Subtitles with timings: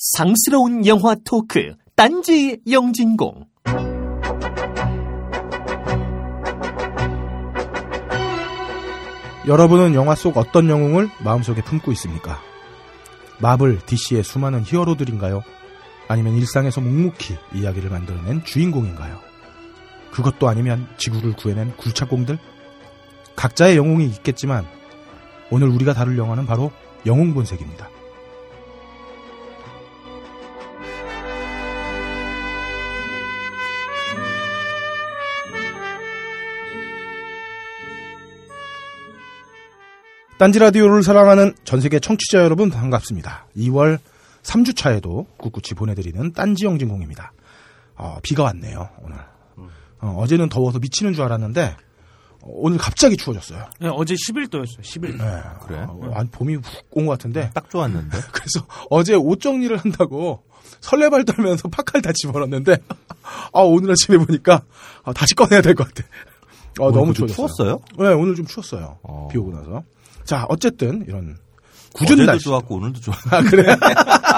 [0.00, 3.44] 상스러운 영화 토크 딴지 영진공
[9.46, 12.40] 여러분은 영화 속 어떤 영웅을 마음속에 품고 있습니까?
[13.40, 15.42] 마블, DC의 수많은 히어로들인가요?
[16.08, 19.18] 아니면 일상에서 묵묵히 이야기를 만들어낸 주인공인가요?
[20.12, 22.38] 그것도 아니면 지구를 구해낸 굴착공들?
[23.36, 24.66] 각자의 영웅이 있겠지만
[25.50, 26.72] 오늘 우리가 다룰 영화는 바로
[27.04, 27.99] 영웅 본색입니다.
[40.40, 43.44] 딴지 라디오를 사랑하는 전 세계 청취자 여러분 반갑습니다.
[43.58, 43.98] 2월
[44.42, 47.32] 3주차에도 꿋꿋이 보내드리는 딴지 영진공입니다.
[47.96, 49.18] 어, 비가 왔네요, 오늘.
[49.98, 51.76] 어, 제는 더워서 미치는 줄 알았는데,
[52.40, 53.66] 어, 오늘 갑자기 추워졌어요.
[53.80, 54.80] 네, 어제 10일도였어요.
[54.80, 55.18] 10일.
[55.18, 55.42] 네.
[55.66, 55.84] 그래?
[55.86, 57.50] 어, 아니, 봄이 훅온 것 같은데.
[57.52, 58.08] 딱 좋았는데.
[58.32, 60.42] 그래서 어제 옷 정리를 한다고
[60.80, 62.78] 설레발 떨면서 파카를 다 집어넣었는데,
[63.52, 64.62] 아, 오늘 아침에 보니까,
[65.04, 66.08] 아, 다시 꺼내야 될 것 같아.
[66.80, 67.34] 아, 너무 추워졌어요.
[67.34, 67.80] 추웠어요?
[67.98, 68.96] 네, 오늘 좀 추웠어요.
[69.02, 69.28] 어.
[69.30, 69.84] 비 오고 나서.
[70.30, 71.36] 자, 어쨌든, 이런,
[71.92, 72.44] 굳은 어제도 날씨.
[72.44, 73.16] 좋았고 오늘도 좋아.
[73.32, 73.76] 아, 그래?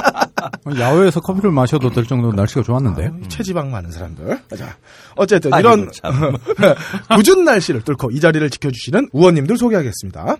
[0.80, 3.02] 야외에서 커피를 마셔도 될 정도로 날씨가 좋았는데.
[3.08, 4.40] 음, 체지방 많은 사람들.
[4.56, 4.78] 자,
[5.16, 6.34] 어쨌든 아이고, 이런 참.
[7.14, 10.36] 굳은 날씨를 뚫고 이 자리를 지켜주시는 우원님들 소개하겠습니다.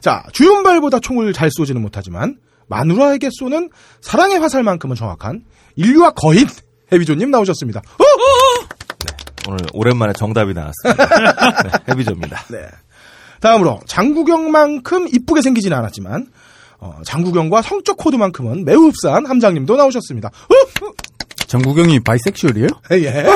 [0.00, 5.44] 자, 주윤발보다 총을 잘 쏘지는 못하지만 마누라에게 쏘는 사랑의 화살만큼은 정확한
[5.76, 6.48] 인류와 거인
[6.90, 7.78] 해비조님 나오셨습니다.
[7.78, 8.04] 어?
[9.48, 11.06] 오늘 오랜만에 정답이 나왔습니다.
[11.62, 12.44] 네, 해비조입니다.
[12.48, 12.66] 네.
[13.40, 16.26] 다음으로 장구경만큼 이쁘게 생기진 않았지만
[16.80, 20.28] 어, 장구경과 성적 코드만큼은 매우 흡사한 함장님도 나오셨습니다.
[20.28, 20.86] 어?
[20.86, 20.92] 어?
[21.46, 22.68] 정구경이 바이섹슈얼이에요?
[22.92, 23.26] 예.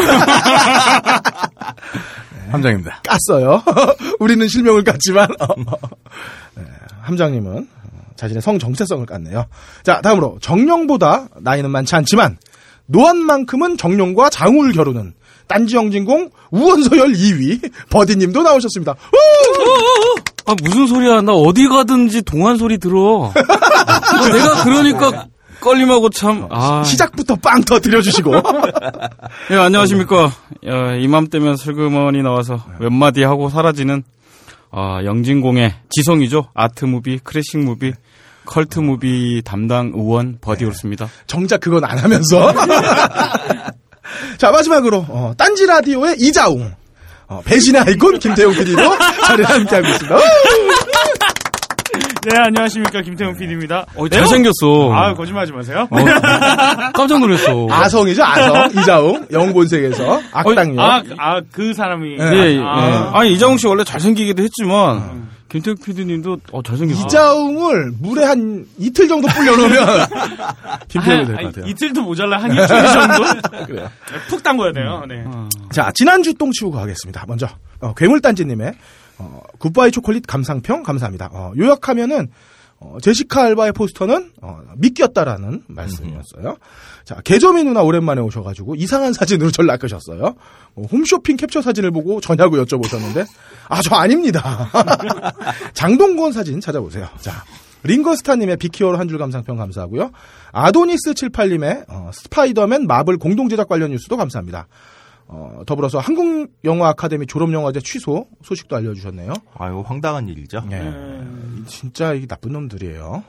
[2.50, 3.03] 함장입니다.
[3.03, 3.62] 깠어요.
[4.20, 5.78] 우리는 실명을 깠지만 어, 어.
[6.56, 6.64] 네,
[7.00, 7.69] 함장님은
[8.17, 9.47] 자신의 성 정체성을 깠네요.
[9.83, 12.39] 자, 다음으로 정령보다 나이는 많지 않지만
[12.86, 15.14] 노안만큼은 정령과 장우를 겨루는
[15.53, 18.92] 딴지영진공 우원서열 2위 버디님도 나오셨습니다.
[18.92, 20.20] 우!
[20.46, 21.20] 아, 무슨 소리야.
[21.20, 23.30] 나 어디 가든지 동안 소리 들어.
[23.35, 25.27] 아, 내가 그러니까
[25.61, 26.83] 걸림하고 참, 아.
[26.83, 28.33] 시작부터 빵 터뜨려주시고
[29.52, 30.33] 예, 안녕하십니까.
[30.67, 34.02] 야, 이맘때면 슬그머니 나와서 몇 마디 하고 사라지는,
[34.73, 36.48] 아, 영진공의 지성이죠.
[36.55, 37.92] art movie, classic movie,
[38.45, 41.08] cult movie 담당 의원 버디오르스입니다.
[41.29, 42.52] 정작 그건 안 하면서
[44.39, 46.73] 자 마지막으로 어, 딴지 라디오의 이자웅
[47.28, 48.83] 어, 배신의 아이콘 김태용 PD도
[49.27, 50.18] 자리에 함께하고 있습니다.
[52.24, 53.00] 네, 안녕하십니까.
[53.02, 53.84] 김태훈 PD입니다.
[53.96, 54.92] 어, 잘생겼어.
[54.92, 55.88] 아, 거짓말하지 마세요.
[55.90, 55.96] 어,
[56.94, 57.66] 깜짝 놀랐어.
[57.70, 60.80] 아성이죠 아성 이자웅 영본색에서 악당이요.
[60.80, 62.16] 아, 아, 그 사람이.
[62.20, 62.61] 예, 예.
[62.62, 67.06] 아, 아니, 이장웅 씨 원래 잘생기기도 했지만, 김태욱 PD님도, 어, 잘생겼어.
[67.06, 69.86] 이자웅을 물에 한 이틀 정도 불려놓으면
[70.88, 71.66] 김태형이 될것 아니, 같아요.
[71.66, 73.66] 이틀도 모자라 한 일주일 정도?
[73.66, 73.90] 그래요.
[74.28, 75.02] 푹 담궈야 돼요.
[75.08, 75.24] 네.
[75.72, 77.24] 자, 지난주 똥 치우고 가겠습니다.
[77.27, 77.48] 먼저,
[77.80, 78.72] 어, 괴물단지님의,
[79.22, 81.30] 어, 굿바이 초콜릿 감상평 감사합니다.
[81.33, 82.28] 어, 요약하면은,
[82.80, 86.56] 어, 제시카 알바의 포스터는, 어, 미끼였다라는 말씀이었어요.
[87.05, 90.34] 자, 개점이 누나 오랜만에 오셔가지고 이상한 사진으로 절 낚으셨어요.
[90.74, 93.24] 어, 홈쇼핑 캡처 사진을 보고 저냐고 여쭤보셨는데,
[93.68, 94.68] 아, 저 아닙니다.
[95.74, 97.08] 장동건 사진 찾아보세요.
[97.20, 97.44] 자,
[97.84, 100.11] 링거스타님의 빅 히어로 한 줄 감상평 감사하고요.
[100.52, 104.66] 아도니스 78님의 어, 스파이더맨 마블 공동 제작 관련 뉴스도 감사합니다.
[105.28, 109.33] 어, 더불어서 한국영화 아카데미 졸업영화제 취소 소식도 알려주셨네요.
[109.56, 110.62] 아, 이거 황당한 일이죠.
[110.70, 110.92] 예.
[111.66, 113.22] 진짜 이게 나쁜 놈들이에요.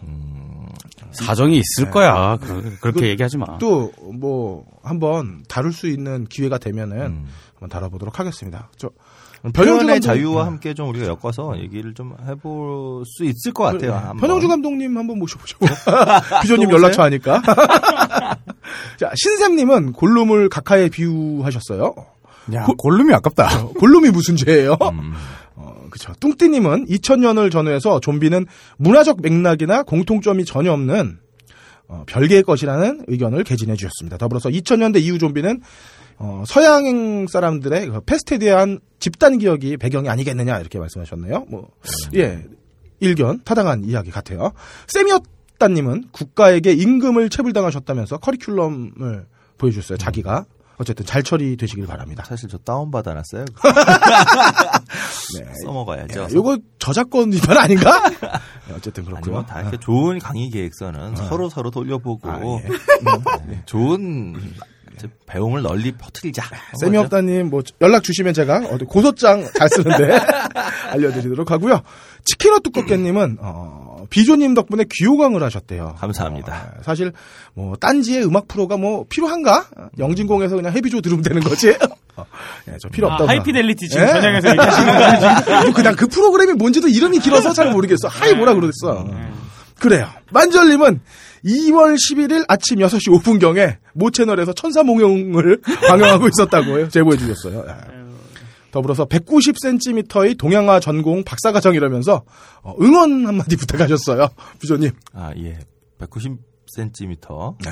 [1.11, 2.37] 사정이 있을 거야.
[2.37, 3.57] 그, 렇게 그- 얘기하지 마.
[3.59, 7.25] 또 뭐 한번 다룰 수 있는 기회가 되면은 음.
[7.53, 8.69] 한번 다뤄보도록 하겠습니다.
[8.77, 8.89] 저
[9.99, 10.49] 감독- 자유와 네.
[10.49, 13.93] 함께 좀 우리가 엮어서 얘기를 좀 해볼 수 있을 것 같아요.
[13.93, 14.17] 한번.
[14.17, 15.57] 편영주 감독님 한번 모셔보죠.
[16.41, 17.41] 비조님 또 연락처 아니까.
[18.99, 21.93] 자, 신샘님은 골룸을 각하에 비유하셨어요.
[22.53, 23.63] 야, 골룸이 아깝다.
[23.63, 24.77] 어, 골룸이 무슨 죄예요?
[24.81, 25.13] 음.
[25.55, 26.13] 어, 그쵸.
[26.19, 28.45] 뚱띠님은 2000년을 전후해서 좀비는
[28.77, 31.19] 문화적 맥락이나 공통점이 전혀 없는
[31.87, 34.17] 어, 별개의 것이라는 의견을 개진해 주셨습니다.
[34.17, 35.61] 더불어서 2000년대 이후 좀비는
[36.17, 41.45] 어, 서양 사람들의 그 패스트에 대한 집단 기억이 배경이 아니겠느냐 이렇게 말씀하셨네요.
[41.49, 41.69] 뭐,
[42.15, 42.43] 예,
[42.99, 44.53] 일견 타당한 이야기 같아요.
[44.87, 45.23] 세미었
[45.59, 49.25] 다님은 국가에게 임금을 체불당하셨다면서 커리큘럼을
[49.57, 49.97] 보여줬어요.
[49.97, 50.45] 자기가
[50.77, 52.23] 어쨌든 잘 처리되시길 바랍니다.
[52.25, 53.45] 사실 저 다운 받아놨어요.
[55.37, 55.53] 네.
[55.63, 56.21] 써먹어야죠.
[56.23, 58.09] 야, 요거 저작권 위반 아닌가?
[58.67, 59.45] 네, 어쨌든 그렇고요.
[59.45, 62.67] 다 이렇게 좋은 강의 계획서는 서로 서로 돌려보고 아, 예.
[63.47, 64.35] 네, 좋은
[64.95, 66.43] 이제 배움을 널리 퍼뜨리자.
[66.79, 70.19] 세미 없다님 뭐 연락 주시면 제가 어디 고소장 잘 쓰는데
[70.91, 71.81] 알려드리도록 하고요.
[72.25, 75.95] 치킨어 두껍게님은 어, 어, 비조님 덕분에 귀호강을 하셨대요.
[75.97, 76.73] 감사합니다.
[76.77, 77.11] 어, 사실
[77.55, 79.65] 뭐 딴지의 음악 프로가 뭐 필요한가?
[79.97, 81.75] 영진공에서 그냥 헤비조 들으면 되는 거지.
[82.15, 82.23] 어,
[82.67, 83.27] 예, 저 필요 아, 없다고.
[83.31, 84.11] 하이피델리티 지금 예.
[84.11, 85.63] 전향해서 얘기하시는 거예요.
[85.63, 88.07] 뭐 그냥 그 프로그램이 뭔지도 이름이 길어서 잘 모르겠어.
[88.07, 89.03] 하이 뭐라 그러겠어.
[89.09, 89.31] 네.
[89.79, 90.07] 그래요.
[90.29, 90.99] 만절님은
[91.45, 97.65] 2월 11일 아침 6시 5분경에 모 채널에서 천사몽룡을 방영하고 있었다고 제보해 주셨어요.
[98.73, 98.75] 예.
[98.75, 102.23] 더불어서 190cm의 동양화 전공 박사과정이라면서
[102.63, 104.27] 어, 응원 한마디 부탁하셨어요.
[104.59, 104.91] 부조님.
[105.13, 105.59] 아, 예.
[105.99, 107.57] 190cm.
[107.63, 107.71] 네.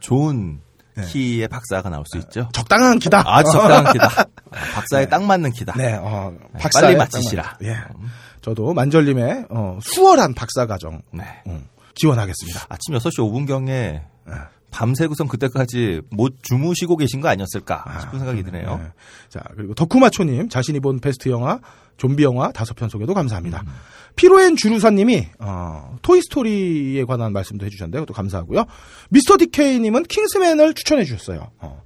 [0.00, 0.60] 좋은
[1.06, 2.48] 키의 박사가 나올 수 있죠.
[2.52, 3.22] 적당한 기다.
[3.26, 4.06] 아주 적당한 키다.
[4.06, 4.24] 아,
[4.74, 5.74] 박사에 딱 맞는 키다.
[5.76, 7.42] 네, 어, 네, 박사에 빨리 딱 마치시라.
[7.42, 7.76] 맞- 예.
[8.42, 11.24] 저도 만절님의 어, 수월한 박사 과정 네.
[11.46, 12.66] 음, 지원하겠습니다.
[12.68, 14.02] 아침 6시 5분경에
[14.70, 18.78] 밤새고선 그때까지 못 주무시고 계신 거 아니었을까 싶은 생각이 드네요.
[18.82, 18.92] 네.
[19.28, 21.60] 자, 그리고 덕후마초님, 자신이 본 베스트 영화,
[21.96, 23.62] 좀비 영화 다섯 편 소개도 감사합니다.
[24.16, 28.64] 피로엔 주루사님이, 어, 토이 스토리에 관한 말씀도 해주셨는데, 그것도 감사하고요.
[29.10, 31.50] 미스터 디케이님은 킹스맨을 추천해 주셨어요.
[31.58, 31.82] 어,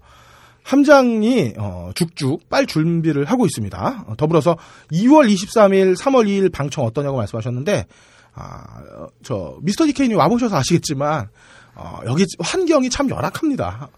[0.62, 4.04] 함장이, 어, 죽죽 빨 준비를 하고 있습니다.
[4.06, 4.56] 어, 더불어서
[4.92, 7.86] 2월 23일, 3월 2일 방청 어떠냐고 말씀하셨는데,
[8.34, 8.64] 아,
[8.98, 11.28] 어, 저, 미스터 디케이님 와보셔서 아시겠지만,
[11.76, 13.88] 어, 여기 환경이 참 열악합니다.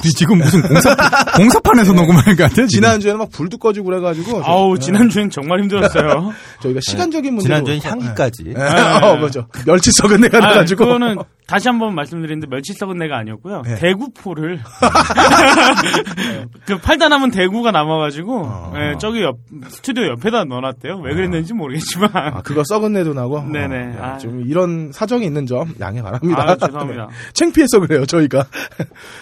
[0.00, 0.94] 우리 지금 무슨 공사,
[1.36, 2.54] 공사판에서 녹음하는 거 같아?
[2.54, 2.68] 지금?
[2.68, 4.42] 지난주에는 막 불도 꺼지고 그래가지고.
[4.42, 6.32] 저- 아우, 예, 지난주엔 정말 힘들었어요.
[6.62, 7.48] 저희가 시간적인 문제.
[7.48, 8.44] 지난주엔 향기까지.
[8.56, 9.48] 예, 어, 그죠.
[9.66, 10.84] 멸치 썩은 내가 아, 나가지고.
[10.84, 11.16] 그거는
[11.46, 13.62] 다시 한번 말씀드리는데 멸치 썩은 내가 아니었고요.
[13.62, 13.74] 네.
[13.76, 14.60] 대구포를
[16.64, 19.38] 그 팔다 남은 대구가 남아가지고 예, 저기 옆
[19.68, 21.00] 스튜디오 옆에다 넣어놨대요.
[21.00, 23.44] 왜 그랬는지 모르겠지만 아, 그거 썩은 내도 나고.
[23.52, 23.98] 네네.
[23.98, 24.18] 어, 아.
[24.18, 26.42] 좀 이런 사정이 있는 점 양해 바랍니다.
[26.42, 27.06] 아, 죄송합니다.
[27.08, 27.12] 네.
[27.34, 28.46] 창피해서 그래요, 저희가.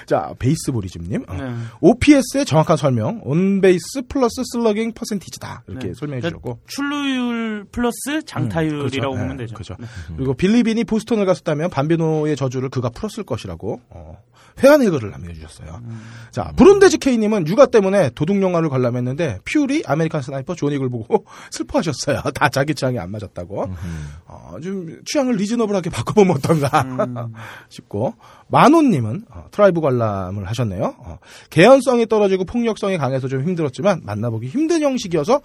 [0.07, 1.25] 자, 베이스볼리즘님.
[1.29, 1.35] 어.
[1.35, 1.53] 네.
[1.81, 3.21] OPS의 정확한 설명.
[3.25, 5.65] on-base plus slugging percentage다.
[5.67, 5.95] 이렇게 네.
[5.95, 6.61] 설명해 주셨고.
[6.67, 9.11] 출루율 플러스 장타율이라고 그렇죠.
[9.11, 9.55] 보면 네, 되죠.
[9.55, 9.75] 그렇죠.
[10.17, 14.23] 그리고 빌리빈이 보스턴을 갔었다면 밤비노의 저주를 그가 풀었을 것이라고 어,
[14.63, 15.83] 회한의 글을 남겨주셨어요.
[16.31, 22.21] 자, 브룬데지 K님은 육아 때문에 도둑 영화를 관람했는데 퓨리 아메리칸 스나이퍼 존 윅을 보고 슬퍼하셨어요.
[22.35, 23.67] 다 자기 취향이 안 맞았다고.
[24.27, 27.29] 어, 좀 취향을 reasonable하게 바꿔보면 어떤가
[27.69, 28.15] 싶고
[28.49, 30.95] 마노님은 어, 트라이브 관람을 하셨네요.
[30.99, 31.19] 어,
[31.51, 35.41] 개연성이 떨어지고 폭력성이 강해서 좀 힘들었지만 만나보기 힘든 형식이어서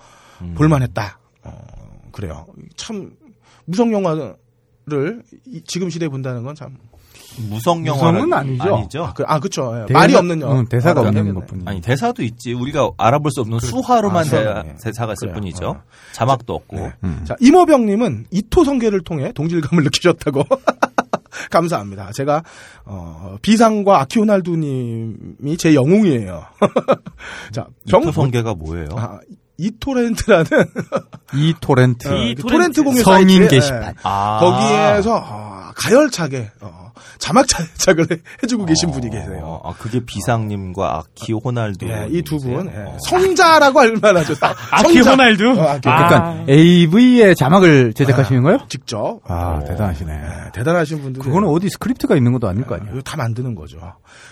[0.55, 1.19] 볼만했다.
[1.43, 1.67] 어,
[2.11, 2.45] 그래요.
[2.75, 3.15] 참
[3.65, 4.35] 무성 영화
[4.89, 6.77] 를 이- 지금 시대에 본다는 건 참.
[7.49, 8.75] 무성 영화 무성은 아니죠.
[8.75, 9.03] 아니죠.
[9.03, 9.73] 아, 그, 아 그쵸.
[9.81, 9.85] 예.
[9.85, 10.59] 대사- 말이 없는 영화.
[10.59, 11.33] 응, 대사가 아, 없는.
[11.35, 11.63] 것뿐이.
[11.65, 12.53] 아니 대사도 있지.
[12.53, 14.75] 우리가 알아볼 수 없는 수화로만 아, 대, 수화로, 예.
[14.81, 15.33] 대사가 있을 그래요.
[15.33, 15.67] 뿐이죠.
[15.71, 15.81] 어.
[16.13, 16.77] 자막도 없고.
[16.77, 16.93] 네.
[17.03, 17.23] 음.
[17.27, 20.43] 자, 이모병님은 이토 성계를 통해 동질감을 느끼셨다고.
[21.51, 22.11] 감사합니다.
[22.13, 22.43] 제가,
[22.85, 26.43] 어, 비상과 아키오날두님이 제 영웅이에요.
[27.51, 28.87] 자, 정토 성계가 뭐예요?
[29.57, 30.45] 아, 이토렌트라는
[31.33, 32.07] 이 토렌트.
[32.07, 33.83] 어, 이그 토렌트 토렌트 공유 성인 사이트에, 게시판.
[33.83, 34.37] 예, 아.
[34.39, 36.86] 거기에서 어, 가열차게 어,
[37.19, 38.07] 자막 차작을
[38.43, 39.61] 해주고 계신 분이 계세요.
[39.63, 41.87] 아, 그게 비상님과 아키 호날두.
[41.87, 42.79] 예, 이두 분, 예.
[42.79, 42.97] 어.
[43.07, 44.35] 성자라고 할 만하죠.
[44.71, 45.11] 아키 성자.
[45.11, 45.49] 호날두?
[45.59, 45.89] 어, 아키.
[45.89, 46.07] 아.
[46.07, 48.59] 그러니까 AV의 자막을 제작하시는 거예요?
[48.69, 49.19] 직접.
[49.25, 50.13] 아, 대단하시네.
[50.13, 51.21] 예, 대단하신 분들.
[51.23, 52.93] 그거는 어디 스크립트가 있는 것도 아닐 거 아니에요.
[52.93, 53.77] 이거 다 만드는 거죠.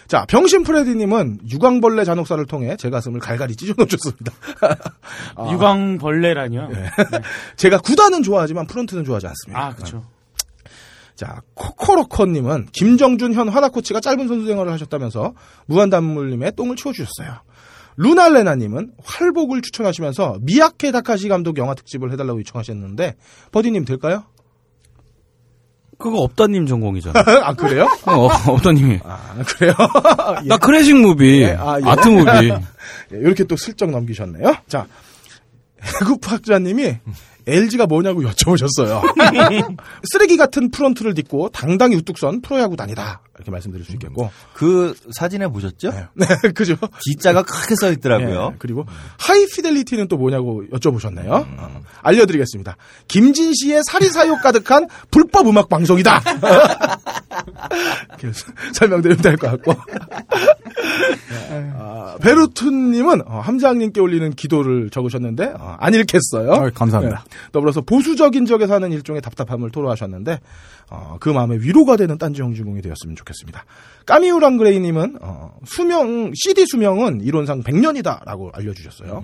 [0.07, 4.31] 자, 병신 프레디님은 유광벌레 잔혹사를 통해 제 가슴을 갈갈이 찢어놓으셨습니다.
[5.35, 6.69] 아, 유광벌레라뇨.
[7.57, 9.65] 제가 구단은 좋아하지만 프런트는 좋아하지 않습니다.
[9.65, 10.03] 아, 그쵸.
[11.15, 15.33] 자, 코코로커님은 김정준 현 한화 코치가 짧은 선수 생활을 하셨다면서
[15.67, 17.39] 무한단물님의 똥을 치워주셨어요.
[17.97, 23.15] 루날레나님은 할복을 추천하시면서 미이케 다카시 감독 영화 특집을 해달라고 요청하셨는데
[23.51, 24.25] 버디님 될까요?
[25.97, 27.23] 그거 업다님 전공이잖아.
[27.43, 27.87] 아 그래요?
[28.05, 28.99] 어, 업다님이.
[29.05, 29.73] 아 그래요?
[30.43, 30.47] 예.
[30.49, 31.85] 나 classic movie, 예, 아, 예.
[31.85, 32.29] art movie.
[33.13, 34.57] 예, 이렇게 또 슬쩍 넘기셨네요.
[34.67, 34.87] 자,
[36.01, 36.97] 해국학자님이
[37.47, 39.01] LG가 뭐냐고 여쭤보셨어요.
[40.11, 43.21] 쓰레기 같은 프런트를 딛고 당당히 우뚝 선 프로야구단이다.
[43.35, 44.31] 이렇게 말씀드릴 수 있겠고.
[44.53, 45.91] 그 사진에 보셨죠?
[46.15, 46.75] 네, 그죠?
[47.03, 48.51] D자가 크게 써 있더라고요.
[48.53, 48.85] 예, 그리고
[49.17, 51.29] 하이 피델리티는 또 뭐냐고 여쭤보셨네요.
[51.29, 52.77] 어, 알려드리겠습니다.
[53.07, 56.21] 김진 씨의 사리 사욕 가득한 불법 음악 방송이다.
[58.19, 58.31] 이렇게
[58.73, 59.73] 설명드리면 될 것 같고.
[61.77, 66.53] 아, 베루트님은 어, 함장님께 올리는 기도를 적으셨는데 어, 안 읽겠어요.
[66.53, 67.23] 아, 감사합니다.
[67.29, 67.37] 네.
[67.51, 70.39] 더불어서 보수적인 지역에 사는 일종의 답답함을 토로하셨는데
[70.89, 73.65] 어, 그 마음에 위로가 되는 딴지 영진공이 되었으면 좋겠습니다.
[74.05, 79.23] 까미우랑 그레이님은 어, 수명 CD 수명은 이론상 100년이다라고 알려주셨어요.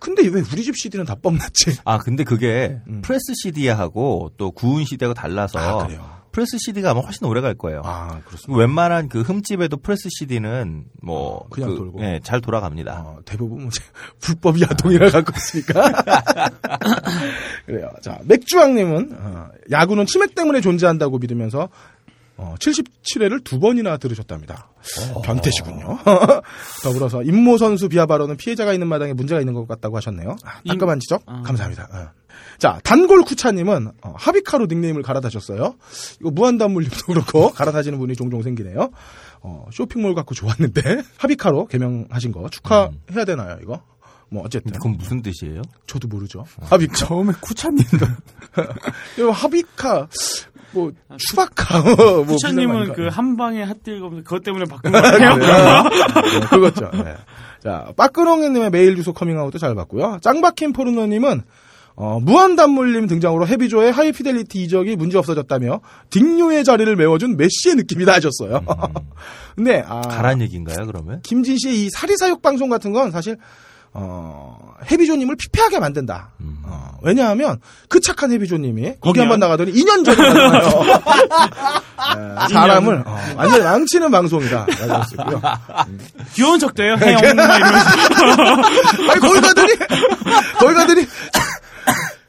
[0.00, 1.78] 근데 왜 우리 집 CD는 다 뻑났지?
[1.84, 5.98] 아 근데 그게 프레스 CD하고 또 구운 CD하고 달라서 음.
[6.00, 6.17] 아?
[6.32, 7.82] 프레스 CD가 아마 훨씬 오래 갈 거예요.
[7.84, 8.58] 아, 그렇습니다.
[8.58, 12.02] 웬만한 그 흠집에도 프레스 CD는 뭐 그냥 그, 돌고.
[12.02, 13.02] 예, 잘 돌아갑니다.
[13.04, 13.70] 어, 대부분 뭐
[14.20, 15.92] 불법 야동이라 갖고 있으니까.
[17.66, 17.90] 그래요.
[18.02, 21.68] 자, 맥주왕님은 어, 야구는 치맥 때문에 존재한다고 믿으면서
[22.38, 24.70] 어, 77회를 두 번이나 들으셨답니다.
[25.24, 25.98] 변태시군요.
[26.84, 30.36] 더불어서 임모 선수 비하 발언은 피해자가 있는 마당에 문제가 있는 것 같다고 하셨네요.
[30.44, 31.88] 아, 따끔한 지적 감사합니다.
[31.92, 32.18] 어.
[32.58, 35.74] 자, 단골 쿠차님은 어, 하비카로 닉네임을 갈아타셨어요.
[36.20, 38.90] 이거 무한단물님도 그렇고 갈아타시는 분이 종종 생기네요.
[39.40, 43.82] 어, 쇼핑몰 갖고 좋았는데 하비카로 개명하신 거 축하해야 되나요, 이거?
[44.30, 45.62] 뭐 어쨌든 그건 무슨 뜻이에요?
[45.86, 46.44] 저도 모르죠.
[46.60, 46.92] 하비카.
[46.94, 48.06] 처음에 쿠차님도
[49.18, 50.06] 이거 하비카
[50.72, 55.30] 뭐 츄바카 뭐 쿠차님은 그거 한 방에 hot deal 검색 그것 때문에 바꾼 거 아니에요?
[55.30, 55.82] 아닌가요?
[55.84, 56.90] 네, 그거죠.
[56.92, 57.14] 네.
[57.62, 60.18] 자, 빠끄렁이님의 메일 주소 커밍아웃도 잘 봤고요.
[60.22, 61.42] 짱박힌 포르노님은
[62.00, 68.64] 어, 무한단물님 등장으로 헤비조의 하이피델리티 이적이 문제 없어졌다며 딩요의 자리를 메워준 메시의 느낌이다 하셨어요.
[69.56, 71.20] 근데 아, 가란 얘기인가요, 그러면?
[71.22, 73.36] 김진 씨의 이 사리사욕 방송 같은 건 사실
[73.92, 76.30] 어, 해비조님을 피폐하게 만든다.
[76.64, 80.28] 어, 왜냐하면 그 착한 해비조님이 거기 한번 나가더니 2년 전에.
[80.28, 80.32] 에,
[82.52, 84.66] 사람을 어, 완전 망치는 방송이다.
[84.68, 85.40] 했었고요.
[86.34, 87.20] 귀여운 척도 해요, 해영.
[87.36, 87.88] 막 이러면서.
[89.10, 89.72] 아니 거기 가더니
[90.58, 91.06] 거기 가더니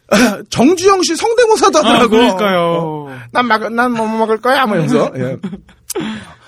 [0.50, 2.10] 정주영 씨 성대모사도 아, 하더라고.
[2.10, 3.20] 그러니까요.
[3.32, 5.12] 난난뭐 먹을 거야 하면서.
[5.18, 5.38] 예.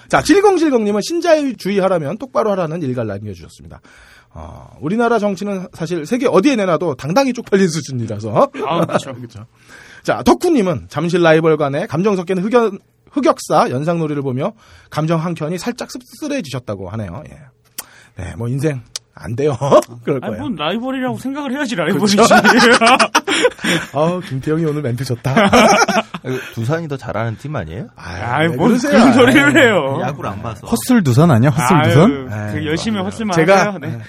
[0.10, 3.80] 자, 질겅질겅님은 신자유주의하라면 똑바로 하라는 일갈 남겨주셨습니다.
[4.34, 8.50] 어, 우리나라 정치는 사실 세계 어디에 내놔도 당당히 쪽팔린 수준이라서.
[8.66, 9.14] 아, 그렇죠.
[9.16, 9.46] 그렇죠.
[10.04, 12.80] 자, 덕후님은 잠실 라이벌 간의 감정 섞인 흑연,
[13.12, 14.54] 흑역사 연상놀이를 보며
[14.90, 17.24] 감정 한 켠이 살짝 씁쓸해지셨다고 하네요.
[17.30, 17.38] 예.
[18.18, 18.82] 네, 뭐 인생
[19.14, 19.58] 안 돼요.
[20.04, 20.50] 그럴 아니, 거예요.
[20.50, 22.18] 뭐 라이벌이라고 생각을 해야지 라이벌이지.
[23.94, 25.34] 아, 김태형이 오늘 멘트 줬다.
[26.54, 27.88] 두산이 더 잘하는 팀 아니에요?
[27.96, 28.78] 아이, 왜 뭔?
[28.78, 30.00] 그런 소리를 해요.
[30.02, 30.66] 야구를 안 봐서.
[30.68, 31.50] hustle 두산 아니야?
[31.50, 32.02] hustle 두산?
[32.12, 33.78] 아유, 그 아유, 열심히 hustle만 제가 하세요.
[33.80, 34.00] 네.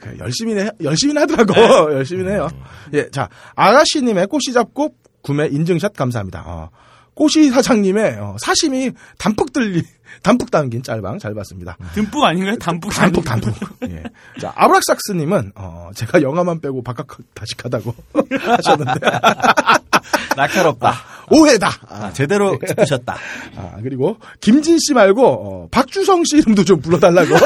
[0.00, 1.54] 그 열심히 해, 열심히 하더라고.
[1.94, 2.48] 열심히 해요.
[2.92, 6.42] 예, 자, 아가씨님의 꽃이 잡고 구매 인증샷 감사합니다.
[6.46, 6.70] 어,
[7.14, 9.82] 꽃이 사장님의 어, 사심이 담뿍 들리,
[10.22, 11.76] 담뿍 담긴 짤방 잘 봤습니다.
[11.94, 12.56] 듬뿍 아닌가요?
[12.58, 12.90] 담뿍.
[12.92, 13.52] 담뿍 담뿍.
[13.90, 14.02] 예.
[14.40, 17.94] 자, 아브락삭스님은 어, 제가 영화만 빼고 바깥 다식하다고
[18.40, 19.00] 하셨는데
[20.36, 20.94] 날카롭다.
[21.30, 21.68] 오해다.
[21.88, 23.16] 아, 아, 제대로 짚으셨다.
[23.56, 27.34] 아, 그리고 김진 씨 말고 어, 박주성 씨 이름도 좀 불러달라고.
[27.34, 27.38] 어,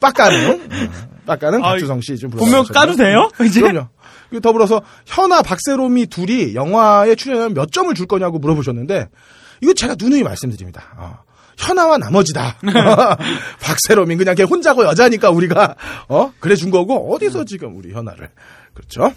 [0.00, 2.44] 빡가는 어, 빡가는 아, 박주성 씨 좀 불러.
[2.44, 3.30] 보면 까도 돼요?
[3.44, 3.60] 이제?
[3.60, 3.88] 그럼요.
[4.34, 9.08] 그리고 더불어서 현아 박세롬이 둘이 영화에 출연하면 몇 점을 줄 거냐고 물어보셨는데
[9.60, 10.82] 이거 제가 누누이 말씀드립니다.
[10.96, 11.18] 어,
[11.56, 12.56] 현아와 나머지다.
[13.62, 15.76] 박세롬이 그냥 걔 혼자고 여자니까 우리가
[16.08, 18.28] 어 그래 준 거고 어디서 지금 우리 현아를
[18.74, 19.12] 그렇죠?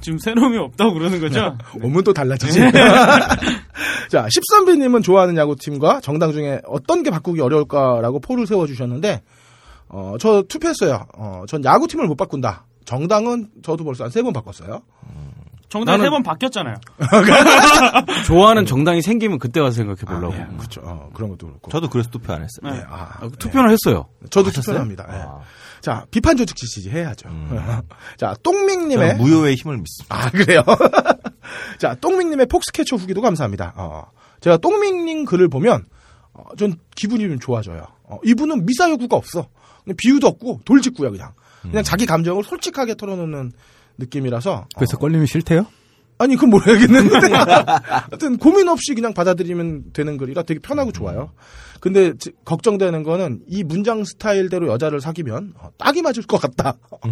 [0.00, 1.58] 지금 새로움이 없다고 그러는 거죠?
[1.82, 2.60] 오면 또 달라지지.
[4.08, 9.20] 자, 십선비님은 좋아하는 야구팀과 정당 중에 어떤 게 바꾸기 어려울까라고 포를 세워주셨는데,
[9.88, 11.06] 어, 저 투표했어요.
[11.16, 12.66] 어, 전 야구팀을 못 바꾼다.
[12.90, 14.80] 정당은 저도 벌써 한 세 번 바꿨어요.
[15.68, 16.74] 정당 나는- 세번 바뀌었잖아요.
[18.26, 20.34] 좋아하는 정당이 생기면 그때 와서 생각해 보려고.
[20.34, 20.80] 예, 그렇죠.
[20.84, 21.70] 어, 그런 것도 그렇고.
[21.70, 22.72] 저도 그래서 투표 안 했어요.
[22.74, 22.80] 네.
[22.80, 24.08] 예, 아, 아, 투표는 했어요.
[24.30, 25.06] 저도 투표합니다.
[25.12, 25.16] 예.
[25.18, 25.38] 아,
[25.80, 27.28] 자, 비판 조직 지지 해야죠.
[28.18, 30.16] 자, 저는 똥밍님의 무효의 힘을 믿습니다.
[30.26, 30.64] 아, 그래요?
[31.78, 33.72] 자, 똥밍님의 폭스캐쳐 후기도 감사합니다.
[33.76, 34.06] 어,
[34.40, 35.84] 제가 똥밍님 글을 보면,
[36.32, 37.86] 어, 전 기분이 좀 좋아져요.
[38.02, 39.46] 어, 이분은 미사여구가 없어.
[39.96, 41.32] 비유도 없고, 돌직구야, 그냥.
[41.62, 43.52] 그냥 자기 감정을 솔직하게 털어놓는
[43.98, 44.66] 느낌이라서.
[44.76, 45.66] 그래서 어, 껄림이 싫대요?
[46.18, 47.16] 아니, 그건 모르겠는데.
[47.32, 51.32] 하여튼 고민 없이 그냥 받아들이면 되는 글이라 되게 편하고 좋아요.
[51.80, 56.74] 근데 지- 걱정되는 거는 이 문장 스타일대로 여자를 사귀면 어, 딱이 맞을 것 같다.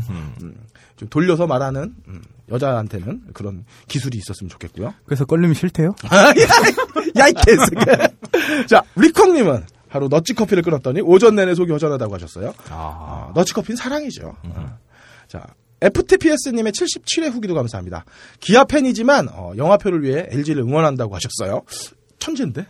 [0.42, 0.54] 음,
[0.96, 4.92] 좀 돌려서 말하는 음, 여자한테는 그런 기술이 있었으면 좋겠고요.
[5.06, 5.94] 그래서 껄림이 싫대요?
[7.18, 7.84] 야, 이 개새끼.
[8.68, 12.54] 자, 리콩님은 하루 더치 커피를 끊었더니 오전 내내 속이 허전하다고 하셨어요.
[12.70, 14.34] 아, 더치 커피는 사랑이죠.
[14.44, 14.78] 어.
[15.28, 15.46] 자,
[15.80, 18.04] FTPS님의 77회 후기도 감사합니다.
[18.40, 21.62] 기아 팬이지만 어, 영화표를 위해 LG를 응원한다고 하셨어요.
[22.18, 22.66] 천재인데?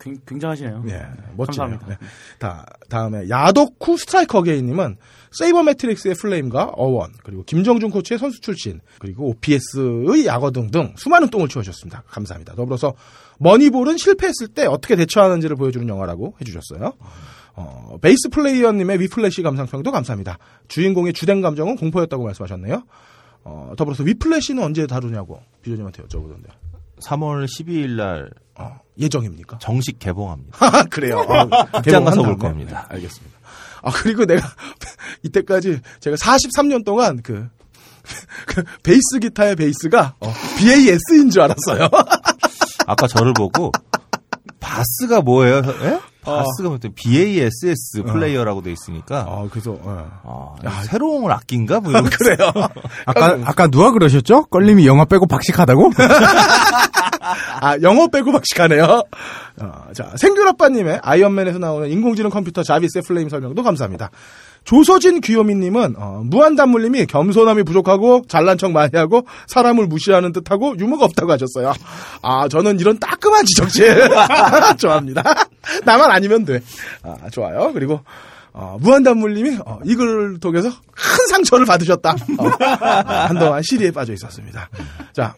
[0.00, 0.84] 굉- 굉장하시네요.
[0.88, 1.02] 예,
[1.36, 1.68] 멋지네요.
[1.70, 1.86] 감사합니다.
[1.88, 1.96] 네.
[2.38, 4.96] 다, 다음에 야덕후 스트라이커 어게인님은
[5.38, 11.48] sabermetrics의 full name과 어원, 그리고 김정준 코치의 선수 출신, 그리고 OPS의 약어 등등 수많은 똥을
[11.48, 12.04] 치워주셨습니다.
[12.06, 12.54] 감사합니다.
[12.54, 12.94] 더불어서
[13.38, 16.92] 머니볼은 실패했을 때 어떻게 대처하는지를 보여주는 영화라고 해주셨어요.
[17.56, 20.38] 어, 베이스 플레이어님의 위플래시 감상평도 감사합니다.
[20.68, 22.82] 주인공의 주된 감정은 공포였다고 말씀하셨네요.
[23.44, 26.48] 어, 더불어서 위플래시는 언제 다루냐고 비조님한테 여쭤보던데.
[27.02, 29.58] 3월 12일 날 어, 예정입니까?
[29.58, 30.56] 정식 개봉합니다.
[30.64, 31.18] 아, 그래요.
[31.18, 32.36] 어, 극장 가서 볼.
[32.38, 32.86] 겁니다.
[32.88, 33.33] 네, 알겠습니다.
[33.84, 34.46] 아, 그리고 내가
[35.22, 37.48] 이때까지 제가 43년 동안 그,
[38.46, 41.88] 그 베이스 기타의 베이스가 어, BAS인 줄 알았어요.
[42.86, 43.70] 아까 저를 보고
[44.60, 45.62] 바스가 뭐예요?
[45.82, 46.00] 예?
[46.24, 50.68] 바스가 뭐 BASS 플레이어라고 돼 있으니까 아, 그래서, 예.
[50.68, 52.50] 아, 새로운 악기인가 뭐 이런 그래요.
[53.06, 54.46] 아까 아까 누가 그러셨죠?
[54.46, 55.92] 껄림이 영화 빼고 박식하다고?
[57.60, 59.02] 아, 영어 빼고 박식하네요.
[59.60, 64.10] 어, 자, 생귤아빠님의 아이언맨에서 나오는 인공지능 컴퓨터 자비스의 full name 설명도 감사합니다.
[64.64, 71.32] 조서진 귀요미님은 어, 무한단물님이 겸손함이 부족하고 잘난 척 많이 하고 사람을 무시하는 듯하고 유머가 없다고
[71.32, 71.72] 하셨어요.
[72.22, 74.08] 아 저는 이런 따끔한 지적질
[74.78, 75.22] 좋아합니다.
[75.84, 76.60] 나만 아니면 돼.
[77.02, 77.72] 아 좋아요.
[77.74, 78.00] 그리고
[78.52, 82.12] 어, 무한단물님이 어, 이 글을 통해서 큰 상처를 받으셨다.
[82.38, 82.46] 어,
[83.28, 84.70] 한동안 시리에 빠져 있었습니다.
[85.12, 85.34] 자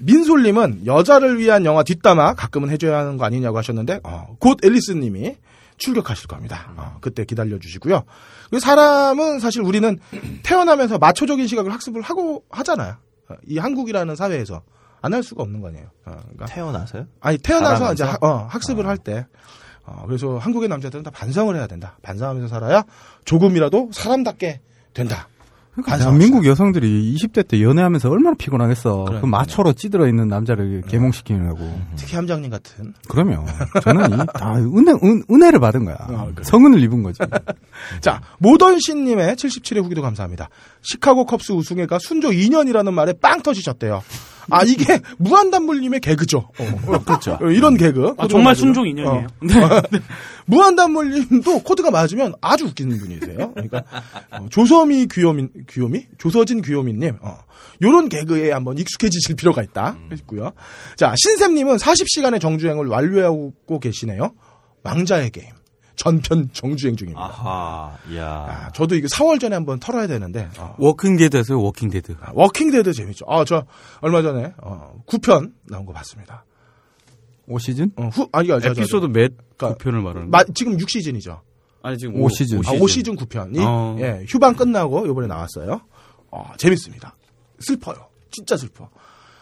[0.00, 5.36] 민솔님은 여자를 위한 영화 뒷담화 가끔은 해줘야 하는 거 아니냐고 하셨는데 어, 곧 앨리스님이
[5.78, 6.72] 출격하실 겁니다.
[6.76, 8.04] 어, 그때 기다려 주시고요.
[8.50, 9.98] 그 사람은 사실 우리는
[10.42, 12.96] 태어나면서 마초적인 시각을 학습을 하고 하잖아요.
[13.28, 14.62] 어, 이 한국이라는 사회에서
[15.00, 15.86] 안 할 수가 없는 거 아니에요.
[16.06, 17.06] 어, 그러니까 태어나서요?
[17.20, 17.92] 아니 태어나서?
[17.92, 19.26] 이제 하- 어, 학습을 할 때.
[19.84, 21.98] 어, 그래서 한국의 남자들은 다 반성을 해야 된다.
[22.02, 22.84] 반성하면서 살아야
[23.26, 24.60] 조금이라도 사람답게
[24.94, 25.28] 된다.
[25.82, 28.96] 대한민국 여성들이 20대 때 연애하면서 얼마나 피곤하겠어.
[28.98, 29.30] 그 그러니까요.
[29.30, 31.80] 마초로 찌들어 있는 남자를 개몽시키느라고.
[31.96, 33.44] 특히 함장님 같은 그러면
[33.82, 35.96] 저는 이, 다 은혜, 은, 은혜를 받은 거야.
[36.00, 36.44] 아, 그래.
[36.44, 37.18] 성은을 입은 거지.
[38.00, 40.48] 자, 모던신님의 77회 후기도 감사합니다.
[40.82, 44.02] 시카고 컵스 우승회가 순조 2년이라는 말에 빵 터지셨대요.
[44.50, 46.38] 아, 이게 무한단물님의 개그죠.
[46.58, 47.38] 어, 그렇죠.
[47.42, 48.14] 이런 개그.
[48.18, 48.86] 아, 정말 순종.
[48.86, 49.26] 인연이에요.
[49.26, 49.28] 어.
[50.46, 53.52] 무한단물님도 코드가 맞으면 아주 웃기는 분이세요.
[53.52, 53.82] 그러니까
[54.30, 56.06] 어, 조서미 귀요미, 귀요미?
[56.18, 57.16] 조서진 귀요미님.
[57.22, 57.38] 어,
[57.82, 59.96] 요런 개그에 한번 익숙해지실 필요가 있다.
[60.12, 60.52] 했고요.
[60.96, 64.34] 자, 신샘님은 40시간의 정주행을 완료하고 계시네요.
[64.82, 65.48] 왕좌의 게임.
[65.96, 67.24] 전편 정주행 중입니다.
[67.24, 68.26] 아하, 이야.
[68.26, 72.16] 아, 저도 이거 4월 전에 한번 털어야 되는데 어, 워킹 데드 했어요, 워킹 데드.
[72.20, 73.24] 아, 워킹 데드 재밌죠.
[73.28, 73.64] 아, 저
[74.00, 76.44] 얼마 전에 어, 9편 나온 거 봤습니다.
[77.48, 77.92] 5시즌?
[77.96, 81.40] 어, 후 아니 저, 에피소드 몇 그러니까 편을 말하는 마, 지금 6시즌이죠.
[81.82, 82.58] 아니 지금 오 시즌.
[82.60, 83.96] 아, 5시즌 9편이 어.
[84.00, 85.80] 예, 휴방 끝나고 이번에 나왔어요.
[86.30, 87.14] 어, 재밌습니다.
[87.60, 88.08] 슬퍼요.
[88.30, 88.88] 진짜 슬퍼.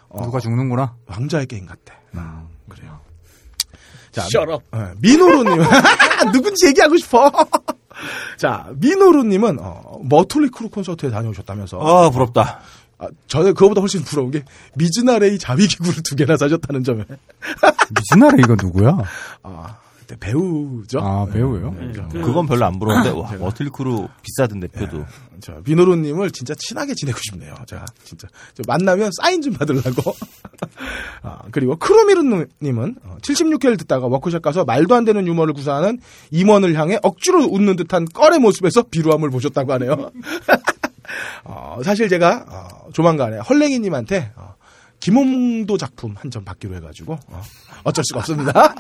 [0.09, 0.97] 어, 누가 죽는구나.
[1.07, 1.95] 왕좌의 게임 같대.
[2.15, 3.01] 아, 그래요.
[4.13, 4.65] 자, Shut up.
[4.75, 5.63] 예, 민호루님.
[6.33, 7.31] 누군지 얘기하고 싶어.
[8.37, 11.79] 자, 민호루님은, 어, 머틀리 크루 콘서트에 다녀오셨다면서.
[11.81, 12.61] 아, 부럽다.
[12.99, 17.05] 아, 저는 그거보다 훨씬 부러운 게, 미즈나 레이 자위기구를 두 개나 사셨다는 점에.
[17.91, 18.99] 미즈나 레이가 누구야?
[19.43, 19.82] 아, 그
[20.13, 21.01] 때 배우죠.
[21.01, 21.75] 아, 배우예요?
[22.13, 25.05] 그건 별로 안 부러운데, 와, 머틀크루 비싸던데, 표도.
[25.41, 27.55] 저, 민호루님을 진짜 친하게 지내고 싶네요.
[27.67, 28.29] 제가 진짜.
[28.55, 30.15] 저 만나면 사인 좀 받으려고.
[31.23, 35.99] 아, 그리고 크로미르님은 76회를 듣다가 워크숍 가서 말도 안 되는 유머를 구사하는
[36.31, 40.11] 임원을 향해 억지로 웃는 듯한 껄의 모습에서 비루함을 보셨다고 하네요.
[41.45, 44.55] 어, 사실 제가 어, 조만간에 헐랭이님한테 어,
[45.03, 47.19] 김홍도 작품 한 점 받기로 해가지고
[47.85, 48.75] 어, 쩔 수가 없습니다.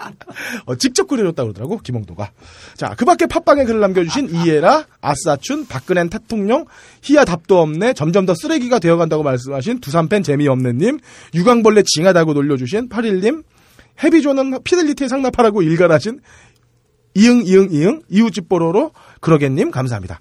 [0.66, 2.32] 어, 직접 그려줬다고 그러더라고 김홍도가.
[2.74, 6.64] 자, 그밖에 팟빵에 글을 남겨주신 이에라, 아싸춘, 박근혜 대통령,
[7.02, 10.98] 희야 답도 없네, 점점 더 쓰레기가 되어간다고 말씀하신 두산팬 재미없네님,
[11.34, 13.44] 유광벌레 징하다고 놀려주신 8일님,
[14.02, 16.20] 헤비조는 피델리티에 상납하라고 일갈하신
[17.14, 20.20] 이응 이응 이응 이웃집 보로로 그러겠님 감사합니다.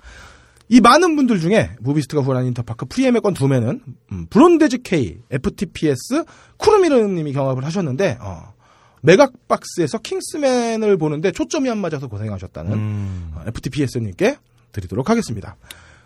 [0.69, 6.23] 이 많은 분들 중에 무비스트가 후원한 인터파크 프리 예매권 두 매는 음, 브론데즈 K, FTPS,
[6.57, 8.53] 쿠르미르님이 경합을 하셨는데 어,
[9.01, 13.31] 메각박스에서 킹스맨을 보는데 초점이 안 맞아서 고생하셨다는 음.
[13.35, 14.37] 어, FTPS님께
[14.73, 15.55] 드리도록 하겠습니다.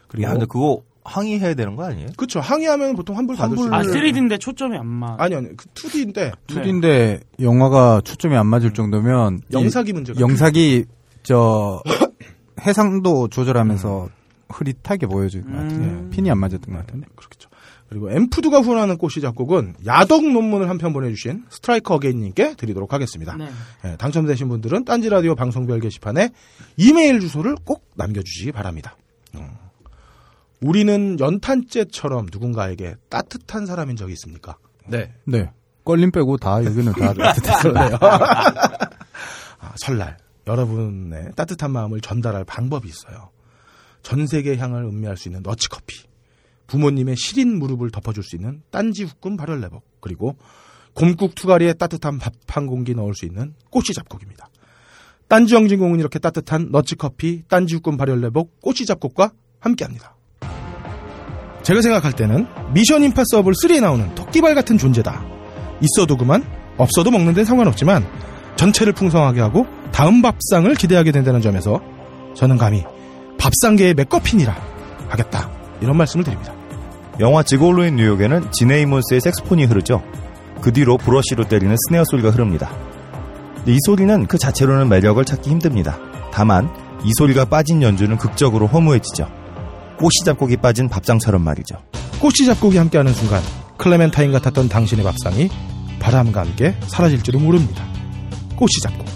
[0.08, 2.10] 그리고 야, 근데 그거 항의해야 되는 거 아니에요?
[2.16, 5.20] 그쵸 항의하면 보통 환불 받을 수 아, 있는 3D인데 초점이 안 맞.
[5.20, 10.86] 아니 아니 그 2D인데 2D인데 영화가 초점이 안 맞을 정도면 영사기 문제가 영사기
[11.24, 11.82] 저
[12.62, 14.10] 해상도 조절하면서
[14.52, 16.10] 흐릿하게 보여줄 것 같은데 음.
[16.12, 17.50] 핀이 안 맞았던 것 같은데 그렇겠죠.
[17.90, 23.36] 그리고 엠푸드가 후원하는 꽃이 작곡은 야덕 논문을 한 편 보내주신 스트라이커 어게인님께 드리도록 하겠습니다.
[23.36, 23.50] 네.
[23.84, 26.30] 예, 당첨되신 분들은 딴지 라디오 방송별 게시판에
[26.78, 28.96] 이메일 주소를 꼭 남겨주시기 바랍니다.
[29.36, 29.50] 음.
[30.62, 34.56] 우리는 연탄재처럼 누군가에게 따뜻한 사람인 적이 있습니까?
[34.88, 35.12] 네.
[35.26, 35.50] 네
[35.84, 37.14] 껄림 빼고 다 여기는 다
[37.62, 37.98] 그러네요.
[38.00, 43.31] 아, 설날 여러분의 따뜻한 마음을 전달할 방법이 있어요.
[44.02, 46.04] 전 세계 향을 음미할 수 있는 너치커피,
[46.68, 50.38] 부모님의 시린 무릎을 덮어줄 수 있는 딴지 후끈 발열레복, 그리고
[50.94, 54.50] 곰국 투가리에 따뜻한 밥 한 공기 넣을 수 있는 꼬시 잡곡입니다.
[55.28, 60.16] 딴지 영진공은 이렇게 따뜻한 너치커피, 딴지 후끈 발열레복, 꼬시 잡곡과 함께합니다.
[61.64, 65.24] 제가 생각할 때는 미션 임파서블 3에 나오는 토끼발 같은 존재다.
[65.82, 66.44] 있어도 그만,
[66.78, 68.06] 없어도 먹는 데는 상관없지만
[68.58, 71.80] 전체를 풍성하게 하고 다음 밥상을 기대하게 된다는 점에서
[72.36, 72.84] 저는 감히
[73.42, 74.56] 밥상계의 맥거핀이라
[75.10, 75.50] 하겠다.
[75.82, 76.54] 이런 말씀을 드립니다.
[77.20, 80.04] 영화 지골로인 뉴욕에는 지네이몬스의 색스폰이 흐르죠.
[80.62, 82.72] 그 뒤로 브러쉬로 때리는 스네어 소리가 흐릅니다.
[83.66, 85.98] 이 소리는 그 자체로는 매력을 찾기 힘듭니다.
[86.32, 86.70] 다만
[87.04, 89.28] 이 소리가 빠진 연주는 극적으로 허무해지죠.
[89.98, 91.78] 꽃이 잡곡이 빠진 밥상처럼 말이죠.
[92.20, 93.42] 꼬치 잡곡이 함께하는 순간
[93.78, 95.50] 클레멘타인 같았던 당신의 밥상이
[96.00, 97.84] 바람과 함께 사라질지도 모릅니다.
[98.56, 99.08] 꼬치 잡곡.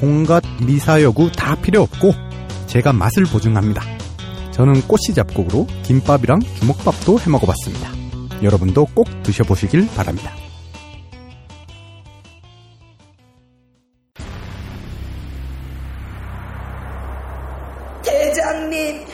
[0.00, 2.33] 온갖 미사여구 다 필요 없고
[2.74, 3.82] 제가 맛을 보증합니다.
[4.50, 7.88] 저는 꼬시 잡곡으로 김밥이랑 주먹밥도 해 먹어봤습니다.
[8.42, 10.32] 여러분도 꼭 드셔보시길 바랍니다.
[18.02, 19.06] 대장님,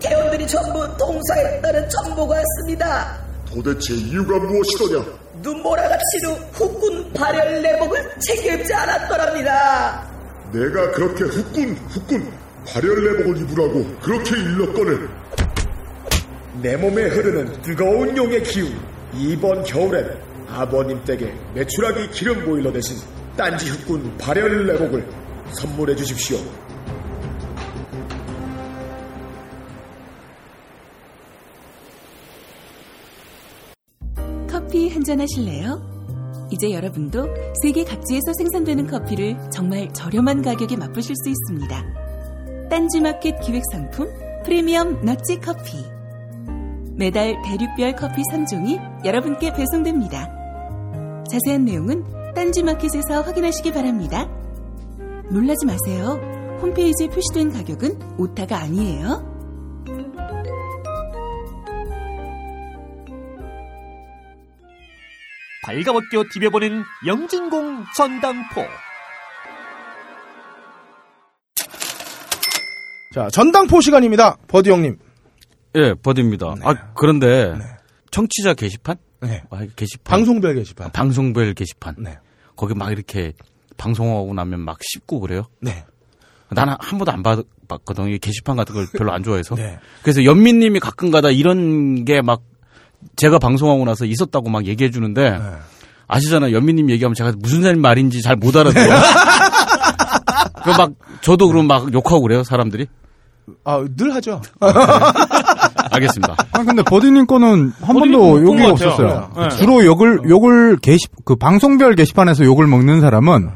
[0.00, 3.18] 대원들이 전부 동사했다는 정보가 왔습니다.
[3.44, 5.04] 도대체 이유가 무엇이더냐?
[5.42, 10.08] 눈보라가 치루 후군 발열 내복을 책임지 않았더랍니다.
[10.52, 15.08] 내가 그렇게 후끈 후끈 발열 내복을 입으라고 그렇게 일렀거늘
[16.62, 18.72] 내 몸에 흐르는 뜨거운 용의 기운
[19.14, 22.96] 이번 겨울엔 아버님 댁에 메추라기 기름 보일러 대신
[23.36, 25.06] 딴지 흑군 발열 내복을
[25.52, 26.38] 선물해 주십시오.
[34.48, 36.48] 커피 한 잔 하실래요?
[36.50, 37.26] 이제 여러분도
[37.62, 42.13] 세계 각지에서 생산되는 커피를 정말 저렴한 가격에 맛보실 수 있습니다.
[42.74, 44.12] 딴지마켓 기획상품
[44.44, 45.84] 프리미엄 넛지 커피.
[46.96, 50.28] 매달 대륙별 커피 3종이 여러분께 배송됩니다.
[51.30, 52.02] 자세한 내용은
[52.34, 54.26] 딴지마켓에서 확인하시기 바랍니다.
[55.30, 56.18] 놀라지 마세요.
[56.62, 59.22] 홈페이지에 표시된 가격은 오타가 아니에요.
[65.62, 68.62] 발가벗겨 디벼보는 영진공 전당포.
[73.14, 74.36] 자, 전당포 시간입니다.
[74.48, 74.96] 버디 형님.
[75.76, 76.54] 예, 버디입니다.
[76.62, 77.54] 아, 그런데
[78.10, 78.96] 청취자 게시판?
[79.20, 79.42] 네.
[79.50, 80.18] 아, 게시판.
[80.18, 80.90] 방송별 게시판.
[80.92, 81.94] 방송별 게시판.
[81.98, 82.18] 네.
[82.56, 83.32] 거기 막 이렇게
[83.76, 85.44] 방송하고 나면 막 씹고 그래요.
[85.60, 85.84] 네.
[86.50, 88.08] 나는 한 번도 안 봤, 봤거든.
[88.08, 89.54] 이 게시판 같은 걸 별로 안 좋아해서.
[89.54, 89.78] 네.
[90.02, 92.42] 그래서 연민 님이 가끔 가다 이런 게 막
[93.16, 95.38] 제가 방송하고 나서 있었다고 막 얘기해 주는데 네.
[96.06, 96.54] 아시잖아요.
[96.54, 98.88] 연민 님 얘기하면 제가 무슨 말인지 잘 못 알아들어요.
[100.64, 102.86] 그막 저도 그럼 막 욕하고 그래요, 사람들이.
[103.64, 104.40] 아, 늘 하죠.
[105.90, 106.34] 알겠습니다.
[106.52, 108.88] 아 근데 버디님 거는 한 버디님 번도 본 욕이 것 같아요.
[108.90, 109.30] 없었어요.
[109.36, 109.48] 네.
[109.56, 113.50] 주로 욕을 욕을 게시 그 방송별 게시판에서 욕을 먹는 사람은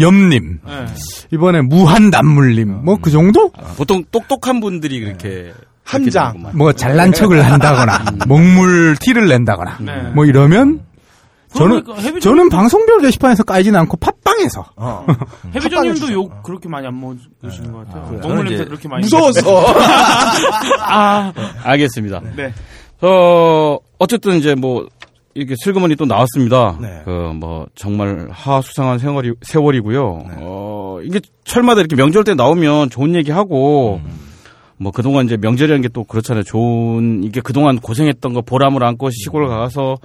[0.00, 0.72] 염님 네.
[1.32, 3.50] 이번에 무한 단물님 뭐 그 정도?
[3.76, 5.52] 보통 똑똑한 분들이 그렇게
[5.84, 6.02] 함장.
[6.02, 6.56] 그렇게 되는구만.
[6.56, 10.10] 뭐 잘난 척을 한다거나 먹물 티를 낸다거나 네.
[10.14, 10.80] 뭐 이러면
[11.54, 15.06] 저는 그러니까 저는 방송별 게시판에서 까이진 않고 팟빵에서 어.
[15.54, 18.06] 해비정님도 욕 그렇게 많이 안 먹으시는 것 같아요.
[18.08, 18.20] 그래요?
[18.22, 19.02] 먹물 냄새 그렇게 많이.
[19.02, 19.64] 무서워서.
[20.80, 21.32] 아,
[21.64, 22.20] 알겠습니다.
[22.36, 22.52] 네.
[23.00, 24.86] 어, 어쨌든 이제 뭐,
[25.34, 26.78] 이렇게 슬그머니 또 나왔습니다.
[26.80, 27.02] 네.
[27.04, 30.24] 그, 뭐, 정말 하수상한 세월이, 세월이고요.
[30.38, 34.00] 어, 이게 철마다 이렇게 명절 때 나오면 좋은 얘기 하고,
[34.78, 36.42] 뭐, 그동안 이제 명절이라는 게 또 그렇잖아요.
[36.44, 39.96] 좋은, 이게 그동안 고생했던 거 보람을 안고 시골 가서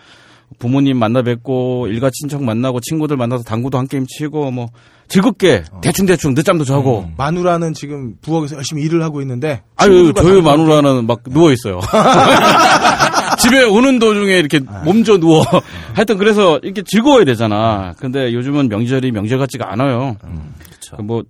[0.59, 4.67] 부모님 만나 뵙고, 일가 친척 만나고, 친구들 만나서 당구도 한 게임 치고, 뭐,
[5.07, 9.61] 즐겁게, 대충 대충 늦잠도 자고, 마누라는 지금 부엌에서 열심히 일을 하고 있는데.
[9.77, 11.79] 아유, 저희 마누라는 막 누워 있어요.
[13.39, 15.43] 집에 오는 도중에 이렇게 몸져 누워.
[15.93, 17.93] 하여튼 그래서 이렇게 즐거워야 되잖아.
[17.97, 20.15] 근데 요즘은 명절이 명절 같지가 않아요.
[20.95, 21.23] 그 뭐,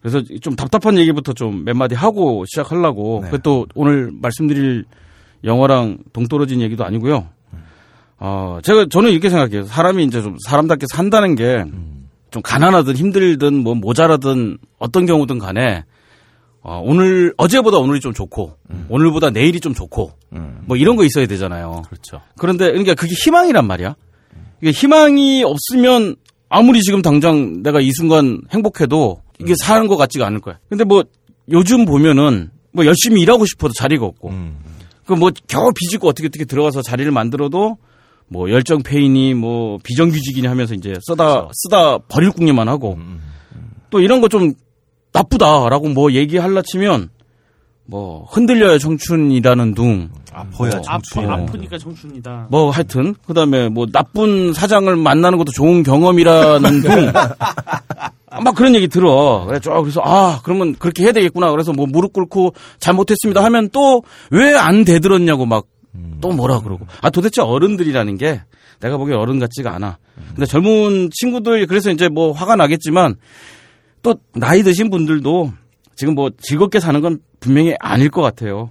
[0.00, 3.24] 그래서 좀 답답한 얘기부터 좀 몇 마디 하고 시작하려고.
[3.30, 4.84] 그또 오늘 말씀드릴
[5.44, 7.26] 영화랑 동떨어진 얘기도 아니고요.
[8.24, 9.64] 어, 제가, 저는 이렇게 생각해요.
[9.64, 11.64] 사람이 이제 좀 사람답게 산다는 게
[12.32, 15.84] 좀 가난하든 힘들든 뭐 모자라든 어떤 경우든 간에
[16.62, 18.56] 어, 오늘 어제보다 오늘이 좀 좋고
[18.88, 20.12] 오늘보다 내일이 좀 좋고
[20.64, 21.82] 뭐 이런 거 있어야 되잖아요.
[21.86, 22.22] 그렇죠.
[22.38, 23.94] 그런데 그러니까 그게 희망이란 말이야.
[24.62, 26.16] 이게 희망이 없으면
[26.48, 30.58] 아무리 지금 당장 내가 이 순간 행복해도 이게 사는 것 같지가 않을 거야.
[30.70, 31.04] 근데 뭐
[31.50, 34.56] 요즘 보면은 뭐 열심히 일하고 싶어도 자리가 없고 음.
[35.04, 37.76] 그뭐 겨우 비집고 어떻게 어떻게 들어가서 자리를 만들어도
[38.28, 42.98] 뭐 열정 페인이 뭐 비정규직이니 하면서 이제 쓰다 쓰다 버릴 궁리만 하고
[43.90, 44.54] 또 이런 거 좀
[45.12, 47.10] 나쁘다라고 뭐 얘기할라 치면
[47.84, 51.28] 뭐 흔들려야 청춘이라는 둥 아파야 뭐, 청춘.
[51.30, 52.46] 아프, 아프니까 청춘이다.
[52.50, 57.12] 뭐 하여튼 그다음에 뭐 나쁜 사장을 만나는 것도 좋은 경험이라는 둥.
[58.42, 59.44] 막 그런 얘기 들어.
[59.46, 61.50] 그래, 쭉 그래서 아 그러면 그렇게 해야 되겠구나.
[61.50, 65.66] 그래서 뭐 무릎 꿇고 잘못했습니다 하면 또 왜안 되들었냐고 막
[66.20, 66.86] 또 뭐라 그러고.
[67.00, 68.40] 아 도대체 어른들이라는 게
[68.80, 69.98] 내가 보기엔 어른 같지가 않아.
[70.34, 73.16] 근데 젊은 친구들 그래서 이제 뭐 화가 나겠지만
[74.02, 75.52] 또 나이 드신 분들도
[75.94, 78.70] 지금 뭐 즐겁게 사는 건 분명히 아닐 것 같아요.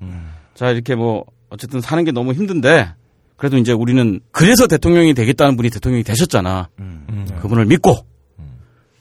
[0.56, 2.94] 자 이렇게 뭐 어쨌든 사는 게 너무 힘든데
[3.38, 6.70] 그래도 이제 우리는 그래서 대통령이 되겠다는 분이 대통령이 되셨잖아.
[7.42, 8.06] 그분을 믿고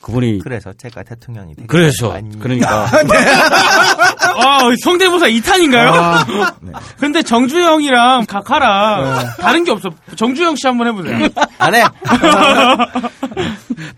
[0.03, 1.71] 그분이 그래서 제가 대통령이 되겠다.
[1.71, 2.39] 그래서 아니.
[2.39, 2.85] 그러니까
[4.37, 5.91] 아, 성대모사 2탄인가요?
[5.93, 6.55] 아,
[6.99, 9.91] 근데 정주영이랑 각하랑 다른 게 없어.
[10.17, 11.29] 정주영 씨 한번 해보세요.
[11.59, 11.83] 안 해.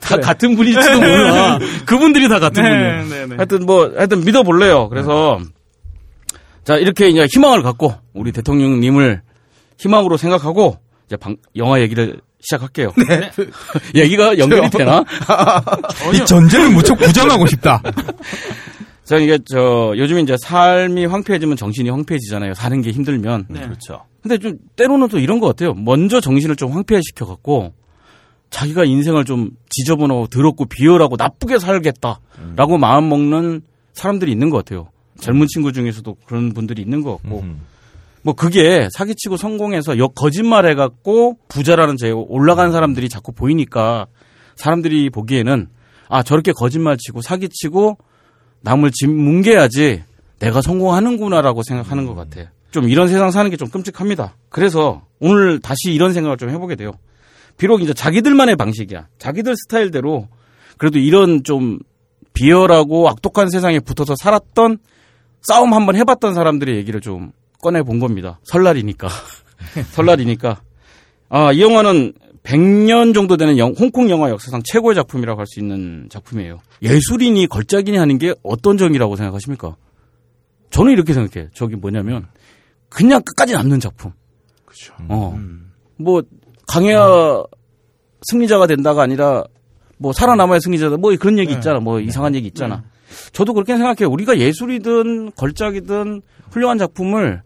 [0.01, 1.59] 다 같은 분일지도 몰라.
[1.87, 2.69] 그분들이 다 같은 네,
[3.03, 3.05] 분이에요.
[3.09, 3.37] 네, 네.
[3.37, 4.89] 하여튼 뭐 하여튼 믿어볼래요.
[4.89, 5.39] 그래서
[6.65, 9.23] 자 이렇게 이제 희망을 갖고 우리 대통령님을
[9.79, 12.93] 희망으로 생각하고 이제 방- 영화 얘기를 시작할게요.
[13.95, 15.05] 얘기가 연결이 되나?
[16.15, 17.83] 이 전제를 무척 부정하고 싶다.
[19.05, 22.55] 자 이게 저 요즘에 이제 삶이 황폐해지면 정신이 황폐해지잖아요.
[22.55, 23.47] 사는 게 힘들면.
[23.49, 23.61] 네.
[23.63, 24.05] 그렇죠.
[24.23, 25.75] 근데 좀 때로는 또 이런 것 같아요.
[25.75, 27.73] 먼저 정신을 좀 황폐해시켜 갖고
[28.51, 33.63] 자기가 인생을 좀 지저분하고 더럽고 비열하고 나쁘게 살겠다라고 마음 먹는
[33.95, 34.89] 사람들이 있는 것 같아요.
[35.21, 37.45] 젊은 친구 중에서도 그런 분들이 있는 것 같고
[38.23, 44.07] 뭐 그게 사기치고 성공해서 역 거짓말 해갖고 부자라는 제 올라간 사람들이 자꾸 보이니까
[44.57, 45.69] 사람들이 보기에는
[46.09, 47.99] 아 저렇게 거짓말 치고 사기치고
[48.61, 50.05] 남을 짓 뭉개야지
[50.39, 52.51] 내가 성공하는구나라고 생각하는 것 같아.
[52.71, 54.37] 좀 이런 세상 사는 게 좀 끔찍합니다.
[54.49, 56.93] 그래서 오늘 다시 이런 생각을 좀 해보게 돼요.
[57.59, 59.09] 비록 이제 자기들만의 방식이야.
[59.19, 60.29] 자기들 스타일대로
[60.79, 61.79] 그래도 이런 좀
[62.35, 64.79] 비열하고 악독한 세상에 붙어서 살았던
[65.43, 67.33] 싸움 한번 해봤던 사람들의 얘기를 좀
[67.63, 68.39] 꺼내 본 겁니다.
[68.45, 69.09] 설날이니까.
[69.93, 70.61] 설날이니까.
[71.31, 76.09] 아, 이 영화는 100년 정도 되는 영- 홍콩 영화 역사상 최고의 작품이라고 할 수 있는
[76.11, 76.61] 작품이에요.
[76.83, 79.77] 예술인이 걸작이니 하는 게 어떤 정이라고 생각하십니까?
[80.71, 81.49] 저는 이렇게 생각해요.
[81.55, 82.27] 저기 뭐냐면
[82.89, 84.13] 그냥 끝까지 남는 작품.
[84.65, 84.93] 그렇죠.
[85.09, 85.39] 어.
[85.97, 86.23] 뭐
[86.67, 87.45] 강해야
[88.23, 89.45] 승리자가 된다가 아니라
[89.99, 90.97] 뭐 살아남아야 승리자다.
[90.97, 91.79] 뭐 그런 얘기 있잖아.
[91.79, 92.83] 뭐 이상한 얘기 있잖아.
[93.33, 94.11] 저도 그렇게 생각해요.
[94.11, 97.43] 우리가 예술이든 걸작이든 훌륭한 작품을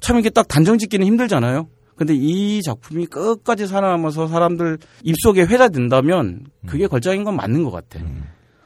[0.00, 1.68] 참 이렇게 딱 단정 짓기는 힘들잖아요.
[1.96, 8.00] 근데 이 작품이 끝까지 살아남아서 사람들 입속에 회자된다면 그게 걸작인 건 맞는 것 같아.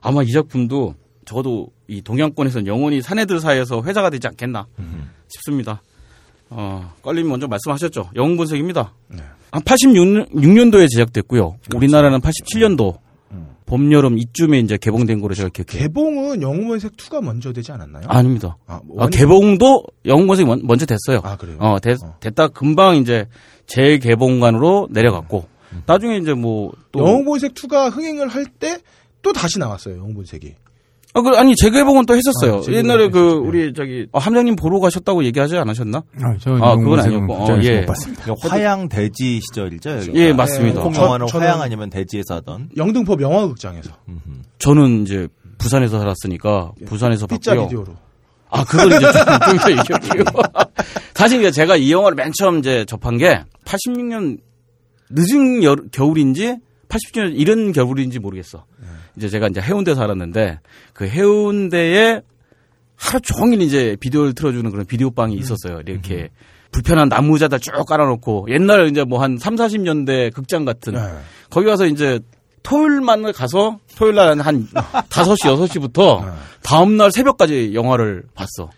[0.01, 0.95] 아마 이 작품도
[1.25, 4.67] 적어도 이 동양권에서는 영원히 사내들 사이에서 회자가 되지 않겠나
[5.29, 5.83] 싶습니다.
[6.51, 8.11] 어, 껄림이 먼저 말씀하셨죠.
[8.15, 8.93] 영웅 분석입니다.
[9.51, 11.57] 한 86년도에 제작됐고요.
[11.75, 12.99] 우리나라는 87년도
[13.77, 15.83] 봄, 여름 이쯤에 이제 개봉된 거로 제가 기억해요.
[15.83, 18.05] 개봉은 영웅본색 2가 먼저 되지 않았나요?
[18.09, 18.57] 아닙니다.
[18.67, 21.21] 아, 뭐 아, 개봉도 영웅 건색이 먼- 먼저 됐어요.
[21.25, 21.57] 아, 그래요?
[21.61, 23.27] 어, 됐, 됐다 금방 이제
[23.67, 25.47] 재개봉관으로 내려갔고
[25.87, 28.79] 나중에 이제 뭐 또 영웅본색 2가 흥행을 할 때
[29.23, 29.97] 또 다시 나왔어요.
[29.97, 30.55] 영웅본색이.
[31.17, 32.63] 아, 그, 아니 재개봉은 또 했었어요.
[32.69, 33.43] 아, 옛날에 그 했었죠.
[33.47, 35.99] 우리 저기 어, 함장님 보러 가셨다고 얘기하지 않으셨나?
[36.23, 37.33] 아, 저 아, 그건 아니었고.
[37.33, 37.81] 어, 극장에서 예.
[37.81, 38.35] 못 봤습니다.
[38.49, 39.91] 화양 대지 시절이죠.
[39.91, 40.13] 여기가.
[40.19, 40.81] 예, 맞습니다.
[40.81, 42.71] 홍콩 저- 영화는 화양 아니면 대지에서 하던.
[42.77, 43.91] 영등포 명화극장에서.
[44.59, 47.69] 저는 이제 부산에서 살았으니까 부산에서 삐짜 봤고요.
[47.69, 47.97] 비디오로.
[48.51, 50.25] 아, 그걸 이제 좀, 좀 얘기할게요.
[51.15, 54.39] 사실 이제 제가 이 영화를 맨 처음 이제 접한 게 86년
[55.11, 56.57] 늦은 여, 겨울인지
[56.95, 58.65] 87년 이른 겨울인지 모르겠어.
[59.17, 60.61] 이제 제가 이제 해운대 살았는데
[60.93, 62.23] 그 해운대에
[62.97, 65.81] 하루 종일 이제 비디오를 틀어주는 그런 비디오 방이 있었어요.
[65.87, 66.31] 이렇게
[66.71, 71.01] 불편한 나무자들 쭉 깔아놓고 옛날 이제 뭐 한 3, 40년대 극장 같은 네.
[71.51, 72.21] 거기 가서 이제
[72.63, 78.71] 토요일만 가서 토요일 날한 5시, 6시부터 다음날 새벽까지 영화를 봤어.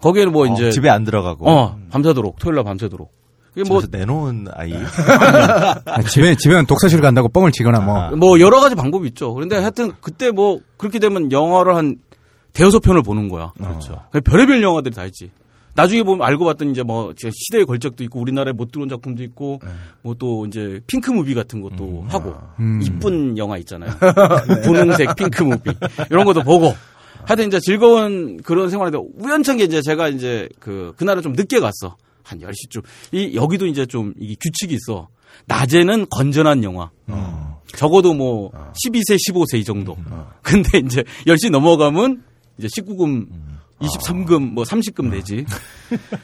[0.00, 1.48] 거기에는 뭐 어, 이제 집에 안 들어가고.
[1.48, 3.10] 어, 밤새도록 토요일 날 밤새도록.
[3.54, 4.72] 그게 뭐, 내놓은 아이.
[5.84, 9.34] 아, 집에 집에는 독서실 간다고 뻥을 치거나 뭐뭐 여러 가지 방법이 있죠.
[9.34, 11.96] 그런데 하여튼 그때 뭐 그렇게 되면 영화를 한
[12.52, 13.52] 대여섯 편을 보는 거야.
[13.58, 14.02] 그렇죠.
[14.24, 15.30] 별의별 영화들이 다 있지.
[15.74, 19.60] 나중에 보면 알고 봤더니 이제 뭐 시대의 걸작도 있고 우리나라에 못 들어온 작품도 있고
[20.02, 22.80] 뭐또 이제 pink movie 같은 것도 하고 음.
[22.82, 23.90] 이쁜 영화 있잖아요.
[24.64, 25.70] 분홍색 pink movie
[26.10, 26.74] 이런 것도 보고
[27.24, 31.96] 하여튼 이제 즐거운 그런 생활인데 우연찮게 이제 제가 이제 그 그날은 좀 늦게 갔어.
[32.22, 32.82] 한 10시쯤.
[33.12, 35.08] 이 여기도 이제 좀 이게 규칙이 있어.
[35.46, 36.90] 낮에는 건전한 영화.
[37.76, 38.50] 적어도 뭐
[38.84, 39.96] 12세, 15세 이 정도.
[40.42, 42.22] 근데 이제 10시 넘어가면
[42.58, 43.26] 이제 19금,
[43.80, 45.46] 23금, 뭐 30금 되지.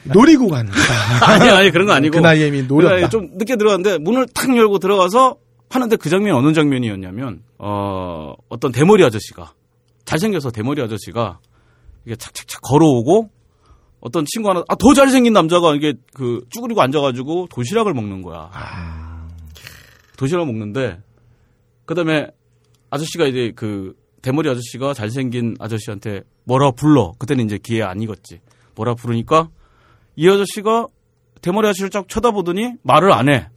[0.03, 0.69] 놀이구간.
[1.21, 2.15] 아니, 아니, 그런 거 아니고.
[2.15, 2.95] 그 나이에 이미 노렸다.
[2.95, 5.37] 그날 좀 늦게 들어갔는데 문을 탁 열고 들어가서
[5.69, 9.53] 하는데 그 장면이 어느 장면이었냐면, 어, 어떤 대머리 아저씨가,
[10.05, 11.39] 잘생겨서 대머리 아저씨가
[12.05, 13.29] 이게 착착착 걸어오고
[13.99, 18.49] 어떤 친구 하나, 아, 더 잘생긴 남자가 이게 그 쭈그리고 앉아가지고 도시락을 먹는 거야.
[20.17, 21.01] 도시락을 먹는데,
[21.85, 22.27] 그 다음에
[22.89, 27.13] 아저씨가 이제 그 대머리 아저씨가 잘생긴 아저씨한테 뭐라 불러.
[27.17, 28.41] 그때는 이제 귀에 안 익었지.
[28.75, 29.49] 뭐라 부르니까
[30.15, 30.87] 이 아저씨가
[31.41, 33.47] 대머리 아저씨를 쫙 쳐다보더니 말을 안 해.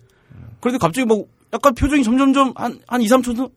[0.60, 1.18] 그런데 갑자기 막
[1.52, 3.50] 약간 표정이 점점점 한, 한 2, 3초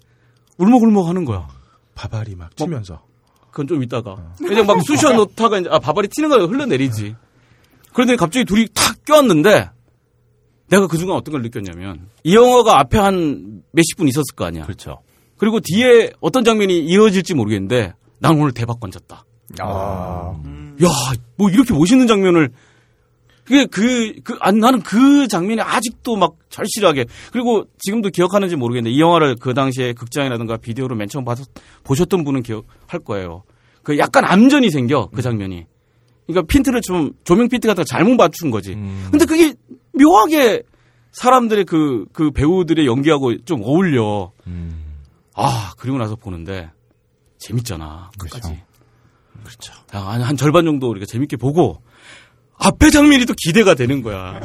[0.58, 1.48] 울먹울먹 하는 거야.
[1.96, 3.06] 바바리 막 치면서.
[3.54, 4.34] 그건 좀 이따가.
[4.40, 7.16] 그냥 막 쑤셔 놓다가 이제, 아, 바바리 튀는 거야 흘러내리지.
[7.94, 9.70] 그런데 갑자기 둘이 탁 껴왔는데,
[10.70, 14.64] 내가 그 순간 어떤 걸 느꼈냐면 이 영화가 앞에 한 몇십 분 있었을 거 아니야.
[14.64, 15.02] 그렇죠.
[15.38, 19.24] 그리고 뒤에 어떤 장면이 이어질지 모르겠는데 난 오늘 대박 건졌다.
[19.60, 20.42] 아.
[20.84, 20.88] 야,
[21.36, 22.50] 뭐 이렇게 멋있는 장면을
[23.44, 29.02] 그게 그, 그, 아, 나는 그 장면이 아직도 막 절실하게 그리고 지금도 기억하는지 모르겠는데 이
[29.02, 31.44] 영화를 그 당시에 극장이라든가 비디오로 맨 처음 봐서
[31.84, 33.44] 보셨던 분은 기억할 거예요.
[33.84, 35.66] 그 약간 암전이 생겨 그 장면이.
[36.26, 38.76] 그러니까 핀트를 좀 조명 핀트 같은 거 잘못 맞춘 거지.
[39.12, 39.54] 근데 그게
[39.92, 40.64] 묘하게
[41.12, 44.32] 사람들의 그, 그 배우들의 연기하고 좀 어울려.
[45.36, 46.72] 아, 그리고 나서 보는데
[47.40, 48.10] 재밌잖아.
[48.18, 48.62] 끝까지.
[49.44, 49.74] 그렇죠.
[49.90, 51.82] 한, 한 절반 정도 우리가 재밌게 보고
[52.64, 54.40] 앞에 장면이 또 기대가 되는 거야.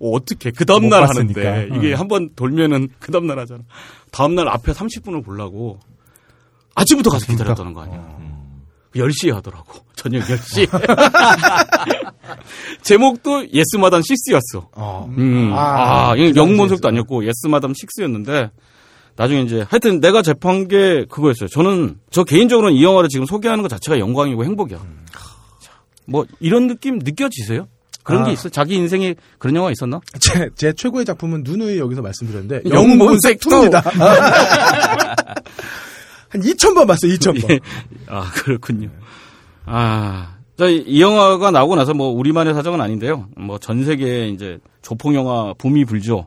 [0.00, 1.40] 어, 어떻게 그 다음 못날 봤으니까.
[1.40, 1.98] 하는데 이게 응.
[1.98, 3.62] 한번 돌면은 그 다음 날 하잖아.
[4.10, 5.78] 다음 날 앞에 30분을 보려고
[6.74, 8.18] 아침부터 가서 기다렸다는 거 아니야.
[8.94, 9.80] 10시에 하더라고.
[9.96, 10.68] 저녁 10시.
[12.82, 14.66] 제목도 예스마담 6였어.
[14.72, 15.12] 어.
[15.16, 15.52] 음.
[15.54, 18.50] 아, 아, 이게 영문색도 아니었고 예스마담 6였는데
[19.16, 21.48] 나중에 이제 하여튼 내가 접한 게 그거였어요.
[21.48, 24.78] 저는 저 개인적으로는 이 영화를 지금 소개하는 것 자체가 영광이고 행복이야.
[24.78, 24.84] 자,
[26.08, 27.66] 뭐 이런 느낌 느껴지세요?
[28.02, 28.26] 그런 아.
[28.26, 28.48] 게 있어?
[28.48, 30.00] 자기 인생에 그런 영화 있었나?
[30.18, 33.80] 제, 제 최고의 작품은 누누이 여기서 말씀드렸는데 영문색 투입니다.
[36.30, 37.50] 한 2,000번 봤어요, 2,000번.
[37.50, 37.58] 예.
[38.06, 38.88] 아 그렇군요.
[39.64, 43.28] 아, 자, 이- 이 영화가 나오고 나서 뭐 우리만의 사정은 아닌데요.
[43.36, 46.26] 뭐 전 세계에 이제 조폭 영화 붐이 불죠.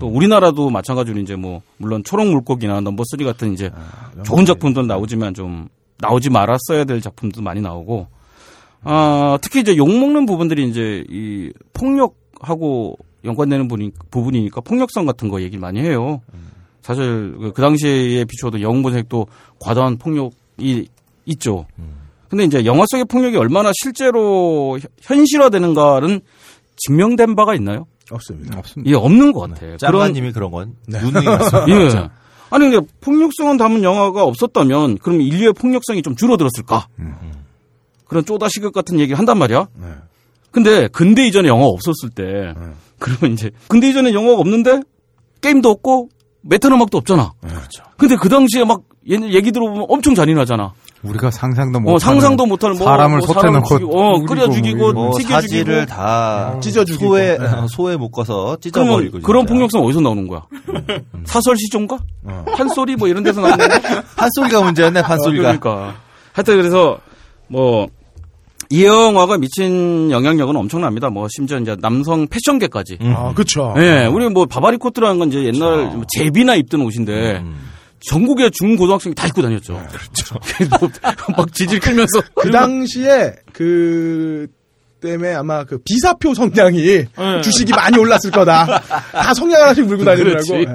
[0.00, 3.70] 또 우리나라도 마찬가지로 이제 뭐 물론 초록 물고기나 넘버 3 같은 이제
[4.24, 8.08] 좋은 작품도 나오지만 좀 나오지 말았어야 될 작품도 많이 나오고
[8.84, 15.40] 아, 특히 이제 욕 먹는 부분들이 이제 이 폭력하고 연관되는 부분이, 부분이니까 폭력성 같은 거
[15.42, 16.20] 얘기 많이 해요.
[16.82, 19.26] 사실 그- 그 당시에 비추어도 영웅본색도
[19.60, 20.88] 과다한 폭력이
[21.26, 21.66] 있죠.
[22.28, 26.20] 근데 이제 영화 속의 폭력이 얼마나 실제로 현- 현실화되는가는
[26.76, 27.86] 증명된 바가 있나요?
[28.10, 28.58] 없습니다.
[28.58, 28.90] 없습니다.
[28.90, 29.76] 예, 없는 것 같아요.
[29.78, 31.00] 짱마님이 그런 건 네.
[31.00, 31.58] 누누이 말씀.
[31.70, 31.88] 예.
[32.50, 36.86] 아니 근데 폭력성은 담은 영화가 없었다면 그럼 인류의 폭력성이 좀 줄어들었을까?
[38.06, 39.66] 그런 쪼다시극 같은 얘기를 한단 말이야.
[39.80, 39.86] 네.
[40.50, 42.54] 근데 근대 이전에 영화가 없었을 때
[42.98, 44.80] 그러면 이제 근대 이전에 영화가 없는데
[45.40, 46.08] 게임도 없고
[46.42, 47.32] 메탈 음악도 없잖아.
[47.40, 47.82] 그렇죠.
[47.96, 50.72] 근데 그 당시에 막 얘- 얘기 들어보면 엄청 잔인하잖아.
[51.02, 54.92] 우리가 상상도 못 어, 상상도 못할 뭐, 사람을 뭐 넣고 죽이고, 어, 우리고 끓여 죽이고
[54.94, 57.08] 뭐뭐 튀겨 죽이고 다 찢어 죽이고.
[57.10, 57.46] 소에 네.
[57.68, 59.44] 소에 묶어서 그러면 찢어 버리고 그런.
[59.44, 60.46] 폭력성 어디서 나오는 거야?
[61.26, 61.98] 사설 시종가?
[62.24, 62.44] 어.
[62.56, 64.02] 판소리 뭐 이런 데서 나오는 거야?
[64.16, 65.42] 판소리가 문제였네 판소리가.
[65.58, 65.94] 그러니까.
[66.32, 66.98] 하여튼 그래서
[67.54, 67.88] 뭐
[68.70, 71.10] 이 영화가 미친 영향력은 엄청납니다.
[71.10, 72.98] 뭐 심지어 이제 남성 패션계까지.
[73.02, 73.74] 아, 그쵸.
[73.78, 77.42] 예, 우리 뭐 바바리 코트라는 건 이제 옛날 뭐 제비나 입던 옷인데
[78.00, 79.80] 전국의 중고등학생이 다 입고 다녔죠.
[79.88, 80.90] 그렇죠.
[81.36, 84.48] 막 지질 끌면서 그 당시에 그
[85.04, 87.40] 때문에 아마 그 비사표 성량이 네.
[87.42, 88.80] 주식이 많이 올랐을 거다.
[89.12, 90.54] 다 성량 하나씩 물고 다니더라고.
[90.60, 90.66] 예.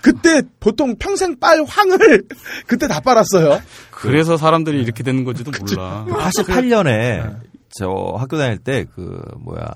[0.00, 2.22] 그때 보통 평생 빨 황을
[2.66, 3.60] 그때 다 빨았어요.
[3.90, 6.06] 그래서 사람들이 이렇게 되는 건지도 몰라.
[6.08, 7.36] 88년에
[7.76, 9.66] 저 학교 다닐 때 그 뭐야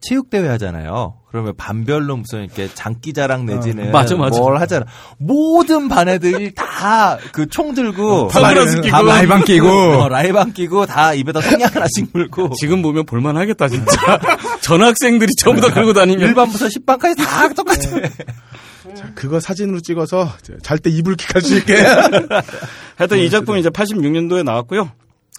[0.00, 1.14] 체육대회 하잖아요.
[1.30, 4.40] 그러면 반별로 무슨 이렇게 장기자랑 내지는 어, 맞아, 맞아.
[4.40, 4.86] 뭘 하잖아.
[5.18, 8.88] 모든 반 애들이 다 그 총 들고 선글라스 끼고.
[8.90, 9.68] 다 라이방 끼고.
[9.68, 14.18] 어, 라이방 끼고 다 입에다 성냥 하나씩 물고 지금 보면 볼만하겠다 진짜.
[14.62, 17.80] 전학생들이 전부 다 그러고 다니면 1반부터 10반까지 다 똑같아.
[19.14, 20.30] 그거 사진으로 찍어서
[20.62, 21.76] 잘 때 이불킥 할 수 있게.
[22.96, 24.90] 하여튼 이 작품이 이제 86년도에 나왔고요.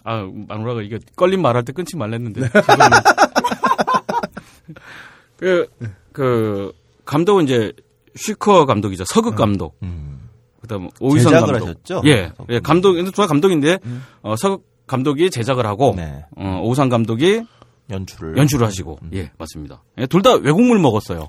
[0.03, 2.49] 아, 마누라가 이게 걸린 말할 때 끊지 말랬는데.
[5.37, 5.67] 그,
[6.11, 6.71] 그,
[7.05, 7.71] 감독은 이제
[8.15, 9.03] 슈커 감독이죠.
[9.05, 9.77] 서극 감독.
[10.61, 11.67] 그 다음 오이선 제작을 감독.
[11.67, 12.01] 하셨죠?
[12.05, 12.31] 예.
[12.49, 13.79] 예, 감독, 저 감독인데,
[14.21, 16.25] 어, 서극 감독이 제작을 하고, 네.
[16.35, 17.41] 어, 오우상 감독이
[17.89, 19.83] 연출을 연출을 하시고, 예, 맞습니다.
[19.97, 21.27] 예, 둘다 외국물 먹었어요.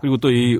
[0.00, 0.58] 그리고 또 이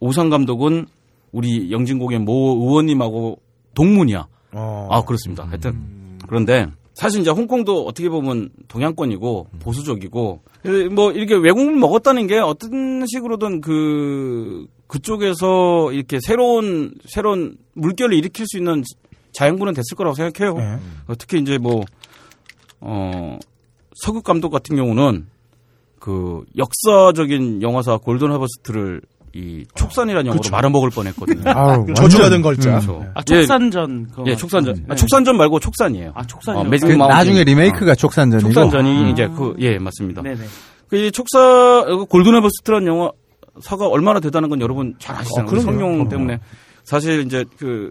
[0.00, 0.86] 오우상 감독은
[1.32, 3.40] 우리 영진공의 모 의원님하고
[3.74, 4.26] 동문이야.
[4.52, 4.88] 어.
[4.90, 5.44] 아, 그렇습니다.
[5.46, 6.18] 하여튼.
[6.26, 6.66] 그런데
[6.98, 13.60] 사실 이제 홍콩도 어떻게 보면 동양권이고 보수적이고 에, 뭐 이렇게 외국물 먹었다는 게 어떤 식으로든
[13.60, 18.82] 그 그쪽에서 이렇게 새로운 새로운 물결을 일으킬 수 있는
[19.30, 20.54] 자양분은 됐을 거라고 생각해요.
[20.56, 20.78] 네.
[21.06, 21.84] 어, 특히 이제 뭐
[22.80, 23.38] 어,
[23.94, 25.28] 서극 감독 같은 경우는
[26.00, 29.02] 그 역사적인 영화사 골든 하버스트를
[29.34, 30.50] 이 촉산이라는 영어로 그쵸.
[30.52, 31.42] 말아먹을 뻔했거든요.
[31.54, 32.70] 아우, 저주라는 걸자.
[32.70, 33.04] 그렇죠.
[33.14, 34.10] 아, 촉산전.
[34.26, 34.74] 예, 촉산전.
[34.74, 34.82] 네.
[34.88, 36.12] 아, 촉산전 말고 촉산이에요.
[36.14, 36.60] 아, 촉산이요?
[36.60, 37.16] 어, 매직 그 마운틴.
[37.16, 38.50] 나중에 리메이크가 촉산전이고.
[38.50, 40.22] 촉산전이 이제 그, 예, 맞습니다.
[40.22, 40.44] 네네.
[40.88, 43.10] 그이 촉사, 골든에버스트라는 영화,
[43.60, 45.46] 사가 얼마나 대단한 건 여러분 잘 아시잖아요.
[45.46, 45.64] 어, 그럼요.
[45.64, 46.08] 성룡 그럼요.
[46.08, 46.40] 때문에.
[46.84, 47.90] 사실 이제 그,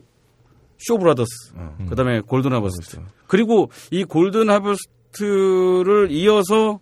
[0.79, 1.53] 쇼브라더스,
[1.89, 2.97] 그 다음에 골든 하버스트.
[3.27, 6.79] 그리고 이 골든 하버스트를 이어서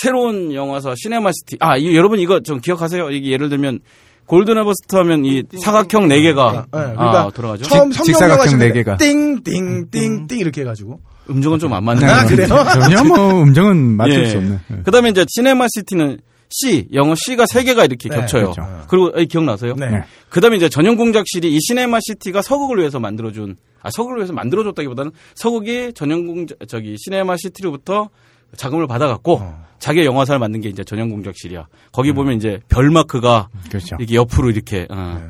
[0.00, 3.10] 새로운 영화사 시네마시티 아 이, 여러분 이거 좀 기억하세요?
[3.10, 3.80] 이게 예를 들면
[4.26, 7.56] 골든 하버스트 하면 이 사각형 네 개가 네, 그러니까 아.
[7.62, 8.96] 처음 직- 직사각형 네 개가.
[8.96, 12.48] 띵띵띵띵 이렇게 해가지고 음정은 좀 안 맞는 아, 그래요?
[12.48, 14.26] 전혀 뭐 음정은 맞출 예.
[14.26, 14.58] 수 없네.
[14.84, 16.18] 그다음에 이제 시네마시티는
[16.48, 18.52] C 영어 C가 세 개가 이렇게 네, 겹쳐요.
[18.52, 18.84] 그렇죠.
[18.88, 19.74] 그리고 기억나세요?
[19.76, 19.90] 네.
[19.90, 20.04] 네.
[20.28, 26.26] 그다음에 이제 전용 공작실이 이 시네마시티가 서극을 위해서 만들어준 아 서극을 위해서 만들어줬다기보다는 서극이 전용
[26.26, 28.10] 공작 저기 시네마시티로부터
[28.56, 29.42] 자금을 받아갖고
[29.78, 31.66] 자기 의 영화사를 만든 게 이제 전용 공작실이야.
[31.92, 33.96] 거기 보면 이제 별 마크가 그렇죠.
[33.98, 35.22] 이렇게 옆으로 이렇게 어.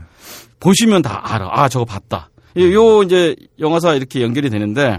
[0.60, 1.48] 보시면 다 알아.
[1.52, 2.30] 아 저거 봤다.
[2.56, 4.98] 요- 요 이제 영화사 이렇게 연결이 되는데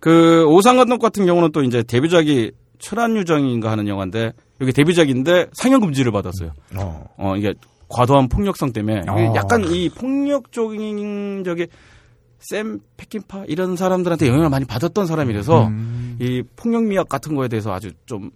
[0.00, 6.12] 그 오상 감독 같은 경우는 또 이제 데뷔작이 철안유정인가 하는 영화인데 여기 데뷔작인데 상영 금지를
[6.12, 6.52] 받았어요.
[6.76, 7.04] 어.
[7.18, 7.54] 어 이게
[7.88, 9.32] 과도한 폭력성 때문에 어.
[9.34, 11.66] 약간 이 폭력적인 저게
[12.38, 16.16] 샘 페킨파 이런 사람들한테 영향을 많이 받았던 사람이라서 음.
[16.20, 18.30] 이 폭력 미학 같은 거에 대해서 아주 좀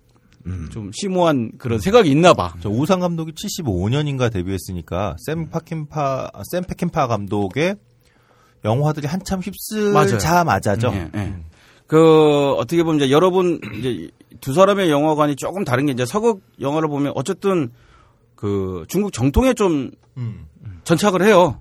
[0.46, 0.68] 음.
[0.72, 2.54] 좀 심오한 그런 생각이 있나 봐.
[2.60, 7.76] 저 우상 감독이 75년인가 데뷔했으니까 샘 파킨파 샘 페킨파 감독의
[8.64, 9.40] 영화들이 한참
[9.92, 10.06] 맞아요.
[10.06, 10.92] 휩쓸자마자죠.
[10.94, 11.34] 예, 예.
[11.86, 14.08] 그 어떻게 보면 이제 여러분 이제
[14.40, 17.70] 두 사람의 영화관이 조금 다른 게 이제 서극 영화를 보면 어쨌든
[18.34, 20.46] 그 중국 정통에 좀 음.
[20.84, 21.60] 전착을 해요.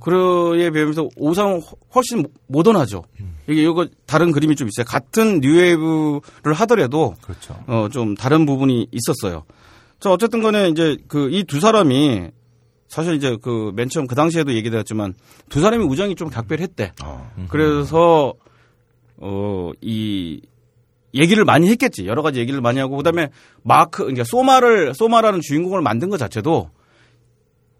[0.00, 1.60] 그에 비하면서 오상
[1.94, 3.04] 훨씬 모던하죠.
[3.48, 4.84] 이게 이거 다른 그림이 좀 있어요.
[4.86, 7.62] 같은 뉴웨이브를 하더라도 그렇죠.
[7.66, 9.44] 어 좀 다른 부분이 있었어요.
[10.00, 12.28] 자 어쨌든 간에 이제 그 이 두 사람이
[12.88, 15.14] 사실 이제 그 맨 처음 그 당시에도 얘기되었지만
[15.48, 16.92] 두 사람이 우정이 좀 각별했대.
[17.48, 18.34] 그래서
[19.18, 20.40] 어 이
[21.14, 22.06] 얘기를 많이 했겠지.
[22.06, 23.28] 여러 가지 얘기를 많이 하고 그다음에
[23.62, 26.70] 마크 그러니까 소마를 소마라는 주인공을 만든 것 자체도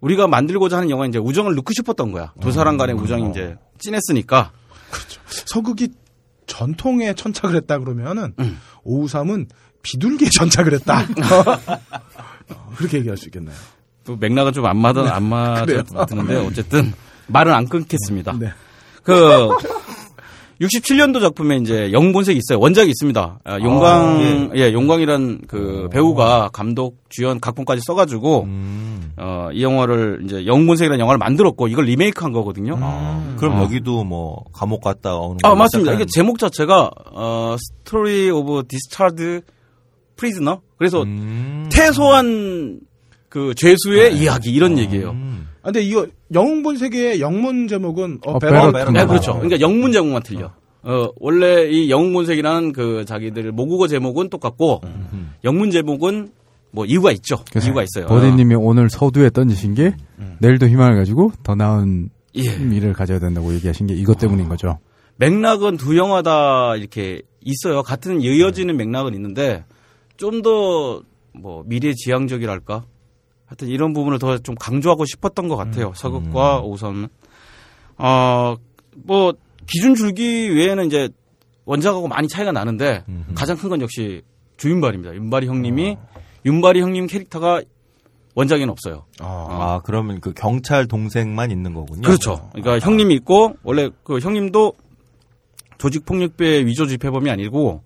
[0.05, 2.31] 우리가 만들고자 하는 영화에 이제 우정을 넣고 싶었던 거야.
[2.39, 4.51] 두 사람 간의 우정이 이제 진했으니까.
[5.27, 5.89] 서극이
[6.45, 8.35] 전통에 천착을 했다 그러면은
[8.83, 9.47] 오우삼은
[9.81, 10.99] 비둘기에 전착을 했다.
[12.49, 13.55] 어, 그렇게 얘기할 수 있겠네요.
[14.03, 16.93] 또 맥락은 좀 안 맞아 안 맞았는데 어쨌든
[17.27, 18.33] 말은 안 끊겠습니다.
[18.39, 18.53] 네.
[19.01, 19.49] 그
[20.61, 22.59] 67년도 작품에 이제 영웅본색이 있어요.
[22.59, 23.39] 원작이 있습니다.
[23.43, 24.71] 아, 용강 예.
[24.71, 29.11] 용강이란 그 배우가 감독 주연 각본까지 써가지고 음.
[29.17, 32.77] 어, 이 영화를 이제 영웅본색이라는 영화를 만들었고 이걸 리메이크 한 거거든요.
[32.79, 33.63] 아, 그럼 어.
[33.63, 35.93] 여기도 뭐 감옥 갔다 오는 아 걸로 맞습니다.
[35.93, 39.41] 이게 제목 자체가 어, Story of Discharged
[40.15, 40.61] Prisoner.
[40.77, 41.67] 그래서 음.
[41.71, 42.79] 퇴소한
[43.29, 45.15] 그 죄수의 이야기 이런 얘기예요.
[45.65, 45.67] 음.
[45.67, 49.07] 아, 근데 이거 영웅본색의 영문 제목은 어, 어, 베런 베런 네, 어.
[49.07, 49.33] 그렇죠.
[49.33, 50.51] 그러니까 영문 제목만 틀려.
[50.83, 54.81] 어, 원래 이 영웅본색이라는 그 자기들 모국어 제목은 똑같고
[55.43, 56.29] 영문 제목은
[56.71, 57.37] 뭐 이유가 있죠.
[57.49, 58.05] 그래서 이유가 있어요.
[58.07, 59.95] 버디님이 오늘 서두에 던지신 게
[60.39, 62.57] 내일도 희망을 가지고 더 나은 예.
[62.57, 64.77] 미래를 가져야 된다고 얘기하신 게 이것 때문인 거죠.
[65.17, 67.81] 맥락은 두 영화 다 이렇게 있어요.
[67.81, 69.63] 같은 이어지는 맥락은 있는데
[70.17, 71.01] 좀 더
[71.41, 72.85] 뭐 미래 지향적이랄까.
[73.45, 75.93] 하여튼 이런 부분을 더 좀 강조하고 싶었던 것 같아요.
[75.95, 77.07] 서극과 오선은.
[77.97, 78.55] 어,
[78.95, 79.33] 뭐
[79.67, 81.09] 기준 줄기 외에는 이제
[81.65, 83.03] 원작하고 많이 차이가 나는데
[83.35, 84.21] 가장 큰 건 역시
[84.57, 85.15] 주윤발입니다.
[85.15, 85.97] 윤발이 형님이
[86.45, 87.61] 윤발이 형님 캐릭터가
[88.35, 89.05] 원작에는 없어요.
[89.49, 92.01] 아, 그러면 그 경찰 동생만 있는 거군요.
[92.01, 92.49] 그렇죠.
[92.53, 94.73] 그러니까 형님이 있고 원래 그 형님도
[95.77, 97.81] 조직 폭력배 위조 집회범이 아니고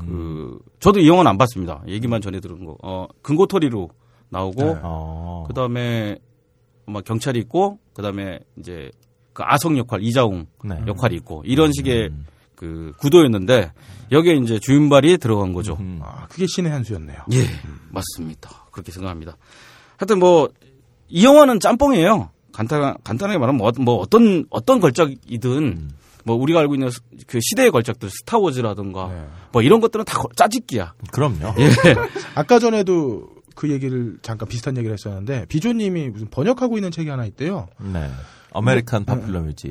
[0.00, 1.82] 그 저도 이 영화는 안 봤습니다.
[1.88, 2.76] 얘기만 전해 들은 거.
[2.82, 3.88] 어 근고토리로
[4.32, 5.44] 나오고 어.
[5.48, 6.16] 그다음에
[6.86, 8.90] 아마 경찰이 있고 그다음에 이제
[9.32, 10.76] 그 아성 역할 이자웅 네.
[10.86, 12.10] 역할이 있고 이런 식의
[12.56, 13.72] 그 구도였는데
[14.10, 15.76] 여기에 이제 주윤발이 들어간 거죠.
[15.80, 16.00] 음.
[16.02, 17.18] 아, 그게 신의 한 수였네요.
[17.32, 17.44] 예,
[17.90, 18.66] 맞습니다.
[18.70, 19.36] 그렇게 생각합니다.
[19.96, 20.48] 하여튼 뭐,
[21.08, 22.30] 이 영화는 짬뽕이에요.
[22.52, 25.90] 간단, 간단하게 말하면 뭐, 뭐 어떤, 어떤 걸작이든,
[26.24, 29.26] 뭐 우리가 알고 있는 스- 그 시대의 걸작들, 스타워즈라든가, 네.
[29.50, 30.94] 뭐 이런 것들은 다 거- 짜집기야.
[31.10, 31.54] 그럼요.
[31.58, 31.68] 예.
[32.36, 33.28] 아까 전에도
[33.62, 37.68] 그 얘기를 잠깐 비슷한 얘기를 했었는데 비조님이 무슨 번역하고 있는 책이 하나 있대요.
[37.78, 38.10] 네.
[38.52, 39.70] American Popular Music.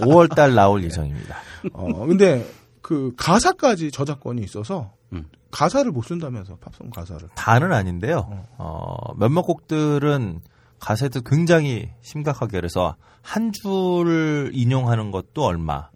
[0.00, 1.36] 5월 달 나올 예정입니다.
[1.74, 2.50] 어, 근데
[2.80, 5.26] 그 가사까지 저작권이 있어서 음.
[5.50, 7.28] 가사를 못 쓴다면서 팝송 가사를.
[7.34, 8.46] 다는 아닌데요.
[8.56, 10.40] 어, 몇몇 곡들은
[10.80, 15.90] 가사도 굉장히 심각하게 그래서 한 줄을 인용하는 것도 얼마.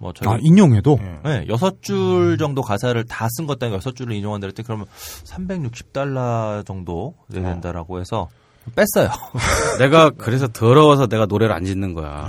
[0.00, 0.98] 뭐 저희 아, 인용해도?
[1.24, 4.86] 네, 여섯 줄 정도 가사를 다 쓴 것도 아니고 여섯 줄을 인용한다 그랬더니 그러면
[5.24, 8.28] 360달러 정도 내야 된다라고 해서
[8.74, 9.10] 뺐어요.
[9.78, 12.28] 내가 그래서 더러워서 내가 노래를 안 짓는 거야.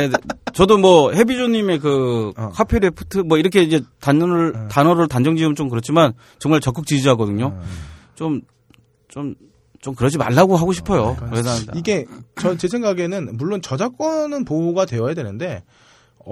[0.00, 0.10] 예,
[0.54, 2.50] 저도 뭐 해비조님의 그 어.
[2.54, 7.58] 카페레프트 뭐 이렇게 이제 단어를 단어를 단정 지으면 좀 그렇지만 정말 적극 지지하거든요.
[8.16, 11.16] 좀좀좀 그러지 말라고 하고 싶어요.
[11.30, 12.04] 그래서 이게
[12.40, 15.62] 저 제 생각에는 물론 저작권은 보호가 되어야 되는데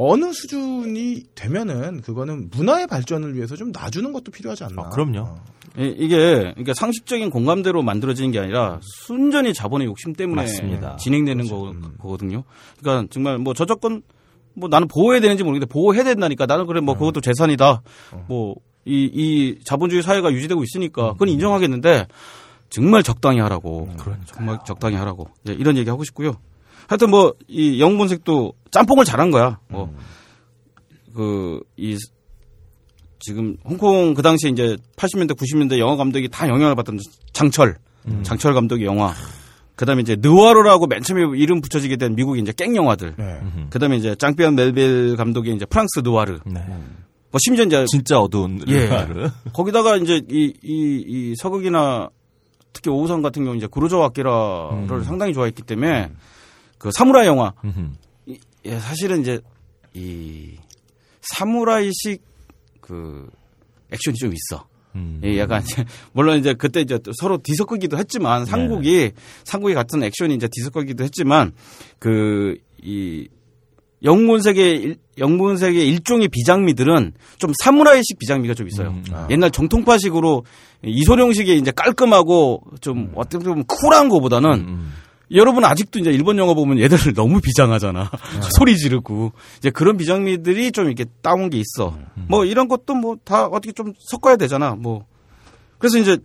[0.01, 4.83] 어느 수준이 되면은 그거는 문화의 발전을 위해서 좀 놔주는 것도 필요하지 않나.
[4.83, 5.37] 아, 그럼요.
[5.77, 6.17] 이- 이게
[6.55, 10.97] 그러니까 상식적인 공감대로 만들어지는 게 아니라 순전히 자본의 욕심 때문에 맞습니다.
[10.97, 12.45] 진행되는 거, 거거든요.
[12.81, 14.03] 그러니까 정말 뭐 저작권
[14.55, 17.83] 뭐 나는 보호해야 되는지 모르겠는데 보호해야 된다니까 나는 그래 뭐 그것도 재산이다.
[18.29, 18.55] 뭐이
[18.87, 22.07] 이 자본주의 사회가 유지되고 있으니까 그건 인정하겠는데
[22.71, 23.89] 정말 적당히 하라고.
[24.27, 25.29] 정말 적당히 하라고.
[25.49, 26.37] 예, 이런 얘기 하고 싶고요.
[26.89, 29.61] 하여튼 뭐 이 영본색도 짬뽕을 잘한 거야.
[29.69, 29.91] 뭐
[31.15, 31.97] 그 이
[33.21, 36.99] 지금 홍콩 그 당시에 이제 80년대 90년대 영화 감독이 다 영향을 받던
[37.33, 37.77] 장철
[38.23, 39.13] 장철 감독의 영화
[39.75, 43.41] 그다음에 이제 느와르라고 맨 처음에 이름 붙여지게 된 미국의 이제 깽 영화들 네.
[43.71, 46.61] 그다음에 이제 짱피언 멜빌 감독의 이제 프랑스 느와르 네.
[47.31, 48.87] 뭐 심지어 이제 진짜 어두운 예.
[48.87, 49.31] 느와르.
[49.53, 52.09] 거기다가 이제 이, 이, 이 서극이나
[52.73, 56.11] 특히 오우상 같은 경우 이제 구로조 아키라를 상당히 좋아했기 때문에
[56.79, 57.53] 그 사무라이 영화.
[58.27, 59.41] 이- 예, 사실은 이제
[59.95, 60.53] 이
[61.21, 62.23] 사무라이식
[62.81, 63.29] 그
[63.93, 64.67] 액션이 좀 있어.
[64.95, 65.21] 음.
[65.25, 69.13] 예, 약간 이제 물론 이제 그때 이제 또 서로 뒤섞이기도 했지만 삼국이
[69.45, 71.53] 삼국이 같은 액션이 이제 뒤섞이기도 했지만
[71.99, 73.27] 그 이
[74.05, 78.91] 영문색의 영문색의 일종의 비장미들은 좀 사무라이식 비장미가 좀 있어요.
[78.91, 79.05] 음.
[79.13, 79.27] 아.
[79.31, 80.45] 옛날 정통파식으로
[80.85, 84.93] 이소룡식의 이제 깔끔하고 좀 어떻게 보면 쿨한 거보다는 음.
[85.33, 88.11] 여러분 아직도 이제 일본 영화 보면 얘들 너무 비장하잖아.
[88.59, 91.97] 소리 지르고 이제 그런 비장미들이 좀 이렇게 따온 게 있어.
[92.29, 94.75] 뭐 이런 것도 뭐 다 어떻게 좀 섞어야 되잖아.
[94.75, 95.05] 뭐
[95.79, 96.19] 그래서 이제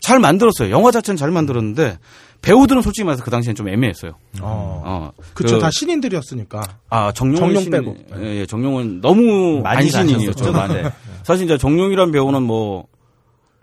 [0.00, 0.70] 잘 만들었어요.
[0.70, 1.98] 영화 자체는 잘 만들었는데
[2.42, 4.12] 배우들은 솔직히 말해서 그 당시엔 좀 애매했어요.
[4.42, 4.82] 어.
[4.84, 6.60] 어, 그쵸, 그- 다 신인들이었으니까.
[6.90, 7.96] 아 정용훈 정용 신- 빼고.
[8.20, 10.52] 예, 예, 정용은 너무 많이 안신인이었죠.
[10.52, 10.52] 가셨었죠.
[10.52, 10.74] 많이.
[10.74, 10.90] 네.
[11.24, 12.86] 사실 이제 정용이란 배우는 뭐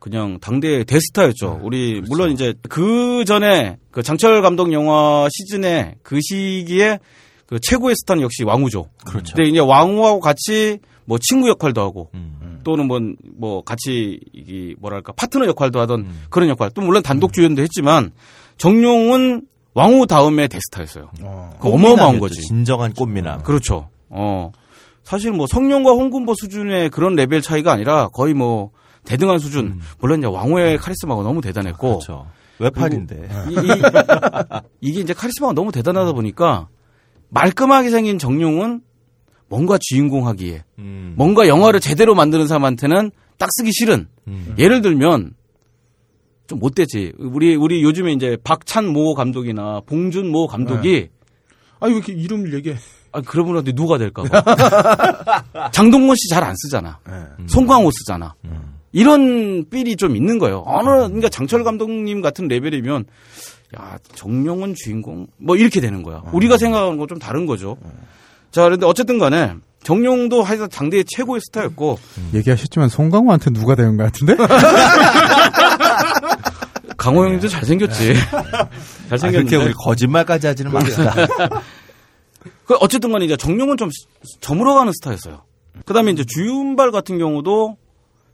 [0.02, 1.60] 그냥 당대 대스타였죠.
[1.62, 6.97] 우리 물론 이제 그 전에 그 장철 감독 영화 시즌에 그 시기에
[7.45, 8.88] 그 최고의 스타는 역시 왕우죠.
[9.06, 9.36] 그렇죠.
[9.36, 12.62] 근데 이제 왕우하고 같이 뭐 친구 역할도 하고 음.
[12.64, 12.99] 또는 뭐,
[13.38, 16.72] 뭐 같이 이 뭐랄까 파트너 역할도 하던 그런 역할.
[16.72, 18.12] 또 물론 단독 주연도 했지만
[18.58, 19.43] 정용은
[19.76, 21.12] 왕우 다음에 대스타였어요.
[21.22, 21.52] 어.
[21.62, 22.20] 그 어마어마한.
[22.20, 22.41] 거지.
[22.41, 23.43] 진정한 꽃미남.
[23.43, 23.89] 그렇죠.
[24.10, 24.52] 어.
[25.04, 28.72] 사실 뭐 성룡과 홍군보 수준의 그런 레벨 차이가 아니라 거의 뭐
[29.06, 29.80] 대등한 수준.
[29.99, 31.93] 물론 이제 왕후의 카리스마가 너무 대단했고 음.
[31.99, 32.28] 그렇죠.
[32.60, 33.30] 외팔인데.
[33.49, 33.56] 이,
[34.82, 36.68] 이, 게 이제 카리스마가 너무 대단하다 보니까
[37.30, 38.82] 말끔하게 생긴 정룡은
[39.49, 41.14] 뭔가 주인공 하기에 음.
[41.18, 44.56] 뭔가 영화를 제대로 만드는 사람한테는 딱 쓰기 싫은 음.
[44.60, 45.34] 예를 들면
[46.47, 47.14] 좀 못되지.
[47.18, 51.10] 우리 우리 요즘에 이제 박찬 모 감독이나 봉준 모 감독이
[51.80, 52.76] 아니, 왜 이렇게 이름을 얘기해?
[53.14, 55.70] 아, 그러면 누가 될까 봐.
[55.72, 56.99] 장동건 씨 잘 안 쓰잖아.
[57.08, 57.45] 네.
[57.47, 58.36] 송광호 쓰잖아.
[58.92, 60.64] 이런 삘이 좀 있는 거예요.
[60.66, 63.06] 어느, 그러니까 장철 감독님 같은 레벨이면,
[63.80, 65.28] 야, 정용은 주인공?
[65.38, 66.22] 뭐 이렇게 되는 거야.
[66.34, 67.78] 우리가 생각하는 거 좀 다른 거죠.
[68.52, 71.98] 자, 그런데 어쨌든 간에, 정용도 하여튼 당대의 최고의 스타였고,
[72.34, 74.36] 얘기하셨지만 송강호한테 누가 되는 것 같은데?
[76.98, 78.14] 강호 형님도 잘생겼지.
[78.32, 78.68] 아,
[79.10, 79.50] 잘생겼는데.
[79.50, 81.14] 그렇게 우리 거짓말까지 하지는 맙시다.
[82.66, 83.89] 그 어쨌든 간에 이제 정용은 좀
[84.42, 85.42] 저물어가는 스타였어요.
[85.86, 87.78] 그 다음에 이제 주윤발 같은 경우도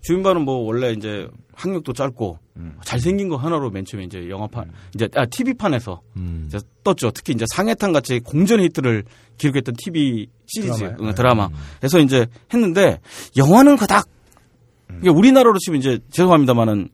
[0.07, 2.39] 주윤발은 뭐 원래 이제 학력도 짧고
[2.85, 6.45] 잘생긴 거 하나로 맨 처음에 이제 영화판 이제 아 TV판에서 음.
[6.47, 7.11] 이제 떴죠.
[7.11, 9.03] 특히 이제 상해탄 같이 공전 히트를
[9.37, 10.97] 기록했던 TV 시리즈 드라마요?
[11.01, 11.49] 응, 드라마.
[11.79, 13.01] 그래서 이제 했는데
[13.35, 14.07] 영화는 그닥
[15.01, 16.87] 이게 우리나라로 치면 이제 죄송합니다만은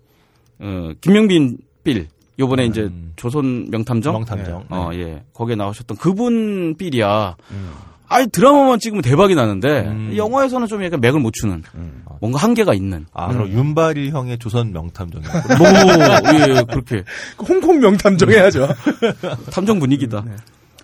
[0.62, 2.08] 어, 김명빈 빌
[2.40, 4.66] 요번에 이제 조선 명탐정 명탐정.
[4.72, 5.24] 어, 예.
[5.34, 7.36] 거기에 나오셨던 그분 필이야.
[8.08, 10.14] 아니, 드라마만 찍으면 대박이 나는데, 음.
[10.16, 11.64] 영화에서는 좀 약간 맥을 못 추는,
[12.20, 13.06] 뭔가 한계가 있는.
[13.14, 15.30] 아, 그럼 윤발이 형의 조선 명탐정이요.
[15.58, 17.04] 뭐, 예, 예, 그렇게.
[17.38, 18.68] 그 홍콩 명탐정 해야죠.
[19.52, 20.24] 탐정 분위기다.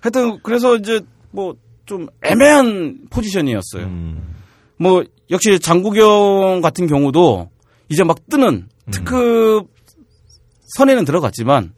[0.00, 1.00] 하여튼, 그래서 이제,
[1.30, 1.54] 뭐,
[1.86, 3.84] 좀 애매한 포지션이었어요.
[3.84, 4.34] 음.
[4.78, 7.50] 뭐, 역시 장국영 같은 경우도,
[7.90, 9.68] 이제 막 뜨는 특급
[10.76, 11.72] 선에는 들어갔지만,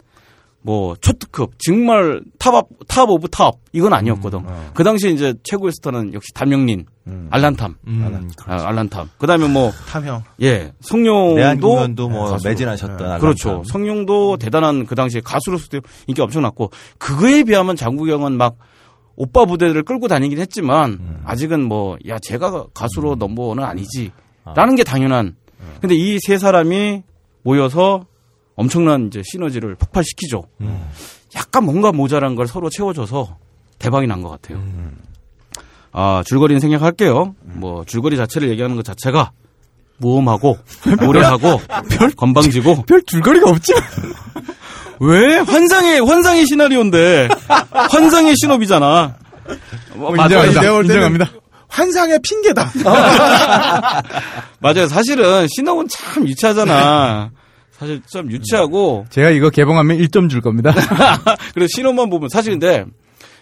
[0.65, 4.45] 뭐 초특급 정말 top, top of top 이건 아니었거든.
[4.75, 6.87] 그 당시에 이제 최고의 스타는 역시 담영린,
[7.31, 8.31] 알란탐, 음.
[8.47, 9.11] 아, 알란탐.
[9.19, 10.23] 그다음에 뭐 탐형.
[10.43, 12.49] 예, 성룡도 뭐 가수로.
[12.51, 13.49] 매진하셨던 그렇죠.
[13.49, 13.65] 알람탐.
[13.73, 18.57] 성룡도 대단한 그 당시에 가수로서도 인기 엄청났고 그거에 비하면 장국영은 막
[19.17, 21.23] 오빠 부대를 끌고 다니긴 했지만 음.
[21.25, 25.37] 아직은 뭐 야 제가 가수로 넘버원은 아니지라는 게 당연한.
[25.81, 27.03] 근데 이 세 사람이
[27.43, 28.07] 모여서
[28.57, 30.43] 엄청난 이제 시너지를 폭발시키죠.
[30.61, 30.85] 음.
[31.35, 33.37] 약간 뭔가 모자란 걸 서로 채워줘서
[33.79, 34.59] 대박이 난 것 같아요.
[34.59, 34.97] 음.
[35.93, 37.35] 아 줄거리는 생략할게요.
[37.43, 39.33] 뭐 줄거리 자체를 얘기하는 것 자체가
[39.99, 40.59] 모험하고
[41.01, 41.61] 노래하고
[42.17, 43.73] 건방지고 별 줄거리가 없지.
[45.01, 47.29] 왜 환상의 환상의 시나리오인데
[47.73, 49.17] 환상의 신업이잖아.
[49.95, 50.17] 뭐, 어.
[50.17, 50.63] 인정합니다.
[50.81, 51.31] 인정합니다.
[51.69, 52.71] 환상의 핑계다.
[54.61, 54.87] 맞아요.
[54.87, 57.31] 사실은 신혼은 참 유치하잖아.
[57.83, 60.73] 사실 좀 유치하고 제가 이거 개봉하면 1점 줄 겁니다.
[61.53, 62.85] 그래서 신혼만 보면 사실 근데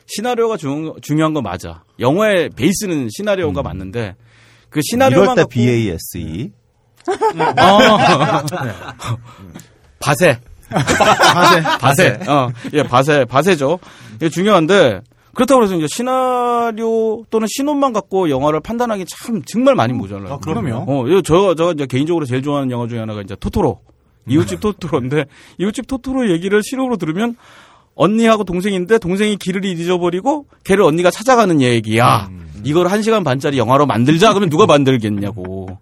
[0.06, 1.84] 시나리오가 중, 중요한 건 맞아.
[1.98, 4.16] 영화의 베이스는 시나리오가 맞는데
[4.70, 6.52] 그 시나리오만 1월달 갖고 BASE.
[7.06, 8.46] 어.
[10.00, 10.40] 바세.
[10.70, 11.62] 바세.
[11.78, 12.18] 바세.
[12.26, 13.78] 어, 예, 바세, 바세죠.
[14.16, 15.00] 이게 중요한데,
[15.34, 20.34] 그렇다고 해서 이제 시나리오 또는 신혼만 갖고 영화를 판단하기 참 정말 많이 모자라요.
[20.34, 20.84] 아, 그럼요.
[20.86, 23.80] 어, 이거 저, 저 이제 개인적으로 제일 좋아하는 영화 중에 하나가 이제 토토로.
[24.28, 25.24] 이웃집 토토로인데,
[25.58, 27.36] 이웃집 토토로 얘기를 실험으로 들으면,
[27.94, 32.28] 언니하고 동생인데, 동생이 길을 잊어버리고, 걔를 언니가 찾아가는 얘기야.
[32.64, 34.30] 이걸 한 시간 반짜리 영화로 만들자.
[34.32, 35.78] 그러면 누가 만들겠냐고.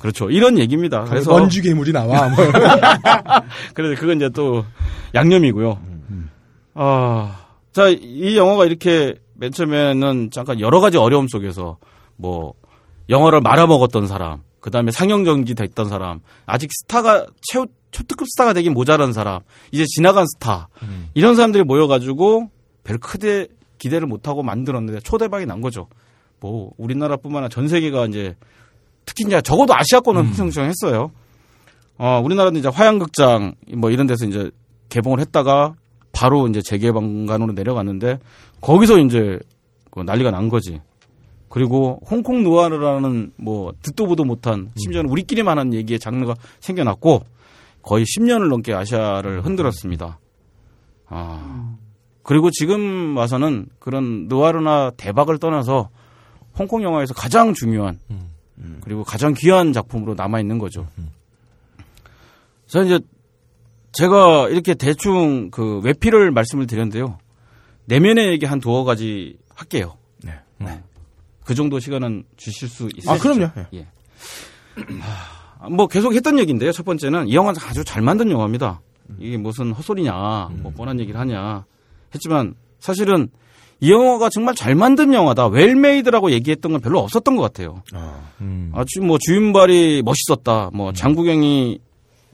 [0.00, 0.30] 그렇죠.
[0.30, 1.04] 이런 얘기입니다.
[1.04, 1.32] 그래서.
[1.32, 2.28] 원주 괴물이 나와.
[2.28, 2.36] 뭐.
[3.74, 4.64] 그래서 그건 이제 또
[5.14, 5.78] 양념이고요.
[6.74, 7.38] 아,
[7.72, 11.78] 자, 이 영화가 이렇게 맨 처음에는 잠깐 여러 가지 어려움 속에서
[12.16, 12.54] 뭐
[13.08, 18.72] 영화를 말아먹었던 사람, 그 다음에 상영 정지 됐던 사람, 아직 스타가 최 초특급 스타가 되긴
[18.72, 19.40] 모자란 사람,
[19.72, 20.68] 이제 지나간 스타
[21.12, 22.48] 이런 사람들이 모여가지고
[22.84, 23.48] 별 크게
[23.78, 25.88] 기대를 못하고 만들었는데 초대박이 난 거죠.
[26.40, 28.36] 뭐 우리나라뿐만 아니라 전 세계가 이제
[29.04, 31.10] 특히 이제 적어도 아시아권은 흥성했어요.
[31.98, 34.50] 어, 우리나라는 이제 화양극장 뭐 이런 데서 이제
[34.88, 35.74] 개봉을 했다가
[36.12, 38.20] 바로 이제 재개방관으로 내려갔는데
[38.60, 39.40] 거기서 이제
[39.90, 40.80] 그 난리가 난 거지.
[41.52, 47.26] 그리고 홍콩 누아르라는 뭐 듣도 보도 못한 심지어는 우리끼리만 하는 얘기의 장르가 생겨났고
[47.82, 50.18] 거의 10년을 넘게 아시아를 흔들었습니다.
[51.08, 51.76] 아.
[52.22, 55.90] 그리고 지금 와서는 그런 누아르나 대박을 떠나서
[56.58, 58.00] 홍콩 영화에서 가장 중요한
[58.80, 60.88] 그리고 가장 귀한 작품으로 남아 있는 거죠.
[62.66, 62.98] 자 이제
[63.92, 67.18] 제가 이렇게 대충 그 외피를 말씀을 드렸는데요.
[67.84, 69.98] 내면의 얘기 한 두어 가지 할게요.
[70.24, 70.32] 네.
[71.44, 73.10] 그 정도 시간은 주실 수 있으시죠?
[73.10, 73.50] 아, 그럼요.
[73.74, 73.86] 예.
[75.60, 76.72] 아, 뭐 계속 했던 얘기인데요.
[76.72, 78.80] 첫 번째는 이 영화는 아주 잘 만든 영화입니다.
[79.18, 80.12] 이게 무슨 헛소리냐,
[80.62, 81.64] 뭐 뻔한 얘기를 하냐
[82.14, 83.28] 했지만 사실은
[83.80, 85.48] 이 영화가 정말 잘 만든 영화다.
[85.48, 87.82] 웰메이드라고 얘기했던 건 별로 없었던 것 같아요.
[88.40, 88.70] 음.
[88.74, 90.70] 아주 뭐 주윤발이 멋있었다.
[90.72, 91.80] 뭐 장국영이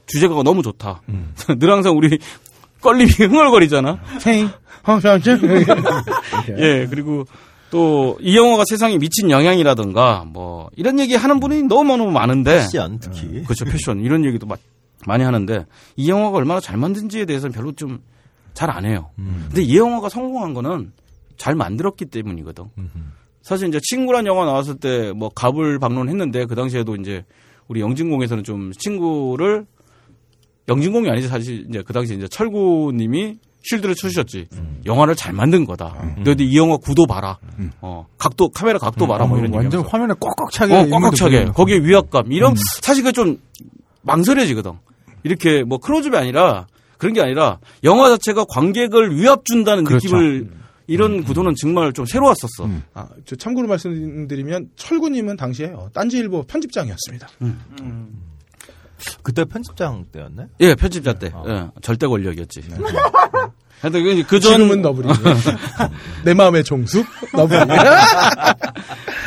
[0.05, 1.01] 주제가가 너무 좋다.
[1.57, 2.19] 늘 항상 우리
[2.81, 3.99] 껄림이 흥얼거리잖아.
[4.19, 4.47] 생,
[4.83, 5.31] 어, 저, 저.
[6.57, 7.25] 예, 그리고
[7.71, 12.59] 또 이 영화가 세상에 미친 영향이라든가 뭐 이런 얘기 하는 분이 너무너무 많은데.
[12.61, 13.43] 패션 특히.
[13.43, 13.65] 그렇죠.
[13.65, 13.99] 패션.
[14.01, 14.57] 이런 얘기도 마-
[15.05, 15.65] 많이 하는데
[15.95, 17.99] 이 영화가 얼마나 잘 만든지에 대해서는 별로 좀
[18.55, 19.11] 잘 안 해요.
[19.15, 20.91] 근데 이 영화가 성공한 거는
[21.37, 22.65] 잘 만들었기 때문이거든.
[23.41, 27.23] 사실 이제 친구란 영화 나왔을 때 뭐 갑을 방문했는데 그 당시에도 이제
[27.69, 29.65] 우리 영진공에서는 좀 친구를
[30.67, 34.47] 영진공이 아니지 사실 이제 그 당시 이제 철구님이 쉴드를 쳐주셨지.
[34.85, 35.95] 영화를 잘 만든 거다.
[36.23, 37.37] 너희들 이 영화 구도 봐라.
[37.81, 39.25] 어 각도 카메라 각도 봐라.
[39.25, 39.89] 뭐 이런 완전 얘기하면서.
[39.89, 40.73] 화면에 꽉꽉 차게.
[40.75, 41.45] 어, 꽉꽉 차게.
[41.47, 42.31] 거기에 위압감.
[42.31, 43.39] 이런, 사실 그게 좀
[44.03, 44.71] 망설여지거든.
[45.23, 50.07] 이렇게 뭐 크로즈업이 아니라 그런 게 아니라 영화 자체가 관객을 위압 준다는 그렇죠.
[50.07, 50.51] 느낌을
[50.87, 52.67] 이런 구도는 정말 좀 새로웠었어.
[52.93, 57.27] 아, 저 참고로 말씀드리면 철구님은 당시에 어, 딴지일보 편집장이었습니다.
[59.23, 60.47] 그때 편집장 때였네?
[60.61, 61.31] 예, 편집자 때.
[61.47, 62.61] 예, 절대 권력이었지.
[63.81, 64.53] 하여튼 그- 그 전.
[64.53, 65.07] 지금은 너브리.
[66.25, 67.59] 내 마음의 종숙 너브리.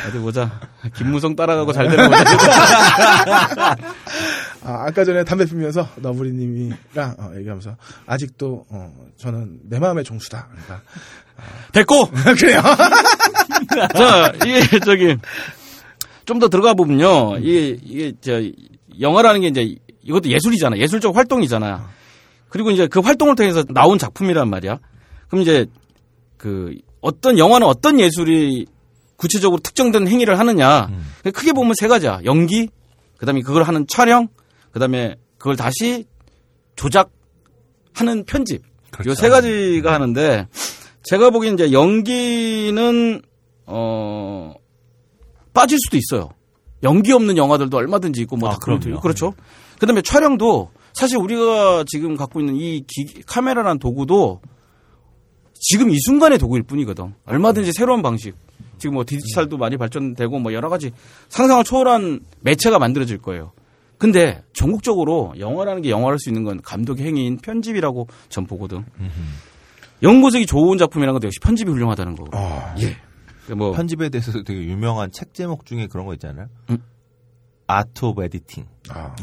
[0.09, 0.61] 어디 보자.
[0.95, 2.25] 김무성 따라가고 잘 되는 거지.
[4.65, 10.49] 아, 아까 전에 담배 피면서 너브리님이랑 어, 얘기하면서 아직도 어, 저는 내 마음의 종수다.
[10.51, 10.83] 그러니까
[11.73, 12.09] 됐고!
[12.39, 12.63] 그래요.
[13.97, 15.17] 자, 이게 저기
[16.25, 17.39] 좀 더 들어가 보면요.
[17.39, 18.41] 이게 이게 저
[19.01, 20.79] 영화라는 게 이제 이것도 예술이잖아.
[20.79, 21.89] 예술적 활동이잖아.
[22.49, 24.79] 그리고 이제 그 활동을 통해서 나온 작품이란 말이야.
[25.29, 25.67] 그럼 이제
[26.37, 28.67] 그 어떤 영화는 어떤 예술이
[29.17, 30.89] 구체적으로 특정된 행위를 하느냐.
[31.33, 32.21] 크게 보면 세 가지야.
[32.25, 32.69] 연기,
[33.17, 34.29] 그다음에 그걸 하는 촬영,
[34.73, 36.05] 그다음에 그걸 다시
[36.77, 38.63] 조작하는 편집.
[39.07, 40.49] 요세 가지가 하는데
[41.05, 43.23] 제가 보기엔 이제 연기는
[43.67, 44.55] 어
[45.55, 46.31] 빠질 수도 있어요.
[46.83, 49.01] 연기 없는 영화들도 얼마든지 있고 뭐 아, 그럼요.
[49.01, 49.35] 그렇죠.
[49.79, 54.41] 그다음에 촬영도 사실 우리가 지금 갖고 있는 이 기- 카메라란 도구도
[55.55, 57.15] 지금 이 순간의 도구일 뿐이거든.
[57.25, 58.35] 얼마든지 새로운 방식.
[58.79, 60.91] 지금 뭐 디지털도 많이 발전되고 뭐 여러 가지
[61.29, 63.53] 상상을 초월한 매체가 만들어질 거예요.
[63.97, 68.85] 근데 전국적으로 영화라는 게 영화를 할수 있는 건 감독의 행위인 편집이라고 전 보거든.
[70.03, 72.37] 영웅본색이 좋은 작품이라는 것도 역시 편집이 훌륭하다는 거고.
[72.81, 72.97] 예.
[73.57, 76.49] 뭐 편집에 대해서도 되게 유명한 책 제목 중에 그런 거 있잖아요.
[76.71, 76.79] 음.
[77.67, 78.67] Art of Editing.
[78.91, 79.15] 아.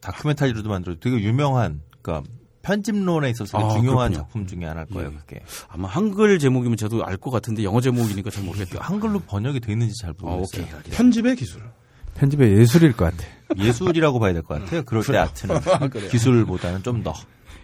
[0.00, 2.28] 다큐멘터리로도 만들어 되게 유명한 그러니까
[2.62, 4.16] 편집론에 있어서 아, 중요한 그렇군요.
[4.16, 5.16] 작품 중에 하나일 거예요, 예.
[5.18, 5.42] 그게.
[5.68, 8.82] 아마 한글 제목이면 저도 알 것 같은데 영어 제목이니까 잘 모르겠다.
[8.82, 10.62] 한글로 번역이 돼 있는지 잘 아, 모르겠어요.
[10.62, 10.62] 오케이.
[10.64, 10.96] 알겠습니다.
[10.96, 11.62] 편집의 기술.
[12.14, 13.24] 편집의 예술일 것 같아.
[13.56, 14.82] 예술이라고 봐야 될 것 같아요.
[14.84, 15.60] 그럴 때 아트는
[16.10, 17.14] 기술보다는 좀 더.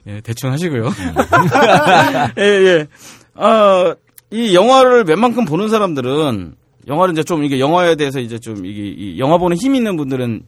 [0.06, 0.90] 예, 대충 하시고요.
[2.38, 2.86] 예, 예.
[3.34, 3.94] 아,
[4.34, 6.56] 이 영화를 웬만큼 보는 사람들은
[6.88, 10.42] 영화를 이제 좀 이게 영화에 대해서 이제 좀 이게 이 영화 보는 힘 있는 분들은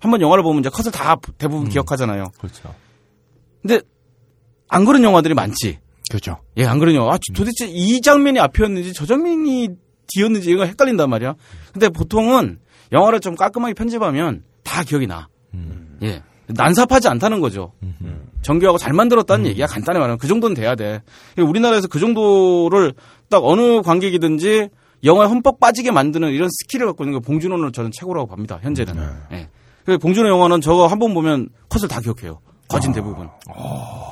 [0.00, 2.26] 한번 영화를 보면 이제 컷을 다 대부분 기억하잖아요.
[2.38, 2.74] 그렇죠.
[3.62, 3.80] 근데
[4.68, 5.78] 안 그런 영화들이 많지.
[6.10, 6.40] 그렇죠.
[6.58, 7.14] 예, 안 그런 영화.
[7.14, 9.70] 아, 도대체 이 장면이 앞이었는지 저 장면이
[10.08, 11.34] 뒤였는지 이거 헷갈린단 말이야.
[11.72, 12.58] 근데 보통은
[12.92, 15.28] 영화를 좀 깔끔하게 편집하면 다 기억이 나.
[16.02, 16.22] 예.
[16.48, 17.72] 난삽하지 않다는 거죠.
[18.42, 19.66] 정교하고 잘 만들었다는 얘기야.
[19.66, 21.00] 간단히 말하면 그 정도는 돼야 돼.
[21.38, 22.92] 우리나라에서 그 정도를
[23.32, 24.68] 딱 어느 관객이든지
[25.04, 28.58] 영화에 흠뻑 빠지게 만드는 이런 skill을 갖고 있는 게 봉준호를 저는 최고라고 봅니다.
[28.62, 28.94] 현재는.
[29.32, 29.48] 예.
[29.84, 32.40] 그래서 봉준호 영화는 저거 한 번 보면 컷을 다 기억해요.
[32.68, 33.28] 거진 대부분.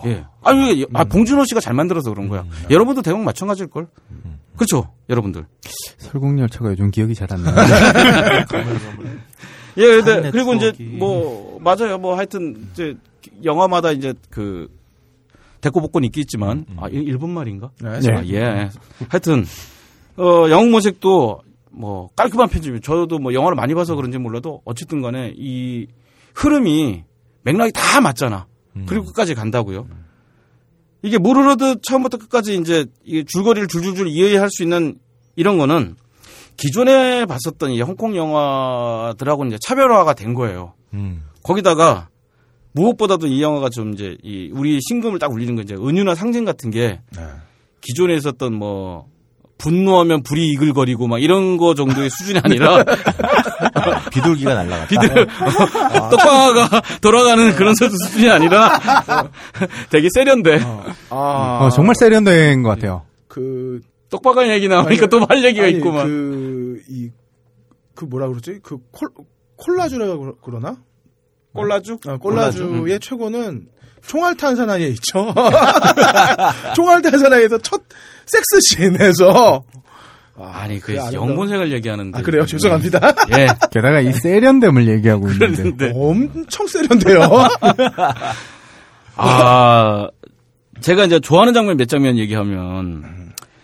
[0.06, 0.24] 예.
[0.42, 2.44] 아니, 이게, 아, 봉준호 씨가 잘 만들어서 그런 거야.
[2.70, 3.86] 여러분도 대부분 마찬가지일걸?
[4.56, 5.46] 그렇죠, 여러분들.
[5.98, 7.54] 설국열차가 요즘 기억이 잘 안 나요.
[9.76, 10.72] 예, 근데 그리고 이제.
[10.98, 11.98] 뭐 맞아요.
[11.98, 12.96] 뭐 하여튼 이제
[13.44, 14.68] 영화마다 이제 그
[15.60, 17.70] 대고 복권 있겠지만 아 일- 일본 말인가?
[17.82, 17.88] 네.
[18.12, 18.70] 아, 예.
[19.08, 19.44] 하여튼
[20.16, 21.40] 어 영웅 모색도
[21.72, 22.82] 뭐 깔끔한 편집.
[22.82, 25.86] 저도 뭐 영화를 많이 봐서 그런지 몰라도 어쨌든 간에 이
[26.34, 27.04] 흐름이
[27.42, 28.46] 맥락이 다 맞잖아.
[28.86, 29.86] 그리고 끝까지 간다고요.
[31.02, 34.98] 이게 물 흐르듯 처음부터 끝까지 이제 이 줄거리를 줄줄줄 이해할 수 있는
[35.36, 35.96] 이런 거는
[36.56, 40.74] 기존에 봤었던 이 홍콩 영화들하고 이제 차별화가 된 거예요.
[40.92, 41.22] 음.
[41.42, 42.08] 거기다가
[42.72, 46.70] 무엇보다도 이 영화가 좀 이제 이 우리 신금을 딱 울리는 건 이제 은유나 상징 같은
[46.70, 47.22] 게 네.
[47.80, 49.06] 기존에 있었던 뭐
[49.58, 52.82] 분노하면 불이 이글거리고 막 이런 거 정도의 수준이 아니라
[54.10, 54.86] 비둘기가 날라갔다.
[54.88, 55.26] 비들
[56.10, 58.78] 떡방아가 돌아가는 그런 수준이 아니라
[59.90, 60.60] 되게 세련돼.
[61.10, 63.02] 아, 어, 정말 세련된 것 같아요.
[63.28, 66.06] 그 떡방아 얘기 나오니까 또 할 얘기가 아니, 있구만.
[66.06, 67.10] 그, 이,
[67.94, 68.60] 그 뭐라 그러지?
[68.62, 69.08] 그 콜,
[69.56, 70.76] 콜라주라고 그러- 그러나?
[71.52, 71.98] 꼴라주?
[72.06, 73.66] 어, 콜라주의 최고는
[74.06, 75.34] 총알탄사나이에 있죠.
[76.74, 77.82] 총알탄사나이에서 첫
[78.26, 79.64] 섹스 씬에서
[80.38, 80.96] 아니 그.
[80.96, 82.18] 영웅본색을 얘기하는데.
[82.18, 83.14] 아 그래요 죄송합니다.
[83.36, 83.46] 예.
[83.70, 87.20] 게다가 이 세련됨을 얘기하고 있는데 엄청 세련돼요.
[89.16, 90.08] 아,
[90.80, 93.19] 제가 이제 좋아하는 장면 몇 장면 얘기하면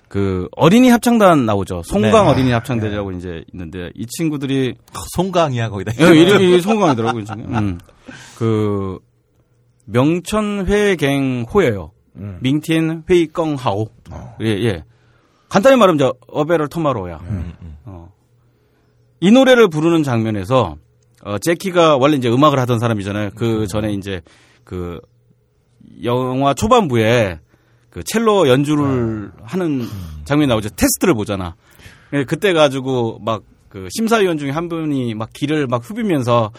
[0.08, 1.82] 그 어린이 합창단 나오죠.
[1.84, 2.30] 송강 네.
[2.30, 4.76] 어린이 합창단이라고 이제 있는데 이 친구들이
[5.16, 5.92] 송강이야 거기다.
[6.00, 7.24] 예, 이름이 송강이더라고요.
[7.38, 7.78] 음.
[8.36, 8.98] 그
[9.86, 11.90] 명천 회갱호예요.
[12.40, 13.88] 민티엔 회이껑하오.
[14.42, 14.84] 예, 예.
[15.48, 17.20] 간단히 말하면 저 어베럴 토마로야.
[17.84, 18.12] 어.
[19.20, 20.76] 이 노래를 부르는 장면에서
[21.22, 23.30] 어, 제키가 원래 이제 음악을 하던 사람이잖아요.
[23.34, 24.22] 그 전에 이제
[24.64, 25.00] 그
[26.04, 27.40] 영화 초반부에
[27.96, 29.86] 그 첼로 연주를 하는
[30.26, 30.68] 장면이 나오죠.
[30.68, 31.54] 테스트를 보잖아.
[32.12, 36.50] 예, 그때 가지고 막 그 심사위원 중에 한 분이 막 길을 막 후비면서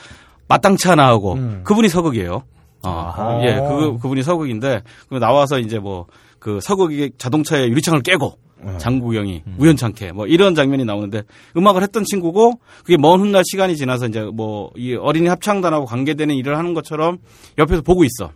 [0.50, 2.44] 마땅치 않아 하고 그분이 서극이에요.
[2.84, 6.06] 어, 예, 그 그분이 서극인데 그 나와서 이제 뭐
[6.40, 8.38] 그 서극이 자동차의 유리창을 깨고
[8.78, 11.24] 장국영이 우연찮게 뭐 이런 장면이 나오는데
[11.56, 16.58] 음악을 했던 친구고 그게 먼 훗날 시간이 지나서 이제 뭐 이 어린이 합창단하고 관계되는 일을
[16.58, 17.18] 하는 것처럼
[17.58, 18.32] 옆에서 보고 있어.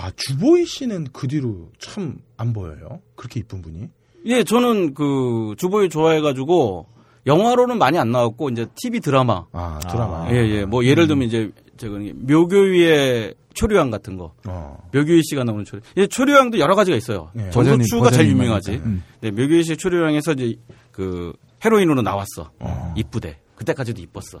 [0.00, 3.00] 아 주보이 씨는 그 뒤로 참 안 보여요.
[3.16, 3.88] 그렇게 이쁜 분이.
[4.26, 6.86] 예, 저는 그 주보이 좋아해가지고
[7.26, 9.44] 영화로는 많이 안 나왔고 이제 TV 드라마.
[9.52, 10.30] 아 드라마.
[10.30, 10.64] 예, 예.
[10.64, 14.34] 뭐 예를 들면 이제 저거 묘교위의 초류양 같은 거.
[14.46, 14.78] 어.
[14.94, 15.82] 묘교위 씨가 나오는 초류.
[15.96, 17.30] 예, 초류양도 여러 가지가 있어요.
[17.38, 17.50] 예.
[17.50, 18.72] 정수추가 제일 유명하지.
[18.76, 19.02] 음.
[19.20, 20.54] 네, 묘교위 씨 초류양에서 이제
[20.92, 21.32] 그
[21.64, 22.50] 헤로인으로 나왔어.
[22.96, 23.36] 이쁘대.
[23.58, 24.40] 그때까지도 이뻤어.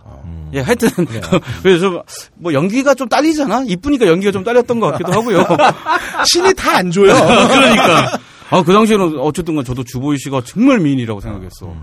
[0.54, 0.88] 예, 하여튼
[1.62, 2.02] 그래서
[2.36, 3.64] 뭐 연기가 좀 딸리잖아.
[3.66, 5.44] 이쁘니까 연기가 좀 딸렸던 것 같기도 하고요.
[6.24, 7.12] 신이 다 안 줘요.
[7.48, 8.18] 그러니까.
[8.50, 11.74] 아, 그 당시에는 어쨌든 간 저도 주보이 씨가 정말 미인이라고 생각했어.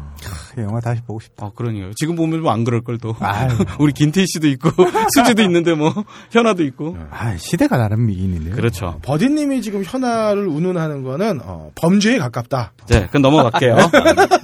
[0.55, 1.45] 그 영화 다시 보고 싶다.
[1.47, 1.91] 아, 그러니요.
[1.95, 3.15] 지금 보면 뭐 안 그럴 걸 또.
[3.19, 3.49] 아유.
[3.77, 4.69] 우리 김태희 씨도 있고,
[5.13, 5.93] 수지도 있는데 뭐,
[6.31, 6.97] 현아도 있고.
[7.11, 8.55] 아, 시대가 다른 미인인데요.
[8.55, 8.97] 그렇죠.
[9.03, 12.71] 버디님이 지금 현아를 운운하는 거는 어, 범죄에 가깝다.
[12.87, 13.77] 네, 그럼 넘어갈게요.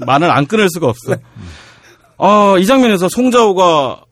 [0.05, 1.15] 말을 안 끊을 수가 없어.
[2.23, 4.03] 어, 이 장면에서 송자호가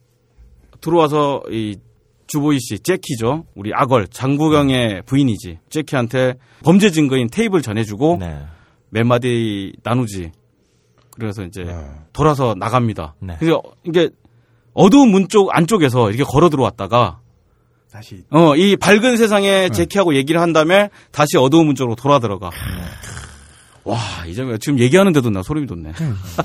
[0.80, 1.76] 들어와서 이
[2.26, 3.44] 주보이 씨, 제키죠.
[3.54, 5.58] 우리 아걸, 장구경의 부인이지.
[5.68, 6.34] 제키한테
[6.64, 8.38] 범죄 증거인 테이프를 전해주고, 네.
[8.88, 10.32] 몇 마디 나누지.
[11.18, 11.74] 그래서 이제 네.
[12.12, 13.14] 돌아서 나갑니다.
[13.20, 13.36] 네.
[13.38, 14.10] 그래서 이게
[14.74, 17.20] 어두운 문 쪽 안쪽에서 이렇게 걸어 들어왔다가
[17.92, 22.50] 다시 어 이 밝은 세상에 제키하고 얘기를 한 다음에 다시 어두운 문 쪽으로 돌아 들어가.
[23.84, 25.92] 와, 이 장면 지금 얘기하는데도 나 소름이 돋네.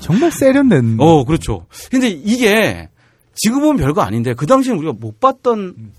[0.00, 0.96] 정말 세련된.
[0.98, 1.66] 어, 그렇죠.
[1.90, 2.88] 근데 이게
[3.34, 5.92] 지금 보면 별거 아닌데 그 당시엔 우리가 못 봤던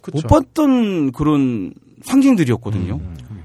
[0.00, 0.16] 그쵸.
[0.16, 2.94] 못 봤던 그런 상징들이었거든요.
[2.94, 3.44] 음,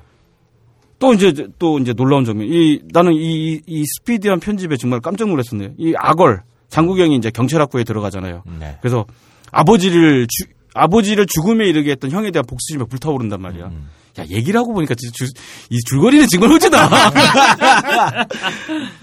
[1.00, 5.28] 또 이제 또 이제 놀라운 점이 이 나는 이, 이, 이 스피디한 편집에 정말 깜짝
[5.28, 5.72] 놀랐었네요.
[5.78, 8.44] 이 악얼 장국영이 이제 경찰 학교에 들어가잖아요.
[8.60, 8.78] 네.
[8.82, 9.06] 그래서
[9.52, 13.72] 아버지를 주, 아버지를 죽음에 이르게 했던 형에 대한 복수심에 불타오른단 말이야.
[14.18, 15.28] 야 얘기를 하고 보니까 진짜 줄,
[15.70, 16.90] 이 줄거리는 정말 멋지다.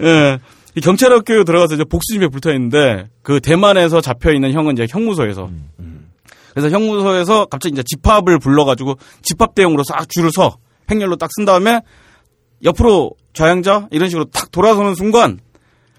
[0.01, 0.39] 예.
[0.75, 5.49] 이 경찰 학교에 들어가서 이제 복수심에 불타 있는데 그 대만에서 잡혀 있는 형은 이제 형무소에서.
[6.55, 10.57] 그래서 형무소에서 갑자기 이제 집합을 불러가지고 집합 대용으로 싹 줄을 서.
[10.89, 11.81] 행렬로 딱 쓴 다음에
[12.63, 13.87] 옆으로 좌양자?
[13.91, 15.39] 이런 식으로 탁 돌아서는 순간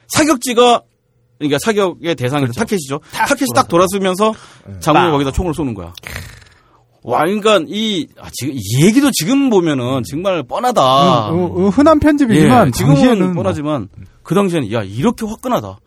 [0.09, 0.83] 사격지가
[1.39, 3.01] 그러니까 사격의 대상이 타켓이죠.
[3.13, 4.33] 타켓이 딱 돌아서면서
[4.81, 5.93] 장군이 거기다 총을 쏘는 거야.
[7.07, 11.31] 와, 그러니까 이 아, 지금 이 얘기도 지금 보면은 정말 뻔하다.
[11.31, 13.89] 음, 어, 어, 흔한 편집이지만 예, 지금은 뭐- 뻔하지만
[14.23, 15.79] 그 당시에는 야 이렇게 화끈하다.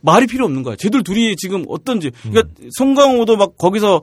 [0.00, 0.76] 말이 필요 없는 거야.
[0.76, 2.10] 쟤들 둘이 지금 어떤지.
[2.22, 4.02] 그러니까 송강호도 막 거기서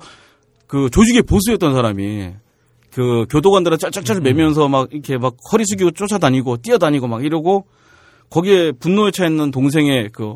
[0.68, 2.32] 그 조직의 보스였던 사람이
[2.92, 7.66] 그 교도관들은 짤짤짤 매면서 막 이렇게 막 허리 숙이고 쫓아다니고 뛰어다니고 막 이러고
[8.30, 10.36] 거기에 분노에 차 있는 동생의 그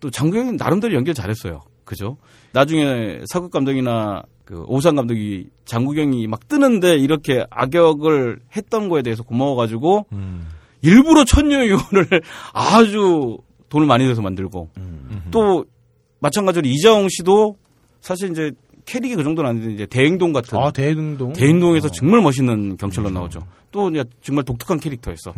[0.00, 1.60] 또 장국영이 나름대로 연기를 잘했어요.
[1.84, 2.18] 그죠?
[2.52, 10.06] 나중에 사극 감독이나 그 오상 감독이 장국영이 막 뜨는데 이렇게 악역을 했던 거에 대해서 고마워가지고
[10.80, 12.22] 일부러 천녀유혼을
[12.54, 13.36] 아주
[13.68, 14.70] 돈을 많이 내서 만들고
[15.30, 15.66] 또
[16.20, 17.56] 마찬가지로 이자홍 씨도
[18.00, 18.52] 사실 이제
[18.86, 21.34] 캐릭이 그 정도는 아닌데 이제 대행동 같은 아 대행동.
[21.34, 23.46] 대인동에서 정말 멋있는 경찰로 나오죠.
[23.70, 25.34] 또 이제 정말 독특한 캐릭터였어.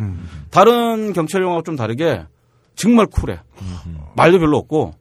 [0.51, 2.23] 다른 경찰 영화와 좀 다르게
[2.75, 3.39] 정말 쿨해.
[4.15, 4.93] 말도 별로 없고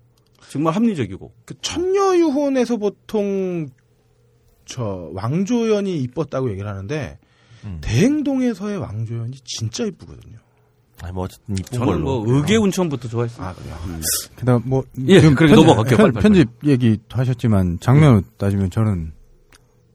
[0.49, 1.31] 정말 합리적이고.
[1.45, 3.69] 그 천녀 유혼에서 보통
[4.71, 7.19] 저 왕조연이 이뻤다고 얘기를 하는데
[7.81, 10.39] 대행동에서의 왕조연이 진짜 이쁘거든요.
[11.03, 12.25] 아니, 뭐 어쨌든 이쁜 저는 걸로.
[12.25, 13.47] 뭐 의계 운천부터 좋아했어요.
[13.47, 13.75] 아 그래요.
[14.37, 15.97] 그다음 뭐 예, 지금 그래, 넘어갈게요.
[15.97, 19.13] 빨리, 빨리, 편집 얘기 하셨지만 장면을 따지면 저는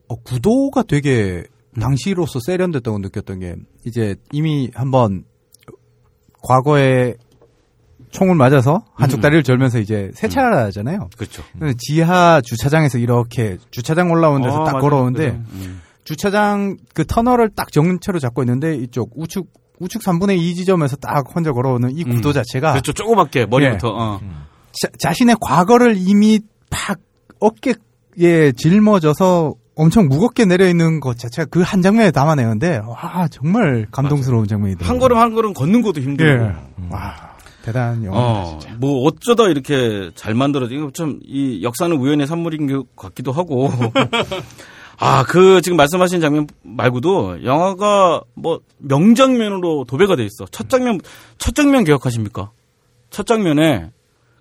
[0.08, 1.46] 어, 구도가 되게
[1.80, 3.56] 당시로서 세련됐다고 느꼈던 게
[3.86, 5.26] 이제 이미 한번
[6.42, 7.16] 과거에
[8.16, 9.22] 총을 맞아서 한쪽 음.
[9.22, 11.10] 다리를 절면서 이제 세차를 하잖아요.
[11.18, 11.44] 그렇죠.
[11.60, 14.82] 그래서 지하 주차장에서 이렇게 주차장 올라오는 데서 아, 딱 맞아요.
[14.82, 15.28] 걸어오는데.
[15.30, 15.82] 음.
[16.06, 19.48] 주차장 그 터널을 딱 정체로 잡고 있는데 이쪽 우측
[19.80, 22.34] 우측 3분의 2 지점에서 딱 혼자 걸어오는 이 구도 음.
[22.34, 22.94] 자체가 그렇죠.
[22.94, 23.90] 조그맣게 머리부터.
[23.90, 24.20] 어.
[25.00, 26.40] 자, 신의 과거를 이미
[26.70, 27.00] 팍
[27.40, 34.48] 어깨에 짊어져서 엄청 무겁게 내려 있는 것 자체가 그 한 장면에 담아내는데 와 정말 감동스러운
[34.48, 34.90] 장면이더라고요.
[34.90, 36.44] 한 걸음 한 걸음 걷는 것도 힘들고.
[36.46, 36.52] 예.
[36.92, 37.35] 와
[37.66, 38.18] 대단한 영화.
[38.20, 43.70] 어, 뭐 어쩌다 이렇게 잘 만들어진 참 이 역사는 우연의 산물인 것 같기도 하고.
[44.98, 50.46] 아, 그 지금 말씀하신 장면 말고도 영화가 뭐 명장면으로 도배가 돼 있어.
[50.52, 51.00] 첫 장면
[51.38, 52.52] 첫 장면 기억하십니까?
[53.10, 53.92] 첫 장면에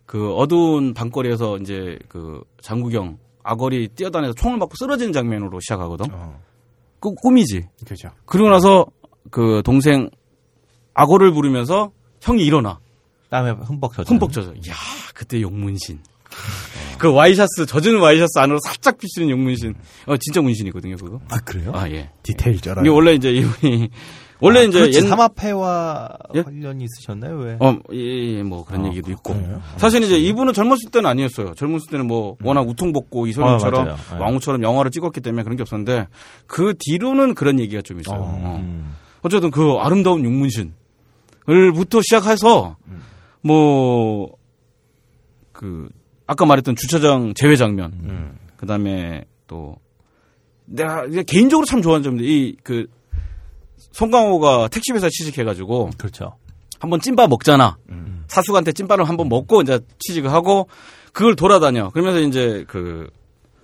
[0.06, 6.06] 그 어두운 밤거리에서 이제 그 장국영 아거리 뛰어다녀서 총을 맞고 쓰러지는 장면으로 시작하거든.
[7.00, 7.62] 그 꿈이지.
[7.84, 8.10] 그렇죠.
[8.26, 8.86] 그러고 나서
[9.30, 10.08] 그 동생
[10.94, 12.78] 악어를 부르면서 형이 일어나.
[13.34, 14.12] 땀에 흠뻑 젖어.
[14.14, 14.52] 흠뻑 젖어.
[14.64, 14.74] 이야,
[15.12, 15.98] 그때 용문신.
[16.98, 19.74] 그 와이셔츠, 젖은 와이셔츠 안으로 살짝 비치는 용문신.
[20.06, 21.20] 어, 진짜 문신이거든요, 그거.
[21.30, 21.72] 아 그래요?
[21.74, 22.10] 아, 예.
[22.22, 22.84] 디테일 쩔어요.
[22.84, 23.88] 이게 원래 이제 이분이,
[24.40, 24.86] 원래 아, 이제.
[24.86, 26.42] 옛- 삼합회와 예?
[26.42, 27.36] 관련이 있으셨나요?
[27.38, 27.56] 왜?
[27.58, 29.34] 어, 예, 예, 뭐 그런 아, 얘기도 있고.
[29.34, 29.60] 그래요?
[29.78, 31.54] 사실 이제 이분은 젊었을 때는 아니었어요.
[31.56, 33.96] 젊었을 때는 뭐 워낙 우통벗고 이소룡처럼 아.
[33.96, 34.18] 네.
[34.20, 36.06] 왕후처럼 영화를 찍었기 때문에 그런 게 없었는데
[36.46, 38.20] 그 뒤로는 그런 얘기가 좀 있어요.
[38.20, 38.60] 어.
[38.62, 38.94] 음.
[39.22, 40.72] 어쨌든 그 아름다운 육문신
[41.48, 42.76] 을부터 시작해서
[43.44, 44.36] 뭐
[45.52, 45.88] 그
[46.26, 49.76] 아까 말했던 주차장 제외 장면, 그 다음에 또
[50.64, 52.86] 내가 개인적으로 참 좋아하는 점인데 이 그
[53.92, 56.36] 송강호가 택시회사 취직해가지고 그렇죠.
[56.80, 57.76] 한번 찐밥 먹잖아.
[58.26, 60.68] 사수한테 찐밥을 한번 먹고 이제 취직을 하고
[61.12, 61.90] 그걸 돌아다녀.
[61.90, 63.08] 그러면서 이제 그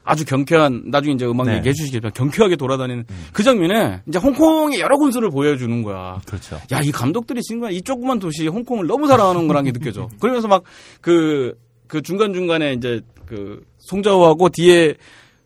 [0.05, 1.57] 아주 경쾌한 나중에 이제 음악 네.
[1.59, 6.20] 얘기해 주시겠지만 경쾌하게 돌아다니는 그 장면에 이제 홍콩의 여러 군수를 보여주는 거야.
[6.26, 6.57] 그렇죠.
[6.72, 10.09] 야, 이 감독들이 지금 이 조그만 도시 홍콩을 너무 사랑하는 거라는 게 느껴져.
[10.20, 10.62] 그러면서 막
[11.01, 11.55] 그,
[11.86, 14.94] 그 중간 중간에 이제 그 송자호하고 뒤에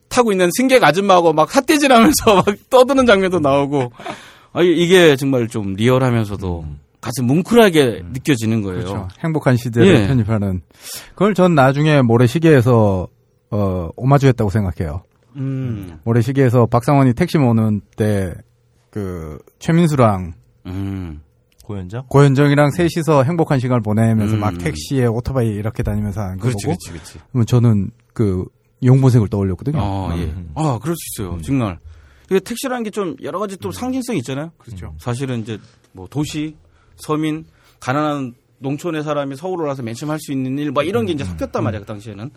[0.08, 3.90] 타고 있는 승객 아줌마하고 막 삿대질 하면서 막 떠드는 장면도 나오고.
[4.52, 6.64] 아, 이- 이게 정말 좀 리얼하면서도
[7.00, 8.78] 가슴 뭉클하게 느껴지는 거예요.
[8.84, 9.08] 그렇죠.
[9.22, 10.06] 행복한 시대를 예.
[10.06, 10.62] 편입하는
[11.14, 13.08] 그걸 전 나중에 모래시계에서
[13.56, 15.02] 어 오마주했다고 생각해요.
[15.36, 15.98] 음.
[16.04, 18.34] 모래시계에서 박상원이 택시 모는 때
[18.90, 20.34] 그 최민수랑
[20.66, 21.20] 음.
[21.64, 22.04] 고현정?
[22.08, 24.40] 고현정이랑 셋이서 행복한 시간을 보내면서 음.
[24.40, 27.18] 막 택시에 오토바이 이렇게 다니면서 하는 거 그렇지, 보고 그렇지, 그렇지.
[27.32, 28.44] 그러면 저는 그
[28.84, 29.80] 용보색을 떠올렸거든요.
[29.80, 30.32] 아, 예.
[30.54, 31.40] 아, 그럴 수 있어요.
[31.42, 31.80] 정말.
[32.30, 34.52] 이게 택시라는 게 좀 여러 가지 또 상징성이 있잖아요.
[34.58, 34.94] 그렇죠.
[35.00, 35.58] 사실은 이제
[35.90, 36.54] 뭐 도시,
[36.94, 37.44] 서민,
[37.80, 41.24] 가난한 농촌의 사람이 서울을 와서 맨 처음 할 수 있는 일, 막 이런 게 이제
[41.24, 42.30] 섞였단 말이야, 그 당시에는.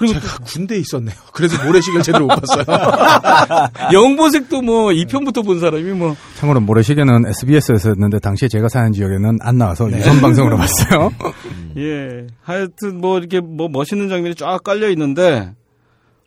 [0.00, 1.14] 그리고 제가 군대에 있었네요.
[1.34, 2.64] 그래서 모래시계를 제대로 못 봤어요.
[3.92, 9.58] 영보색도 뭐 2편부터 본 사람이 뭐 참고로 모래시계는 SBS에서 했는데 당시에 제가 사는 지역에는 안
[9.58, 9.98] 나와서 네.
[9.98, 11.10] 유선 방송으로 봤어요.
[11.76, 12.26] 예.
[12.40, 15.52] 하여튼 뭐 이렇게 뭐 멋있는 장면이 쫙 깔려 있는데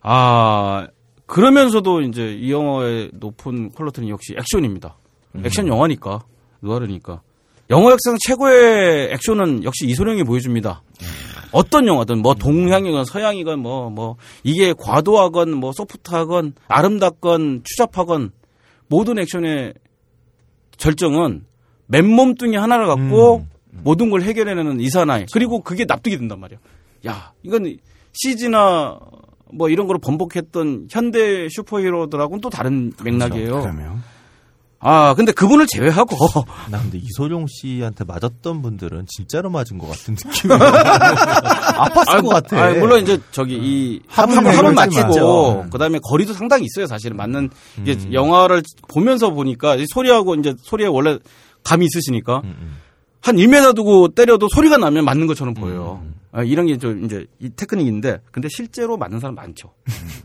[0.02, 0.86] 아
[1.26, 4.96] 그러면서도 이제 이 영화의 높은 퀄리티는 역시 액션입니다.
[5.42, 6.20] 액션 영화니까
[6.62, 7.22] 누아르니까
[7.70, 10.82] 영화 역사상 최고의 액션은 역시 이소룡이 보여줍니다.
[11.52, 18.32] 어떤 영화든 뭐 동양이건 서양이건 뭐뭐 이게 과도하건 뭐 소프트하건 아름답건 추잡하건
[18.88, 19.74] 모든 액션의
[20.76, 21.44] 절정은
[21.86, 26.58] 맨몸뚱이 하나를 갖고 모든 걸 해결해내는 이사나이 그리고 그게 납득이 된단 말이야.
[27.06, 27.76] 야 이건
[28.12, 28.98] CG나
[29.52, 33.60] 뭐 이런 거로 번복했던 현대 슈퍼히어로들하고는 또 다른 맥락이에요.
[33.60, 34.02] 그러면
[34.86, 36.14] 아 근데 그분을 제외하고
[36.70, 40.52] 나 근데 이소룡 씨한테 맞았던 분들은 진짜로 맞은 것 같은 느낌이
[41.74, 42.62] 아팠을 것 같아.
[42.62, 45.66] 아, 물론 이제 저기 이 해결지 맞추고 맞죠.
[45.70, 46.86] 그다음에 거리도 상당히 있어요.
[46.86, 47.48] 사실은 맞는
[47.80, 48.12] 이게 음.
[48.12, 51.18] 영화를 보면서 보니까 이 소리하고 이제 소리에 원래
[51.62, 52.76] 감이 있으시니까 음,
[53.22, 56.00] 한 1m 두고 때려도 소리가 나면 맞는 것처럼 보여요.
[56.02, 56.14] 음.
[56.30, 59.72] 아, 이런 게 좀 이제 이 테크닉인데 근데 실제로 맞는 사람 많죠.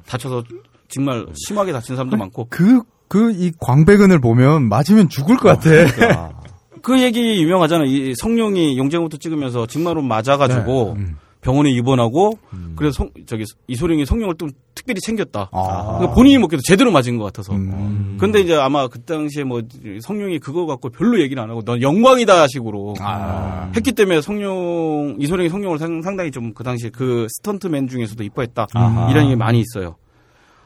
[0.06, 0.44] 다쳐서
[0.90, 5.70] 정말 심하게 다친 사람도 많고 그, 그, 이 광배근을 보면 맞으면 죽을 것 같아.
[5.70, 6.32] 그러니까.
[6.82, 7.88] 그 얘기 유명하잖아요.
[7.88, 11.04] 이 성룡이 용쟁부터 찍으면서 직마로 맞아가지고 네.
[11.04, 11.18] 음.
[11.42, 12.74] 병원에 입원하고 음.
[12.76, 15.50] 그래서 성, 저기 이소룡이 성룡을 좀 특별히 챙겼다.
[15.52, 15.84] 아.
[15.98, 17.54] 그러니까 본인이 먹기도 제대로 맞은 것 같아서.
[17.54, 18.18] 음.
[18.20, 19.62] 근데 이제 아마 그 당시에 뭐
[20.02, 23.72] 성룡이 그거 갖고 별로 얘기를 안 하고 넌 영광이다 식으로 아.
[23.76, 29.10] 했기 때문에 성룡 이소룡이 성룡을 상, 상당히 좀 그 당시에 그 스턴트맨 중에서도 이뻐했다 아하.
[29.12, 29.96] 이런 얘기 많이 있어요.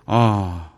[0.05, 0.71] 아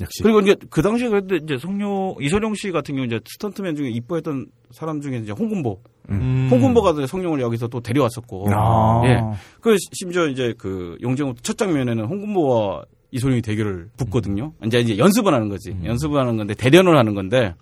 [0.00, 0.22] 역시.
[0.22, 4.46] 그리고 이제 그 당시에 그래도 이제 성룡 이소룡 씨 같은 경우 이제 스턴트맨 중에 이뻐했던
[4.72, 5.80] 사람 중에 이제 홍군보
[6.10, 6.48] 음.
[6.50, 9.02] 홍군보가 이제 성룡을 여기서 또 데려왔었고 아.
[9.06, 9.20] 예.
[9.60, 12.82] 그 심지어 이제 그 용쟁호투 첫 장면에는 홍금보와
[13.12, 14.52] 이소룡이 대결을 붙거든요.
[14.64, 15.76] 이제 이제 연습을 하는 거지.
[15.84, 17.54] 연습을 하는 건데 대련을 하는 건데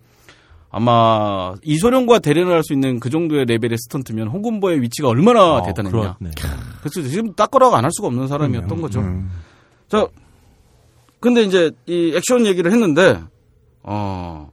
[0.71, 6.17] 아마 이소룡과 대련을 할 수 있는 그 정도의 레벨의 스턴트면 홍금보의 위치가 얼마나 어, 대단했냐.
[6.19, 6.35] 그렇네.
[6.83, 9.01] 그래서 지금 따거라고 안 할 수가 없는 사람이었던 거죠.
[9.01, 9.31] 음.
[9.89, 10.07] 자,
[11.21, 13.21] 근데 이제 이 액션 얘기를 했는데,
[13.83, 14.51] 어,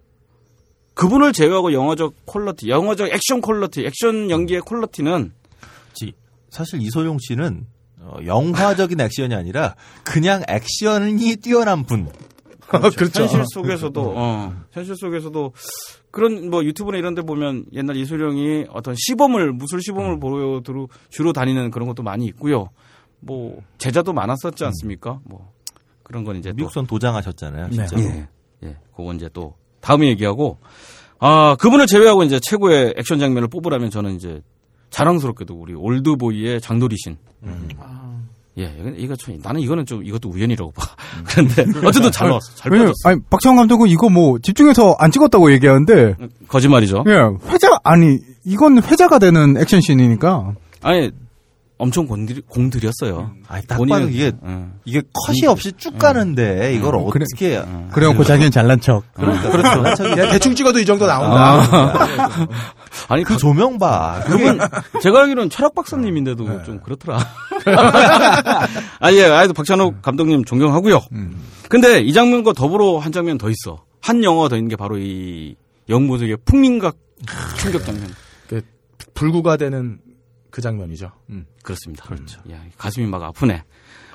[0.94, 5.34] 그분을 제외하고 영화적 quality, 영화적 액션 quality, 액션 연기의 퀄리티는
[5.94, 6.14] 지-
[6.50, 7.68] 사실 이소룡 씨는
[8.00, 12.08] 어, 영화적인 액션이 아니라 그냥 액션이 뛰어난 분.
[12.68, 13.22] 그렇죠.
[13.24, 15.54] 현실 속에서도, 어, 현실 속에서도
[16.12, 21.34] 그런 뭐 유튜브나 이런 데 보면 옛날 이소룡이 어떤 시범을, 무술 시범을 보여 두루 주로
[21.34, 22.70] 다니는 그런 것도 많이 있고요.
[23.20, 25.20] 뭐, 제자도 많았었지 않습니까?
[25.26, 25.52] 뭐,
[26.06, 27.70] 그런 건 이제 또 미국선 도장하셨잖아요.
[27.72, 27.98] 진짜.
[28.00, 28.28] 예.
[28.64, 28.78] 예.
[28.96, 30.60] 그건 이제 또 다음에 얘기하고
[31.20, 34.42] 아, 그분을 제외하고 이제 최고의 액션 장면을 뽑으라면 저는 이제
[34.92, 37.18] 자랑스럽게도 우리 올드보이의 장도리신.
[38.58, 40.84] 예, 이건- 이거 참 나는 이거는 좀 이것도 우연이라고 봐.
[41.26, 42.56] 그런데 어쨌든 잘 나왔어.
[42.56, 43.10] 잘 왜냐면, 빠졌어.
[43.10, 46.16] 아니, 박찬호 감독은 이거 뭐 집중해서 안 찍었다고 얘기하는데,
[46.48, 47.04] 거짓말이죠.
[47.08, 50.54] 예, 회자, 아니, 이건 회자가 되는 액션 씬이니까.
[50.82, 51.12] 아니
[51.78, 53.32] 엄청 공들이, 공들였어요.
[53.50, 54.66] 아니, 딱 본인은- 봐도 이게 예.
[54.86, 57.26] 이게 컷이 없이 쭉 가는데 이걸 음, 그래.
[57.26, 57.62] 어떻게
[57.92, 59.04] 그래갖고 자기는 잘난 척.
[59.14, 60.04] 그러니까 그렇죠.
[60.04, 62.08] 그냥 대충 찍어도 이 정도 나온다.
[63.10, 64.22] 아 니 그 조명 봐.
[64.26, 64.58] 그분
[65.02, 67.20] 제가 알기로는 철학 박사님인데도 좀 그렇더라.
[69.00, 71.02] 아니, 예, 아여도 박찬욱 감독님 존경하고요.
[71.70, 73.84] 근데 이 장면과 더불어 한 장면 더 있어.
[74.02, 75.56] 한 영화가 더 있는 게 바로 이
[75.90, 76.96] 영무적의 풍민각
[77.58, 78.08] 충격 장면.
[79.14, 80.00] 불구가 되는
[80.56, 81.12] 그 장면이죠.
[81.64, 82.06] 그렇습니다.
[82.06, 82.40] 그렇죠.
[82.50, 83.66] 야, 가슴이 막 아프네.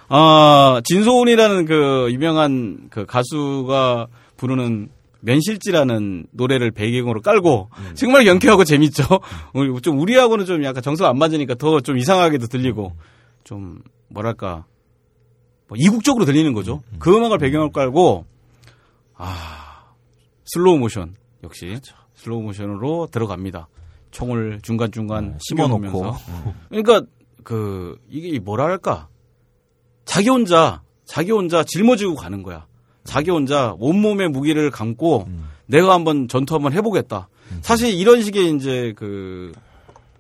[0.09, 4.07] 아, 진소운이라는 그 유명한 그 가수가
[4.38, 4.88] 부르는
[5.20, 9.05] 면실지라는 노래를 배경으로 깔고 정말 경쾌하고 재밌죠.
[9.53, 12.97] 우리 좀 우리하고는 좀 약간 정서가 안 맞으니까 더 좀 이상하게도 들리고
[13.45, 14.64] 좀 뭐랄까
[15.68, 16.80] 뭐 이국적으로 들리는 거죠.
[16.99, 18.24] 그 음악을 배경으로 깔고
[19.14, 19.93] 아
[20.47, 21.78] 슬로우 모션 역시
[22.14, 23.68] 슬로우 모션으로 들어갑니다.
[24.11, 25.87] 총을 중간 중간 씹어놓고.
[25.87, 26.19] 씹어놓으면서
[26.69, 27.03] 그러니까
[27.45, 29.09] 그 이게 뭐랄까
[30.05, 32.67] 자기 혼자 자기 혼자 짊어지고 가는 거야.
[33.05, 35.29] 자기 혼자 온몸에 무기를 감고
[35.67, 37.29] 내가 한번 전투 한번 해보겠다.
[37.63, 39.53] 사실 이런 식의 이제 그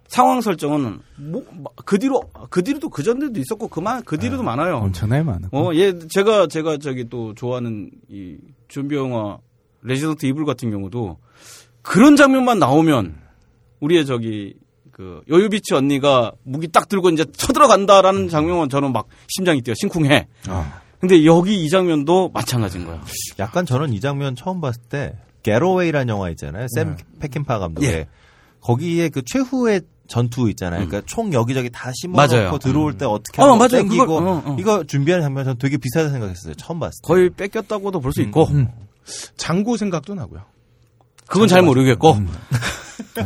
[0.08, 1.42] 상황 설정은 뭐
[1.90, 4.76] 그 뒤로 그 뒤로도 그 전에도 있었고 그만 그 뒤로도 많아요.
[4.76, 5.48] 엄청나게 많아.
[5.50, 8.36] 어, 예, 제가 제가 저기 또 좋아하는 이
[8.68, 9.38] 좀비 영화
[9.82, 11.18] 레지던트 이블 같은 경우도
[11.82, 13.16] 그런 장면만 나오면
[13.80, 14.54] 우리의 저기
[14.92, 20.28] 그 여유비치 언니가 무기 딱 들고 이제 쳐들어간다라는 장면은 저는 막 심장이 뛰어 심쿵해.
[21.00, 23.02] 근데 여기 이 장면도 마찬가지인 거야.
[23.38, 26.66] 약간 저는 이 장면 처음 봤을 때 게로웨이라는 영화 있잖아요.
[26.74, 28.06] 샘 페킨파 감독의 예.
[28.60, 30.84] 거기에 그 최후의 전투 있잖아요.
[30.86, 31.90] 그러니까 총 여기저기 다.
[31.94, 33.68] 심어놓고 들어올 때 어떻게 어, 하고 맞아요.
[33.68, 34.56] 땡기고 그걸, 어, 어.
[34.58, 36.54] 이거 준비하는 장면 전 되게 비슷하다 생각했어요.
[36.54, 37.06] 처음 봤을 때.
[37.06, 38.48] 거의 뺏겼다고도 볼수 있고
[39.36, 40.42] 장고 생각도 나고요.
[41.26, 42.16] 그건 잘 모르겠고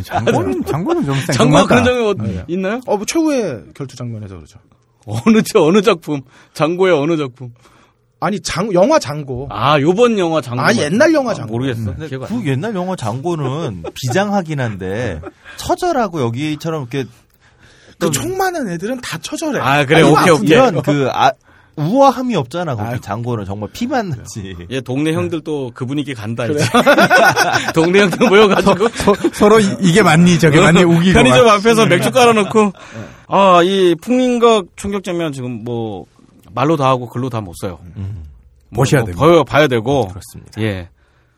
[0.03, 1.67] 장고는 장고는 좀 생뚱하다.
[1.67, 2.81] 그런 장면 어, 있나요?
[2.87, 4.59] 어, 뭐 최후의 결투 장면에서 그렇죠.
[5.07, 6.23] 어느 저 어느 작품
[6.55, 7.53] 장고의 어느 작품
[8.21, 9.49] 아니 장 영화 장고.
[9.51, 11.53] 아 요번 영화 장고 아, 옛날 영화 장고.
[11.53, 15.21] 모르겠어 근데 기억 안그 옛날 영화 장고는 비장하긴 한데
[15.57, 17.09] 처절하고 여기처럼 이렇게
[17.99, 19.61] 그총 많은 애들은 다 처절해.
[19.61, 20.49] 아, 그래, 아니, 오케이, 막 오케이.
[20.51, 21.31] 이런 그 아,
[21.77, 22.77] 우아함이 없잖아.
[22.77, 23.45] 거기 장고는.
[23.45, 24.55] 정말 피만 나지.
[24.71, 26.65] 얘 동네 형들 또 그 분위기 간다 이제.
[27.75, 28.89] 동네 형들 모여가지고.
[29.35, 30.39] 서 로 이- 이게 맞니?
[30.39, 30.83] 저게 맞니?
[30.85, 31.55] 우기고 편의점 막.
[31.55, 32.73] 앞에서 맥주 깔아놓고.
[33.29, 36.07] 아 이 풍림각 총격 장면 지금 뭐
[36.55, 37.79] 말로 다 하고 글로 다 못 써요.
[38.71, 39.27] 뭐, 보셔야 뭐 됩니다.
[39.27, 40.09] 봐야, 봐야 되고.
[40.09, 40.61] 그렇습니다.
[40.63, 40.89] 예.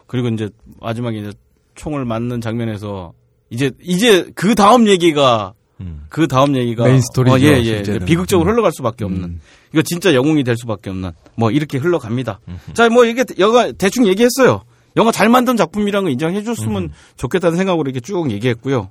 [0.07, 0.49] 그리고 이제
[0.81, 1.33] 마지막에 이제
[1.75, 3.13] 총을 맞는 장면에서
[3.51, 6.05] 이제 이제 그 다음 얘기가 음.
[6.09, 7.63] 그 다음 얘기가 메인 스토리죠, 어, 예, 예.
[7.65, 8.07] 실제는.
[8.07, 8.53] 비극적으로 음.
[8.53, 9.41] 흘러갈 수밖에 없는
[9.73, 12.41] 이거 진짜 영웅이 될 수밖에 없는 뭐 이렇게 흘러갑니다.
[12.75, 14.63] 자뭐 이게 영화 대충 얘기했어요.
[14.97, 18.89] 영화 잘 만든 작품이라는 거 인정해 줬으면 좋겠다는 생각으로 이렇게 쭉 얘기했고요.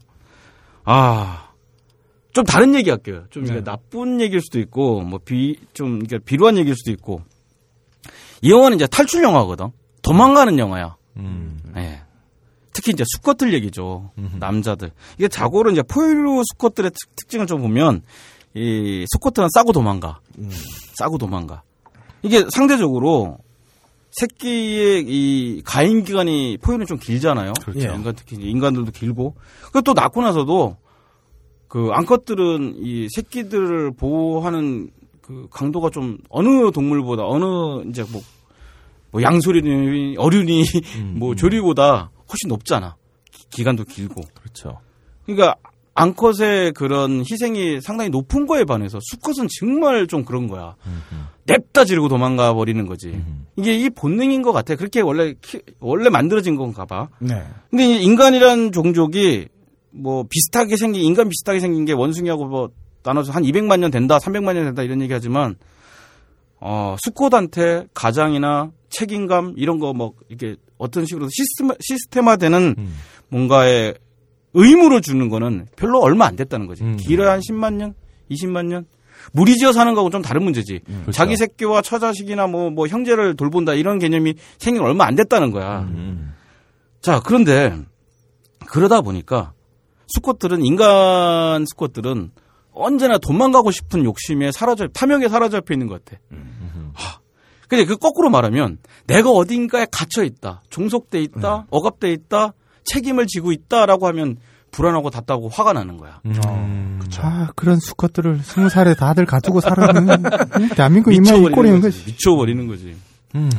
[0.84, 1.50] 아.
[2.32, 3.24] 좀 다른 얘기 할게요.
[3.30, 7.22] 좀 이게 나쁜 얘기일 수도 있고, 뭐, 비, 좀, 이게 비루한 얘기일 수도 있고.
[8.42, 9.70] 이 영화는 이제 탈출 영화거든.
[10.02, 10.98] 도망가는 영화야.
[11.16, 11.58] 음.
[11.78, 12.02] 예.
[12.76, 14.12] 특히 이제 수컷들 얘기죠.
[14.38, 14.92] 남자들.
[15.18, 18.02] 이게 자고로 이제 포유류 수컷들의 특, 특징을 좀 보면,
[18.54, 20.20] 이 수컷들은 싸고 도망가.
[20.96, 21.64] 싸고 도망가.
[22.22, 23.38] 이게 상대적으로
[24.12, 27.54] 새끼의 이 가임 기간이 포유는 좀 길잖아요.
[27.62, 27.80] 그렇죠.
[27.80, 29.36] 인간 특히 인간들도 길고.
[29.72, 30.76] 그리고 또 낳고 나서도
[31.70, 34.90] 그 암컷들은 이 새끼들을 보호하는
[35.22, 38.22] 그 강도가 좀 어느 동물보다 어느 이제 뭐,
[39.12, 40.64] 뭐 양소리니 어류니
[41.16, 42.96] 뭐 조리보다 훨씬 높잖아.
[43.32, 44.22] 기- 기간도 길고.
[44.34, 44.80] 그렇죠.
[45.26, 45.56] 그러니까
[45.94, 50.76] 암컷의 그런 희생이 상당히 높은 거에 반해서 수컷은 정말 좀 그런 거야.
[51.46, 53.24] 냅다 지르고 도망가 버리는 거지.
[53.56, 54.76] 이게 이 본능인 것 같아.
[54.76, 57.08] 그렇게 원래 키- 원래 만들어진 건가 봐.
[57.20, 57.44] 네.
[57.70, 59.48] 근데 이 인간이란 종족이
[59.92, 62.70] 뭐 비슷하게 생긴 인간 비슷하게 생긴 게 원숭이하고 뭐
[63.04, 65.56] 나눠서 한 200만 년 된다, 300만 년 된다 이런 얘기하지만
[66.60, 72.76] 어 수컷한테 가장이나 책임감 이런 거 뭐 이게 어떤 식으로 시스템 시스템화되는
[73.30, 73.96] 뭔가의
[74.54, 76.84] 의무를 주는 거는 별로 얼마 안 됐다는 거지.
[76.84, 76.98] 음.
[76.98, 77.94] 길어야 한 10만 년,
[78.32, 78.86] 20만 년.
[79.34, 80.80] 무리지어 사는 거하고 좀 다른 문제지.
[80.86, 81.12] 그렇죠.
[81.12, 85.82] 자기 새끼와 처자식이나 뭐, 뭐 형제를 돌본다 이런 개념이 생긴 지 얼마 안 됐다는 거야.
[85.82, 86.34] 음.
[87.02, 87.76] 자, 그런데
[88.68, 89.54] 그러다 보니까
[90.08, 92.32] 수컷들은 인간 수컷들은
[92.72, 96.22] 언제나 도망가고 싶은 욕심에 사라져 탐욕에 사로잡혀 있는 것 같아.
[96.94, 97.20] 하.
[97.76, 102.54] 근데 그 거꾸로 말하면 내가 어딘가에 갇혀 있다, 종속돼 있다, 억압돼 있다,
[102.86, 104.38] 책임을 지고 있다라고 하면
[104.72, 106.20] 불안하고 답답하고 화가 나는 거야.
[106.26, 107.00] 음.
[107.20, 112.00] 아 그런 수컷들을 스무 살에 다들 가지고 살아는 음, 대한민국 이만 이 미쳐버리는 꼴이는 거지.
[112.00, 112.12] 거지.
[112.12, 112.96] 미쳐버리는 거지.
[113.36, 113.50] 음.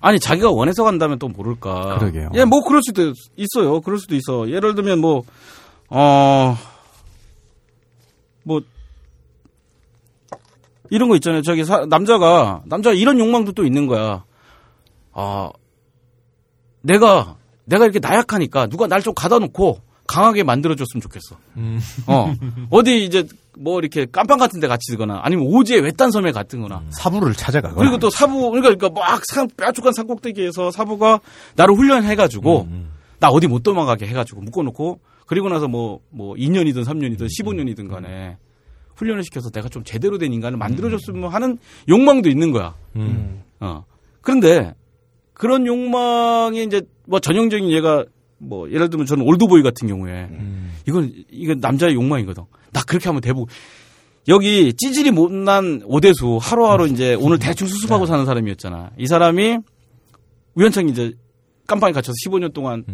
[0.00, 1.98] 아니 자기가 원해서 간다면 또 모를까.
[1.98, 2.30] 그러게요.
[2.34, 3.80] 예, 뭐 그럴 수도 있어요.
[3.80, 4.48] 그럴 수도 있어.
[4.50, 5.22] 예를 들면 뭐
[5.88, 6.56] 어.
[8.44, 8.60] 뭐
[10.90, 11.42] 이런 거 있잖아요.
[11.42, 14.24] 저기 사- 남자가 남자가 이런 욕망도 또 있는 거야.
[15.12, 15.50] 아
[16.82, 21.36] 내가 내가 이렇게 나약하니까 누가 날 좀 가다 놓고 강하게 만들어줬으면 좋겠어.
[21.56, 21.80] 음.
[22.06, 22.34] 어
[22.70, 23.26] 어디 이제
[23.58, 27.78] 뭐 이렇게 깜빵 같은 데 갇히거나 아니면 오지에 외딴 섬에 갇든거나 사부를 찾아가거나.
[27.80, 31.20] 그리고 또 사부 그러니까 그러니까 막 산, 뾰족한 산꼭대기에서 사부가
[31.56, 37.90] 나를 훈련해가지고 음, 나 어디 못 도망가게 해가지고 묶어놓고 그리고 나서 뭐뭐 2년이든 3년이든 15년이든
[37.90, 38.38] 간에
[38.98, 42.74] 훈련을 시켜서 내가 좀 제대로 된 인간을 만들어줬으면 하는 욕망도 있는 거야.
[42.96, 43.42] 음.
[43.60, 43.84] 어.
[44.20, 44.74] 그런데
[45.32, 48.04] 그런 욕망이 이제 뭐 전형적인 얘가
[48.38, 50.28] 뭐 예를 들면 저는 올드보이 같은 경우에
[50.86, 52.44] 이건 이건 남자의 욕망이거든.
[52.72, 53.46] 나 그렇게 하면 대부
[54.26, 58.90] 여기 찌질이 못난 오대수 하루하루 이제 오늘 대충 수습하고 사는 사람이었잖아.
[58.98, 59.58] 이 사람이
[60.54, 61.12] 우연찮게 이제
[61.66, 62.84] 깜빵에 갇혀서 15년 동안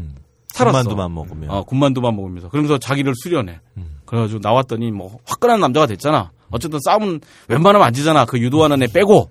[0.53, 0.79] 살았어.
[0.83, 1.51] 군만두만 먹으면.
[1.51, 2.49] 어, 군만두만 먹으면서.
[2.51, 3.59] 그러면서 자기를 수련해.
[4.07, 6.31] 그래가지고 나왔더니 뭐 화끈한 남자가 됐잖아.
[6.51, 8.25] 어쨌든 싸움은 웬만하면 안 지잖아.
[8.25, 9.31] 그 유도하는 애 빼고.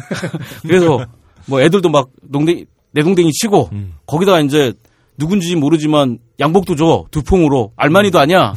[0.62, 1.04] 그래서
[1.46, 3.70] 뭐 애들도 막 농댕이, 내동댕이 치고
[4.06, 4.72] 거기다가 이제
[5.16, 7.04] 누군지 모르지만 양복도 줘.
[7.10, 7.72] 두 통으로.
[7.76, 8.54] 알마니도 아니야.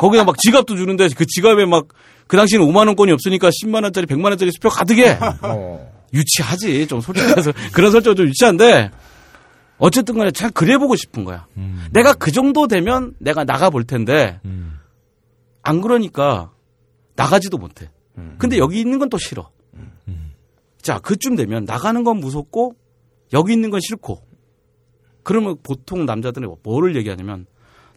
[0.00, 1.86] 거기다 막 지갑도 주는데 그 지갑에 막
[2.26, 5.18] 그 당시에는 5만 원권이 없으니까 10만 원짜리, 100만 원짜리 수표 가득해.
[6.12, 6.86] 유치하지.
[6.86, 8.90] 좀 솔직해서 그런 설정 좀 유치한데
[9.78, 11.46] 어쨌든 간에 잘 그래 보고 싶은 거야.
[11.92, 14.40] 내가 그 정도 되면 내가 나가 볼 텐데
[15.62, 16.52] 안 그러니까
[17.16, 17.90] 나가지도 못해.
[18.38, 19.50] 근데 여기 있는 건 또 싫어.
[20.80, 22.76] 자, 그쯤 되면 나가는 건 무섭고
[23.32, 24.22] 여기 있는 건 싫고
[25.22, 27.46] 그러면 보통 남자들은 뭐를 얘기하냐면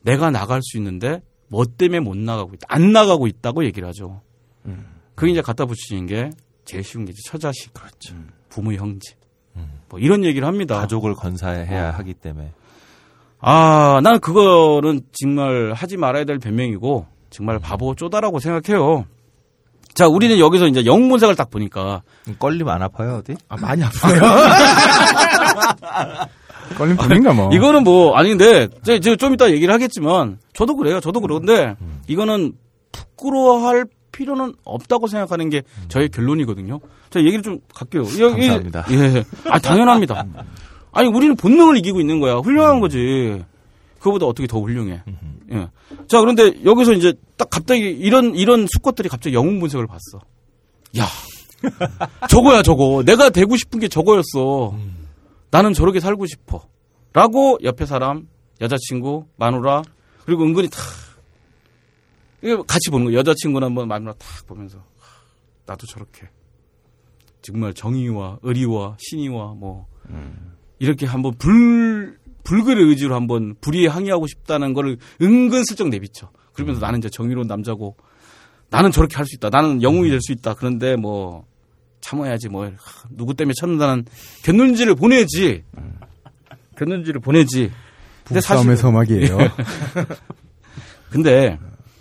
[0.02, 2.66] 내가 나갈 수 있는데 뭐 때문에 못 나가고 있다.
[2.68, 4.22] 안 나가고 있다고 얘기를 하죠.
[5.16, 6.32] 그게 이제 갖다 붙이는 게
[6.66, 7.74] 제일 쉬운 게 이제 처자식.
[7.74, 8.16] 그렇죠.
[8.50, 9.16] 부모 형제.
[9.90, 10.80] 뭐 이런 얘기를 합니다.
[10.80, 12.52] 가족을 건사해야 하기 때문에.
[13.42, 19.06] 아, 나는 그거는 정말 하지 말아야 될 변명이고 정말 바보 쪼다라고 생각해요.
[19.94, 22.02] 자, 우리는 여기서 이제 영문색을 딱 보니까
[22.38, 23.36] 껄림 안 아파요 어디?
[23.48, 24.22] 아, 많이 아프네요.
[26.78, 27.54] 걸린 뿐인가 뭐.
[27.54, 31.00] 이거는 뭐 아닌데 저, 저, 좀 이따 얘기를 하겠지만 저도 그래요.
[31.00, 31.76] 저도 그런데
[32.08, 32.54] 이거는
[32.92, 33.86] 부끄러워할
[34.20, 36.80] 필요는 없다고 생각하는 게 저의 결론이거든요.
[37.10, 38.02] 자, 얘기를 좀 갈게요.
[38.20, 38.86] 여기- 감사합니다.
[38.92, 39.24] 예.
[39.50, 40.26] 아, 당연합니다.
[40.92, 42.36] 아니, 우리는 본능을 이기고 있는 거야.
[42.38, 43.42] 훌륭한 거지.
[44.00, 45.02] 그거보다 어떻게 더 훌륭해.
[45.54, 45.68] 예.
[46.08, 50.20] 자, 그런데 여기서 이제 딱 갑자기 이런, 이런 수컷들이 갑자기 영웅 분석을 봤어.
[50.98, 51.06] 야.
[52.30, 53.04] 저거야, 저거.
[53.06, 54.76] 내가 되고 싶은 게 저거였어.
[55.52, 56.64] 나는 저렇게 살고 싶어.
[57.14, 58.28] 라고 옆에 사람,
[58.62, 59.84] 여자친구, 마누라,
[60.26, 61.09] 그리고 은근히 탁, 이거
[62.68, 63.14] 같이 보는 거.
[63.14, 64.84] 여자친구나 한번 마누라 탁 보면서, 하,
[65.66, 66.28] 나도 저렇게.
[67.42, 69.88] 정말 정의와 의리와 신의와 뭐,
[70.80, 76.32] 이렇게 한번 불, 불굴의 의지로 한번 불의에 항의하고 싶다는 거를 은근슬쩍 내비쳐.
[76.54, 77.96] 그러면서 나는 이제 정의로운 남자고,
[78.70, 79.50] 나는 저렇게 할 수 있다.
[79.50, 80.54] 나는 영웅이 될 수 있다.
[80.54, 81.46] 그런데 뭐,
[82.02, 82.72] 참아야지 뭐, 하,
[83.10, 84.06] 누구 때문에 찾는다는
[84.44, 85.64] 견눈지를 보내지.
[86.78, 87.72] 견눈지를 보내지.
[88.24, 89.38] 근데 부부싸움의 사실은- 서막이에요.
[91.10, 91.58] 근데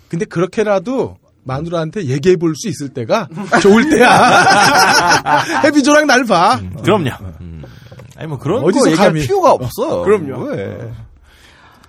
[0.09, 3.27] 근데 그렇게라도 마누라한테 얘기해 볼 수 있을 때가
[3.61, 5.63] 좋을 때야.
[5.63, 6.59] 해비조랑 날 봐.
[6.83, 7.09] 그럼요.
[8.17, 9.21] 아니 뭐 그런 어디서 거 얘기할 감히.
[9.21, 10.03] 필요가 없어.
[10.03, 10.43] 그럼요.
[10.45, 10.91] 왜?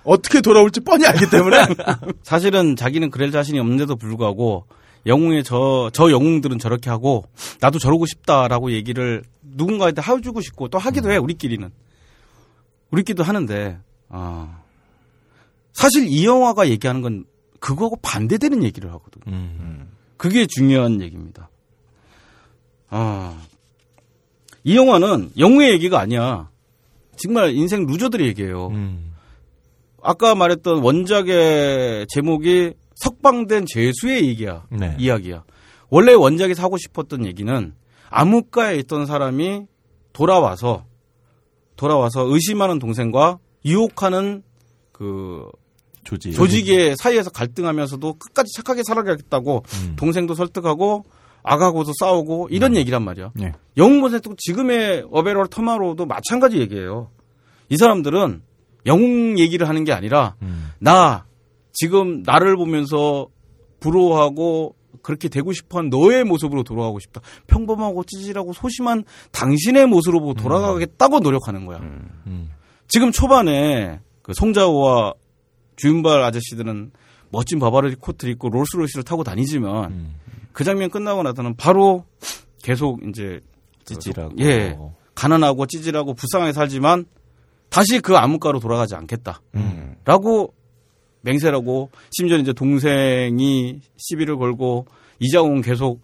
[0.03, 1.57] 어떻게 돌아올지 뻔히 알기 때문에.
[2.23, 4.65] 사실은 자기는 그럴 자신이 없는데도 불구하고
[5.05, 7.25] 영웅의 저, 저 영웅들은 저렇게 하고
[7.59, 11.69] 나도 저러고 싶다라고 얘기를 누군가한테 해주고 싶고 또 하기도 해, 우리끼리는.
[12.91, 13.77] 우리끼리도 하는데,
[14.09, 14.57] 아.
[15.73, 17.25] 사실 이 영화가 얘기하는 건
[17.61, 19.21] 그거하고 반대되는 얘기를 하거든.
[19.27, 19.91] 음.
[20.17, 21.49] 그게 중요한 얘기입니다.
[22.89, 23.39] 아.
[24.63, 26.49] 이 영화는 영웅의 얘기가 아니야.
[27.15, 28.67] 정말 인생 루저들의 얘기예요.
[28.67, 29.13] 음.
[30.03, 34.65] 아까 말했던 원작의 제목이 석방된 죄수의 얘기야.
[34.69, 34.95] 네.
[34.99, 35.43] 이야기야.
[35.89, 37.73] 원래 원작에서 하고 싶었던 얘기는
[38.09, 39.65] 암흑가에 있던 사람이
[40.13, 40.85] 돌아와서
[41.75, 44.43] 돌아와서 의심하는 동생과 유혹하는
[44.91, 45.47] 그
[46.03, 46.33] 조직.
[46.33, 49.95] 조직의 사이에서 갈등하면서도 끝까지 착하게 살아가겠다고 음.
[49.97, 51.05] 동생도 설득하고
[51.43, 53.31] 아가고도 싸우고 이런 얘기란 말이야.
[53.35, 53.53] 네.
[53.77, 57.09] 영웅 본색도 지금의 어베럴 터마로도 마찬가지 얘기예요.
[57.69, 58.41] 이 사람들은
[58.85, 60.71] 영웅 얘기를 하는 게 아니라 음.
[60.79, 61.25] 나
[61.73, 63.27] 지금 나를 보면서
[63.79, 67.21] 부러워하고 그렇게 되고 싶어한 너의 모습으로 돌아가고 싶다.
[67.47, 71.79] 평범하고 찌질하고 소심한 당신의 모습으로 보고 돌아가겠다고 노력하는 거야.
[71.79, 72.51] 음.
[72.87, 75.13] 지금 초반에 그 송자호와
[75.75, 76.91] 주윤발 아저씨들은
[77.29, 80.15] 멋진 바바리 코트를 입고 롤스로이스를 타고 다니지만 음.
[80.51, 82.05] 그 장면 끝나고 나서는 바로
[82.61, 83.39] 계속 이제
[83.85, 84.35] 찌질하고.
[84.39, 84.77] 예
[85.15, 87.05] 가난하고 찌질하고 불쌍하게 살지만
[87.69, 89.41] 다시 그 암흑가로 돌아가지 않겠다.
[89.55, 89.95] 음.
[90.03, 90.53] 라고
[91.21, 94.87] 맹세라고 심지어 이제 동생이 시비를 걸고
[95.19, 96.01] 이자웅 계속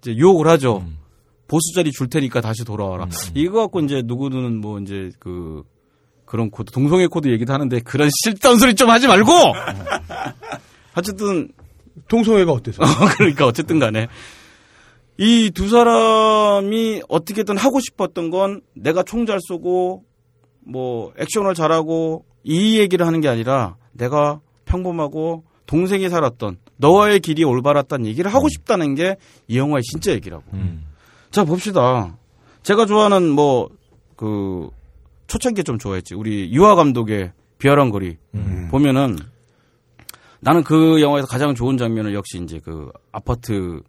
[0.00, 0.78] 이제 유혹을 하죠.
[0.78, 0.98] 음.
[1.48, 3.08] 보스 자리 줄 테니까 다시 돌아와라.
[3.34, 5.64] 이거 갖고 이제 누구는 뭐 이제 그
[6.24, 9.30] 그런 코드 동성애 코드 얘기도 하는데 그런 실없는 소리 좀 하지 말고.
[10.96, 11.48] 어쨌든
[12.08, 12.82] 동성애가 어때서?
[13.18, 14.08] 그러니까 어쨌든 간에
[15.18, 20.04] 이 두 사람이 어떻게든 하고 싶었던 건 내가 총 잘 쏘고
[20.64, 28.06] 뭐 액션을 잘하고 이 얘기를 하는 게 아니라 내가 평범하고 동생이 살았던 너와의 길이 올바랐다는
[28.06, 29.16] 얘기를 하고 싶다는 게
[29.48, 30.44] 이 영화의 진짜 얘기라고.
[30.54, 30.84] 음.
[31.30, 32.16] 자 봅시다.
[32.62, 33.68] 제가 좋아하는 뭐
[34.16, 34.68] 그
[35.26, 36.14] 초창기에 좀 좋아했지.
[36.14, 38.18] 우리 유아 감독의 비열한 거리
[38.70, 39.16] 보면은
[40.40, 43.80] 나는 그 영화에서 가장 좋은 장면은 역시 이제 그 아파트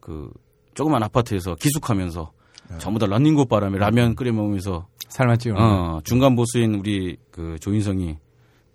[0.00, 0.30] 그
[0.74, 2.32] 조그만 아파트에서 기숙하면서
[2.78, 5.56] 전부 다 런닝굿 바람에 라면 끓여 먹으면서 살만 찌워.
[5.58, 8.18] 어, 중간 보스인 우리 그 조인성이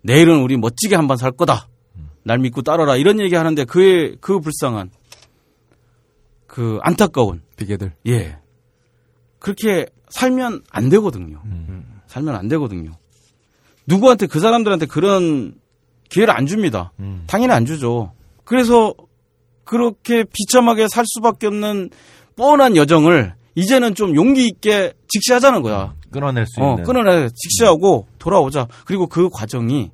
[0.02, 1.68] 내일은 우리 멋지게 한번 살 거다.
[2.24, 2.96] 날 믿고 따라라.
[2.96, 4.90] 이런 얘기 하는데 그의 그 불쌍한
[6.46, 7.94] 그 안타까운 비계들.
[8.06, 8.38] 예.
[9.38, 11.40] 그렇게 살면 안 되거든요.
[11.44, 11.93] 음.
[12.14, 12.92] 살면 안 되거든요.
[13.86, 15.54] 누구한테 그 사람들한테 그런
[16.10, 16.92] 기회를 안 줍니다.
[17.00, 17.24] 음.
[17.26, 18.12] 당연히 안 주죠.
[18.44, 18.94] 그래서
[19.64, 21.90] 그렇게 비참하게 살 수밖에 없는
[22.36, 25.94] 뻔한 여정을 이제는 좀 용기 있게 직시하자는 거야.
[26.12, 26.84] 끊어낼 수 어, 있는.
[26.84, 28.68] 끊어내 직시하고 돌아오자.
[28.84, 29.90] 그리고 그 과정이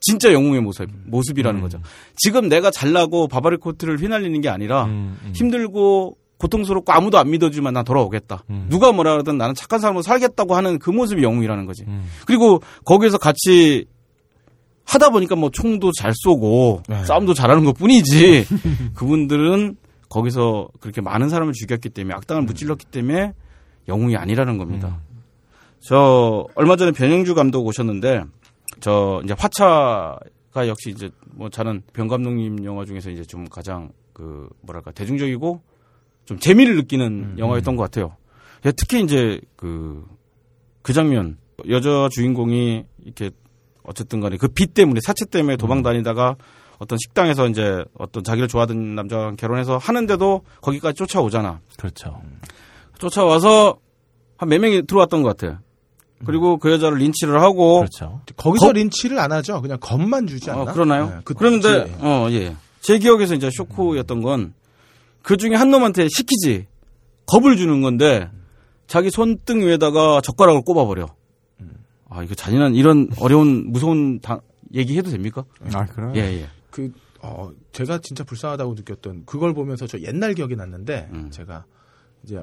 [0.00, 1.62] 진짜 영웅의 모습, 모습이라는 음.
[1.62, 1.80] 거죠.
[2.16, 5.32] 지금 내가 잘나고 바바리 코트를 휘날리는 게 아니라 음, 음.
[5.34, 8.44] 힘들고 고통스럽고 아무도 안 믿어주면 난 돌아오겠다.
[8.50, 8.66] 음.
[8.68, 11.84] 누가 뭐라 그러든 나는 착한 삶으로 살겠다고 하는 그 모습이 영웅이라는 거지.
[11.86, 12.04] 음.
[12.26, 13.86] 그리고 거기에서 같이
[14.84, 17.04] 하다 보니까 뭐 총도 잘 쏘고 네.
[17.04, 18.46] 싸움도 잘하는 것 뿐이지
[18.94, 19.76] 그분들은
[20.08, 23.32] 거기서 그렇게 많은 사람을 죽였기 때문에 악당을 무찔렀기 때문에
[23.88, 25.00] 영웅이 아니라는 겁니다.
[25.80, 28.24] 저 얼마 전에 변영주 감독 오셨는데
[28.80, 34.48] 저 이제 화차가 역시 이제 뭐 저는 변 감독님 영화 중에서 이제 좀 가장 그
[34.62, 35.60] 뭐랄까 대중적이고
[36.26, 38.16] 좀 재미를 느끼는 영화였던 것 같아요.
[38.66, 40.04] 예, 특히 이제 그,
[40.82, 41.38] 그 장면,
[41.68, 43.30] 여자 주인공이 이렇게
[43.84, 46.36] 어쨌든 간에 그 빚 때문에, 사채 때문에 도망 다니다가
[46.78, 51.60] 어떤 식당에서 이제 어떤 자기를 좋아하던 남자랑 결혼해서 하는데도 거기까지 쫓아오잖아.
[51.78, 52.20] 그렇죠.
[52.98, 53.78] 쫓아와서
[54.36, 55.60] 한 몇 명이 들어왔던 것 같아.
[56.24, 57.78] 그리고 그 여자를 린치를 하고.
[57.78, 58.20] 그렇죠.
[58.36, 59.60] 거기서 거- 린치를 안 하죠.
[59.62, 60.62] 그냥 겁만 주지 않나?
[60.62, 61.06] 어, 그러나요?
[61.08, 61.96] 네, 그 그런데, 뒤에.
[62.00, 62.56] 어, 예.
[62.80, 64.54] 제 기억에서 이제 쇼크였던 건
[65.26, 66.68] 그 중에 한 놈한테 시키지.
[67.26, 68.30] 겁을 주는 건데
[68.86, 71.08] 자기 손등 위에다가 젓가락을 꼽아버려.
[72.08, 74.40] 아, 이거 잔인한 이런 어려운 무서운 당,
[74.72, 75.44] 얘기해도 됩니까?
[75.74, 76.12] 아, 그래요?
[76.14, 76.46] 예, 예.
[76.70, 76.92] 그,
[77.22, 81.28] 어, 제가 진짜 불쌍하다고 느꼈던 그걸 보면서 저 옛날 기억이 났는데 음.
[81.32, 81.64] 제가
[82.22, 82.38] 이제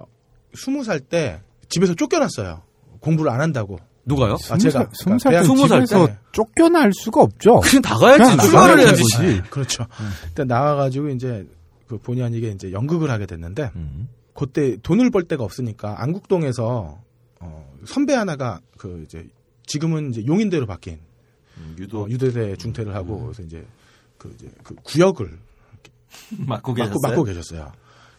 [0.54, 2.64] 스무 살 때 집에서 쫓겨났어요.
[3.00, 3.80] 공부를 안 한다고.
[4.04, 4.34] 누가요?
[4.52, 6.18] 아, 제가 스무 살 그러니까 때 스무 살 집에서 때.
[6.34, 7.62] 쫓겨날 수가 없죠.
[7.62, 8.38] 그냥 나가야지.
[8.46, 8.80] 출발을.
[8.82, 9.04] 해야지.
[9.50, 9.86] 그렇죠.
[10.28, 11.48] 일단 나와가지고 이제
[11.94, 14.10] 그 본의 아니게 이제 연극을 하게 됐는데 음.
[14.34, 17.00] 그때 돈을 벌 데가 없으니까 안국동에서
[17.40, 19.28] 어, 선배 하나가 그 이제
[19.66, 21.00] 지금은 이제 용인대로 바뀐
[21.78, 23.66] 유도 어, 유대대 중퇴를 하고 그래서 이제
[24.18, 25.38] 그 이제 그 구역을
[26.48, 27.00] 맡고 계셨어요.
[27.02, 27.72] 맡고, 계셨어요.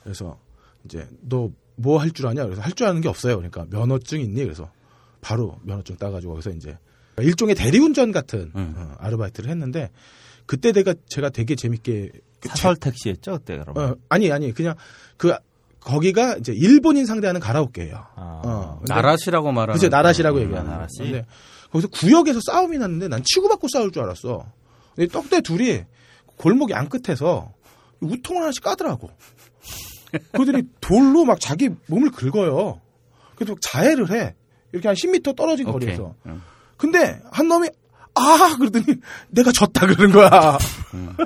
[0.03, 0.39] 그래서
[0.85, 2.45] 이제 너 뭐 할 줄 아냐?
[2.45, 3.37] 그래서 할 줄 아는 게 없어요.
[3.37, 4.43] 그러니까 면허증 있니?
[4.45, 4.71] 그래서
[5.21, 6.79] 바로 면허증 따가지고 거기서 이제
[7.19, 8.75] 일종의 대리운전 같은 음.
[8.77, 9.91] 어, 아르바이트를 했는데
[10.47, 13.91] 그때 내가 제가 되게 재밌게 그 사설 택시였죠 그때 그러면.
[13.93, 14.75] 어, 아니 아니 그냥
[15.17, 15.35] 그
[15.81, 17.97] 거기가 이제 일본인 상대하는 가라오케예요.
[18.17, 18.43] 아.
[18.45, 19.75] 어, 근데 나라시라고 말하는.
[19.75, 20.99] 그치 나라시라고 음, 얘기하는 나라시.
[20.99, 21.27] 근데
[21.71, 24.47] 거기서 구역에서 싸움이 났는데 난 치고받고 싸울 줄 알았어.
[24.95, 25.83] 근데 떡대 둘이
[26.37, 27.53] 골목 양 끝에서
[28.01, 29.11] 우통을 하나씩 까더라고.
[30.33, 32.81] 그들이 돌로 막 자기 몸을 긁어요.
[33.35, 34.35] 그래서 막 자해를 해.
[34.73, 35.81] 이렇게 한 10m 떨어진 오케이.
[35.81, 36.15] 거리에서.
[36.27, 36.43] 음.
[36.77, 37.69] 근데 한 놈이
[38.15, 38.85] 아 그러더니
[39.31, 40.59] 내가 졌다 그러는 거야.
[40.95, 41.17] 음.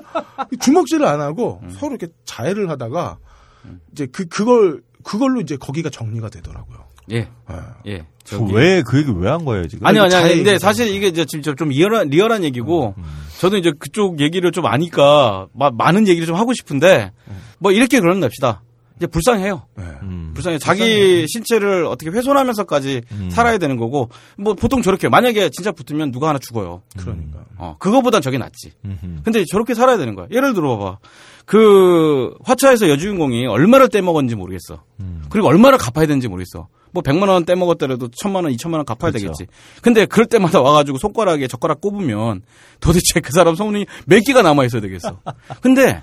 [0.60, 3.18] 주먹질을 안 하고 서로 이렇게 자해를 하다가
[3.66, 3.80] 음.
[3.92, 6.86] 이제 그 그걸 그걸로 이제 거기가 정리가 되더라고요.
[7.10, 7.74] 예, 아.
[7.86, 7.98] 예.
[7.98, 9.86] 그 저기- 왜그 얘기 왜 한 거예요 지금?
[9.86, 10.34] 아니 아니 아니.
[10.36, 10.58] 근데.
[10.58, 12.94] 사실 이게 이제 지금 좀 리얼한 리얼한 얘기고
[13.38, 17.12] 저도 이제 그쪽 얘기를 좀 아니까 마- 많은 얘기를 좀 하고 싶은데
[17.58, 18.62] 뭐 이렇게 그런답시다.
[18.98, 19.62] 이제 불쌍해요.
[19.76, 19.84] 네.
[20.02, 20.32] 음.
[20.34, 20.58] 불쌍해.
[20.58, 23.30] 자기 신체를 어떻게 훼손하면서까지 음.
[23.30, 26.82] 살아야 되는 거고 뭐 보통 저렇게 만약에 진짜 붙으면 누가 하나 죽어요.
[26.98, 27.44] 그러니까.
[27.56, 28.72] 어 그거보단 저게 낫지.
[28.84, 29.22] 음흠.
[29.24, 30.26] 근데 저렇게 살아야 되는 거야.
[30.30, 30.98] 예를 들어 봐봐.
[31.44, 34.82] 그 화차에서 여주인공이 얼마를 떼먹었는지 모르겠어.
[35.00, 35.22] 음.
[35.30, 36.68] 그리고 얼마를 갚아야 되는지 모르겠어.
[36.90, 39.32] 뭐 100만 원 떼먹었더라도 1000만 원, 2000만 원 갚아야 그렇죠.
[39.32, 39.46] 되겠지.
[39.82, 42.42] 근데 그럴 때마다 와 가지고 손가락에 젓가락 꼽으면
[42.80, 45.20] 도대체 그 사람 소문이 몇 개가 남아 있어야 되겠어.
[45.60, 46.02] 근데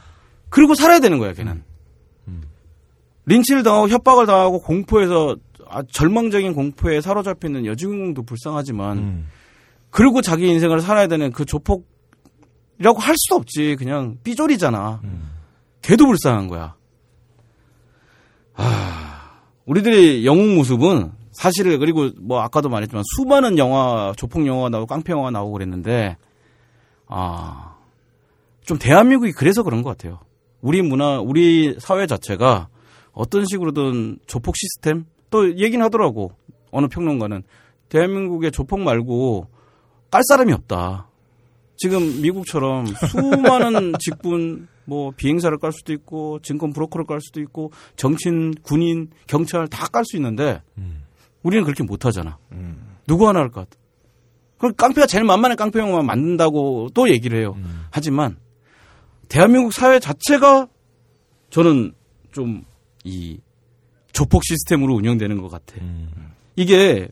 [0.49, 1.63] 그리고 살아야 되는 거야, 걔는.
[3.25, 3.29] 음.
[3.29, 5.35] 린치를 당하고 협박을 당하고 공포에서
[5.67, 9.27] 아, 절망적인 공포에 사로잡혀 있는 여주인공도 불쌍하지만 음.
[9.89, 13.75] 그리고 자기 인생을 살아야 되는 그 조폭이라고 할 수도 없지.
[13.77, 15.01] 그냥 삐졸이잖아.
[15.03, 15.31] 음.
[15.81, 16.75] 걔도 불쌍한 거야.
[18.55, 25.11] 아, 우리들의 영웅 모습은 사실 그리고 뭐 아까도 말했지만 수많은 영화, 조폭 영화 나오고 깡패
[25.11, 26.17] 영화 나오고 그랬는데
[27.07, 27.75] 아,
[28.65, 30.19] 좀 대한민국이 그래서 그런 것 같아요.
[30.61, 32.69] 우리 문화, 우리 사회 자체가
[33.15, 36.31] 어떤 식으로든 조폭 시스템 또 얘기는 하더라고.
[36.71, 37.43] 어느 평론가는
[37.89, 39.47] 대한민국의 조폭 말고
[40.11, 41.09] 깔 사람이 없다.
[41.77, 48.53] 지금 미국처럼 수많은 직분, 뭐 비행사를 깔 수도 있고 증권 브로커를 깔 수도 있고 정치인,
[48.61, 50.61] 군인, 경찰 다 깔 수 있는데
[51.43, 52.37] 우리는 그렇게 못 하잖아.
[53.07, 53.81] 누구 하나 할것 같아.
[54.57, 57.55] 그럼 깡패가 제일 만만한 깡패 영화만 만든다고 또 얘기를 해요.
[57.91, 58.37] 하지만
[59.27, 60.67] 대한민국 사회 자체가
[61.49, 61.93] 저는
[62.31, 62.63] 좀
[63.05, 63.37] 이
[64.11, 65.75] 조폭 시스템으로 운영되는 것 같아.
[66.57, 67.07] 이게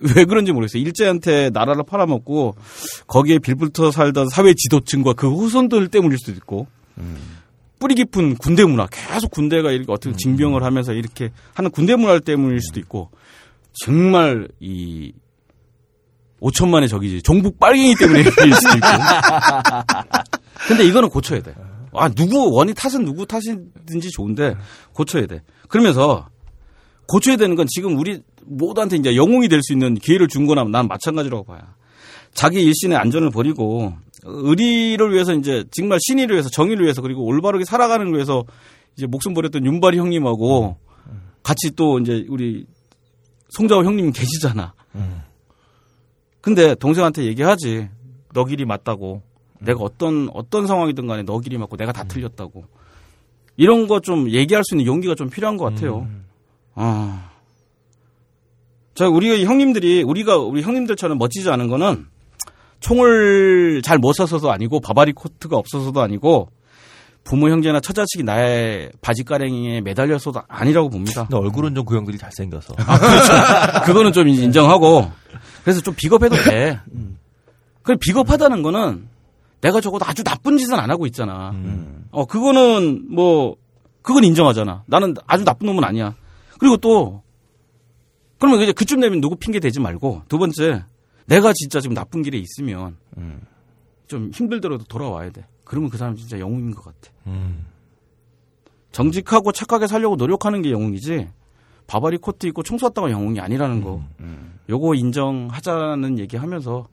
[0.00, 0.82] 왜 그런지 모르겠어요.
[0.82, 2.56] 일제한테 나라를 팔아먹고
[3.06, 6.66] 거기에 빌붙어 살던 사회 지도층과 그 후손들 때문일 수도 있고
[7.78, 12.60] 뿌리 깊은 군대 문화 계속 군대가 이렇게 어떻게 징병을 하면서 이렇게 하는 군대 문화 때문일
[12.60, 13.10] 수도 있고
[13.84, 15.12] 정말 이
[16.40, 18.86] 5천만의 적이지 종북 빨갱이 때문일 수도 있고
[20.68, 21.54] 근데 이거는 고쳐야 돼.
[21.98, 24.54] 아 누구 원인 탓은 누구 탓이든지 좋은데
[24.92, 25.42] 고쳐야 돼.
[25.68, 26.28] 그러면서
[27.08, 30.88] 고쳐야 되는 건 지금 우리 모두한테 이제 영웅이 될 수 있는 기회를 준 거나 난
[30.88, 31.60] 마찬가지라고 봐요.
[32.34, 33.94] 자기 일신의 안전을 버리고
[34.24, 38.44] 의리를 위해서 이제 정말 신의를 위해서 정의를 위해서 그리고 올바르게 살아가는 걸 위해서
[38.96, 40.76] 이제 목숨 버렸던 윤발이 형님하고
[41.42, 42.66] 같이 또 이제 우리
[43.50, 44.74] 송자호 형님 계시잖아.
[46.40, 47.88] 근데 동생한테 얘기하지.
[48.32, 49.22] 너 길이 맞다고
[49.60, 52.64] 내가 어떤 어떤 상황이든 간에 너 길이 맞고 내가 다 틀렸다고
[53.56, 56.06] 이런 거 좀 얘기할 수 있는 용기가 좀 필요한 것 같아요.
[56.74, 57.30] 아.
[58.94, 62.06] 자, 우리 형님들이 우리가 우리 형님들처럼 멋지지 않은 거는
[62.80, 66.48] 총을 잘못 쏴서도 아니고 바바리 코트가 없어서도 아니고
[67.24, 71.22] 부모 형제나 처자식이 나의 바지가랭이에 매달려서도 아니라고 봅니다.
[71.24, 72.74] 근데 얼굴은 좀 그 형들이 잘생겨서.
[72.78, 73.84] 아, 그렇죠.
[73.86, 75.10] 그거는 좀 인정하고
[75.64, 76.78] 그래서 좀 비겁해도 돼.
[77.82, 79.08] 그 비겁하다는 거는
[79.60, 81.52] 내가 적어도 아주 나쁜 짓은 안 하고 있잖아.
[82.10, 83.56] 어 그거는 뭐
[84.02, 84.84] 그건 인정하잖아.
[84.86, 86.14] 나는 아주 나쁜 놈은 아니야.
[86.58, 87.22] 그리고 또
[88.38, 90.84] 그러면 이제 그쯤 되면 누구 핑계 대지 말고 두 번째
[91.26, 92.96] 내가 진짜 지금 나쁜 길에 있으면
[94.06, 95.46] 좀 힘들더라도 돌아와야 돼.
[95.64, 97.10] 그러면 그 사람 진짜 영웅인 것 같아.
[98.92, 101.28] 정직하고 착하게 살려고 노력하는 게 영웅이지.
[101.86, 104.02] 바바리 코트 입고 총 쐈다가 영웅이 아니라는 거.
[104.68, 106.88] 요거 인정하자는 얘기하면서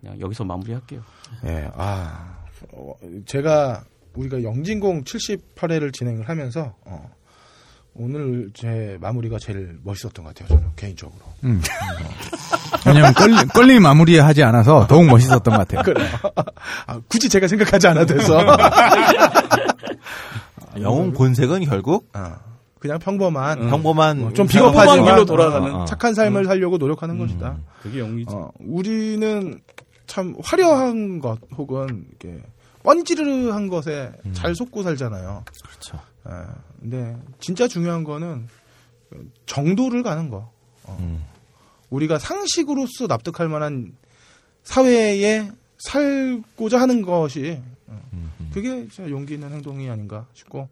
[0.00, 1.00] 그냥 여기서 마무리할게요.
[1.46, 2.36] 예, 아,
[2.72, 2.94] 어,
[3.26, 3.82] 제가
[4.14, 7.10] 우리가 영진공 78회를 진행을 하면서 어,
[7.94, 10.48] 오늘 제 마무리가 제일 멋있었던 것 같아요.
[10.56, 11.20] 저는 개인적으로.
[11.44, 11.60] 음.
[12.86, 15.82] 왜냐면 껄리, 껄리 마무리 하지 않아서 더욱 멋있었던 것 같아요.
[15.82, 16.08] 그래요.
[16.86, 18.38] 아, 굳이 제가 생각하지 않아도 돼서.
[20.80, 22.10] 영웅 본색은 결국
[22.78, 25.74] 그냥 평범한, 평범한 어, 좀 비겁하지만 길로 돌아가는.
[25.74, 27.58] 어, 착한 삶을 살려고 노력하는 것이다.
[27.82, 28.34] 그게 영웅이지.
[28.34, 29.60] 어, 우리는
[30.06, 32.42] 참 화려한 것 혹은 이렇게
[32.82, 35.44] 뻔찌르르한 것에 잘 속고 살잖아요.
[35.62, 36.00] 그렇죠.
[36.28, 36.32] 예,
[36.80, 38.48] 근데 진짜 중요한 거는
[39.46, 40.50] 정도를 가는 거.
[40.84, 41.26] 어.
[41.90, 43.92] 우리가 상식으로서 납득할 만한
[44.62, 48.00] 사회에 살고자 하는 것이 어,
[48.52, 50.68] 그게 진짜 용기 있는 행동이 아닌가 싶고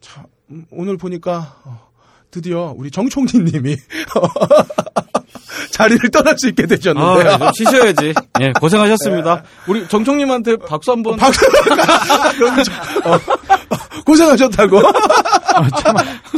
[0.00, 0.28] 참 음,
[0.70, 1.88] 오늘 보니까 어,
[2.30, 3.76] 드디어 우리 정총리님이
[5.70, 8.14] 자리를 떠날 수 있게 되셨는데 아, 좀 쉬셔야지.
[8.40, 9.42] 예, 고생하셨습니다.
[9.68, 11.16] 우리 정총님한테 박수 한번.
[11.16, 11.44] 박수.
[13.04, 13.18] 어,
[14.04, 14.80] 고생하셨다고.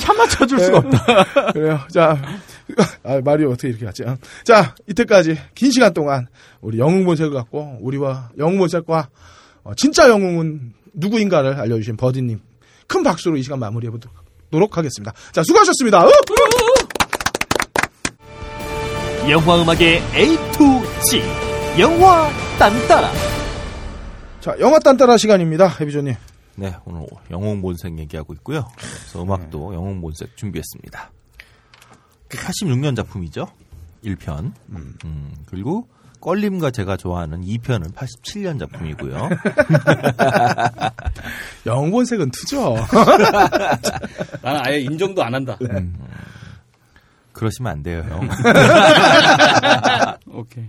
[0.00, 1.52] 차마 쳐줄 수가 없다.
[1.52, 1.80] 그래요.
[1.92, 2.16] 자,
[3.04, 4.04] 아, 말이 어떻게 이렇게 갔지?
[4.04, 4.16] 어.
[4.44, 6.26] 자, 이때까지 긴 시간 동안
[6.60, 9.08] 우리 영웅 본색을 갖고 우리와 영웅 본색과
[9.64, 12.40] 어, 진짜 영웅은 누구인가를 알려주신 버디님
[12.86, 15.12] 큰 박수로 이 시간 마무리해 보도록 하겠습니다.
[15.32, 16.06] 자, 수고하셨습니다.
[16.06, 16.10] 어?
[19.28, 21.20] 영화 음악의 A to Z
[21.80, 23.10] 영화 딴따라
[24.40, 25.66] 자, 영화 딴따라 시간입니다.
[25.80, 26.14] 해비조님.
[26.54, 28.68] 네, 오늘 영웅 본색 얘기하고 있고요.
[28.76, 31.10] 그래서 음악도 영웅 본색 준비했습니다.
[32.28, 33.48] 86년 작품이죠.
[34.04, 34.52] 1편.
[34.70, 35.88] 음, 그리고
[36.20, 39.28] 껄림과 제가 좋아하는 2편은 87년 작품이고요.
[41.66, 42.74] 영웅 본색은 트죠.
[44.42, 45.58] 나는 아예 인정도 안 한다.
[45.62, 45.96] 음,
[47.32, 48.28] 그러시면 안 돼요, 형.
[50.32, 50.64] 오케이.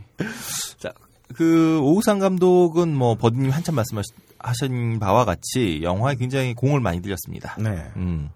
[0.78, 0.92] 자,
[1.36, 7.56] 그 오우상 감독은 뭐 버디님 한참 말씀하신 바와 같이 영화에 굉장히 공을 많이 들였습니다.
[7.60, 7.92] 네.
[7.96, 8.30] 음.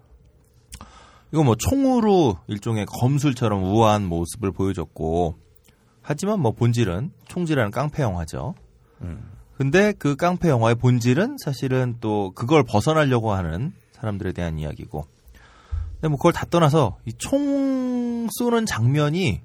[1.32, 5.38] 이거 뭐 총으로 일종의 검술처럼 우아한 모습을 보여줬고
[6.02, 8.54] 하지만 뭐 본질은 총질하는 깡패 영화죠.
[9.56, 15.06] 근데 그 깡패 영화의 본질은 사실은 또 그걸 벗어나려고 하는 사람들에 대한 이야기고.
[15.94, 19.40] 근데 뭐 그걸 다 떠나서 이 총 쏘는 장면이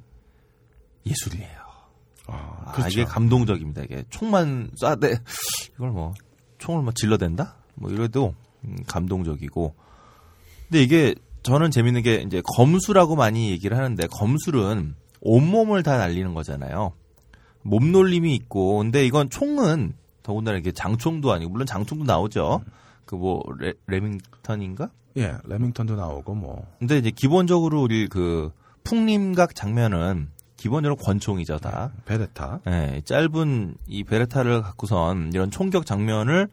[1.05, 1.57] 예술이에요.
[2.27, 2.89] 아, 그렇죠.
[2.89, 3.83] 이게 감동적입니다.
[3.83, 5.19] 이게 총만 쏴대
[5.75, 6.13] 이걸 뭐
[6.57, 7.55] 총을 뭐 질러댄다?
[7.75, 8.33] 뭐 이래도
[8.65, 9.75] 음, 감동적이고.
[10.67, 16.93] 근데 이게 저는 재밌는 게 이제 검수라고 많이 얘기를 하는데 검술은 온몸을 다 날리는 거잖아요.
[17.63, 22.61] 몸놀림이 있고 근데 이건 총은 더군다나 이게 장총도 아니고 물론 장총도 나오죠.
[23.05, 23.41] 그뭐
[23.87, 24.89] 레밍턴인가?
[25.17, 26.65] 예, 레밍턴도 나오고 뭐.
[26.79, 28.51] 근데 이제 기본적으로 우리 그
[28.83, 31.91] 풍림각 장면은 기본적으로 권총이죠 다.
[32.05, 32.61] 베레타.
[32.67, 36.49] 예, 짧은 이 베레타를 갖고선 이런 총격 장면을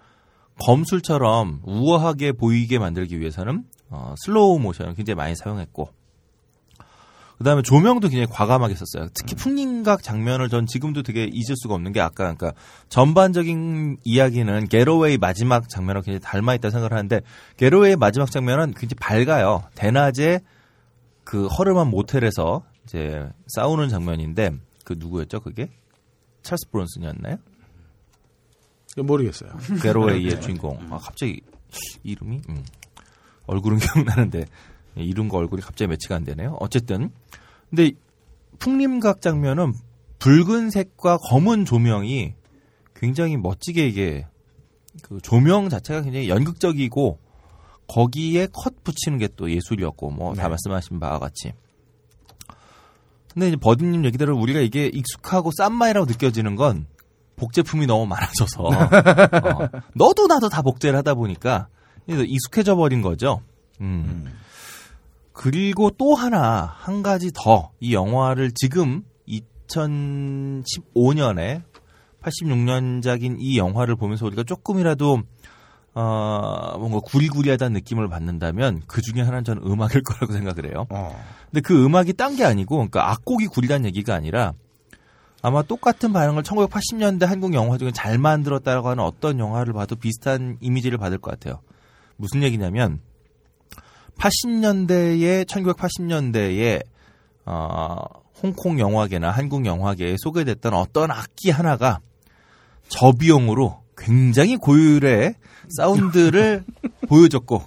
[0.61, 5.89] 검술처럼 우아하게 보이게 만들기 위해서는 어, 슬로우 모션을 굉장히 많이 사용했고
[7.39, 9.09] 그다음에 조명도 굉장히 과감하게 썼어요.
[9.15, 12.53] 특히 풍림각 장면을 전 지금도 되게 잊을 수가 없는 게 아까 그러니까
[12.89, 17.21] 전반적인 이야기는 게로웨이 마지막 장면하고 굉장히 닮아 있다 생각을 하는데
[17.57, 19.65] 게로웨이 마지막 장면은 굉장히 밝아요.
[19.75, 20.41] 대낮에
[21.25, 24.53] 그 허름한 모텔에서 이제 싸우는 장면인데
[24.85, 25.71] 그 누구였죠 그게
[26.43, 27.39] 찰스 브론슨이었나요?
[28.97, 29.51] 모르겠어요.
[29.83, 30.79] 게로웨이의 주인공.
[30.91, 31.41] 아 갑자기
[32.05, 32.65] 이름이 음.
[33.47, 34.45] 얼굴은 기억나는데
[34.97, 36.57] 이름과 얼굴이 갑자기 매치가 안 되네요.
[36.61, 37.11] 어쨌든
[37.71, 37.93] 근데
[38.59, 39.75] 풍림각 장면은
[40.19, 42.35] 붉은색과 검은 조명이
[42.95, 44.27] 굉장히 멋지게 이게
[45.03, 47.19] 그 조명 자체가 굉장히 연극적이고
[47.89, 50.49] 거기에 컷 붙이는 게 또 예술이었고 뭐다 네.
[50.49, 51.53] 말씀하신 바와 같이
[53.33, 56.87] 근데 이제 버디님 얘기대로 우리가 이게 익숙하고 싼 말이라고 느껴지는 건
[57.37, 61.67] 복제품이 너무 많아져서 어, 너도 나도 다 복제를 하다 보니까
[62.07, 63.41] 익숙해져 버린 거죠.
[63.81, 64.33] 음.
[65.35, 71.63] 그리고 또 하나 한 가지 더 이 영화를 지금 2015년에
[72.23, 75.23] 86년작인 이 영화를 보면서 우리가 조금이라도
[75.97, 80.87] 어, 뭔가 구리구리하다는 느낌을 받는다면 그 중에 하나는 저는 음악일 거라고 생각을 해요.
[80.91, 81.17] 어.
[81.51, 84.55] 근데 그 음악이 딴 게 아니고, 그러니까 악곡이 구리란 얘기가 아니라
[85.41, 90.99] 아마 똑같은 반응을 1980년대 한국 영화 중에 잘 만들었다고 하는 어떤 영화를 봐도 비슷한 이미지를
[90.99, 91.61] 받을 것 같아요.
[92.17, 92.99] 무슨 얘기냐면
[94.19, 96.83] 80년대에 1980년대에
[97.47, 97.97] 어,
[98.43, 102.01] 홍콩 영화계나 한국 영화계에 소개됐던 어떤 악기 하나가
[102.89, 105.35] 저비용으로 굉장히 고율의
[105.77, 106.65] 사운드를
[107.09, 107.63] 보여줬고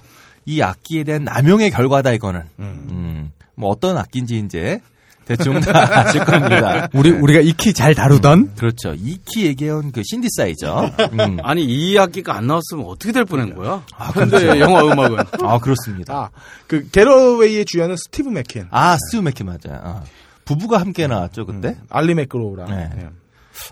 [0.46, 2.44] 이 악기에 대한 남용의 결과다 이거는.
[2.60, 4.80] 음, 뭐 어떤 악기인지 이제
[5.28, 5.72] 대충 다
[6.08, 6.88] 아실 겁니다.
[6.94, 8.94] 우리 우리가 익히 잘 다루던 그렇죠.
[8.96, 10.92] 이키 얘기해온 그 신디사이저.
[11.20, 11.38] 음.
[11.44, 13.84] 아니 이 악기가 안 나왔으면 어떻게 될 뻔한 거야?
[13.98, 14.60] 아, 근데 그렇죠.
[14.62, 16.16] 영화 음악은 아 그렇습니다.
[16.18, 16.30] 아,
[16.68, 18.68] 그 게러웨이의 주연은 스티브 맥퀸.
[18.72, 19.82] 아 스티브 맥퀸 맞아요.
[19.84, 20.04] 어.
[20.46, 21.76] 부부가 함께 나왔죠 그때.
[21.90, 22.70] 알리 맥그로우랑.
[22.70, 22.90] 네.
[23.02, 23.10] 예.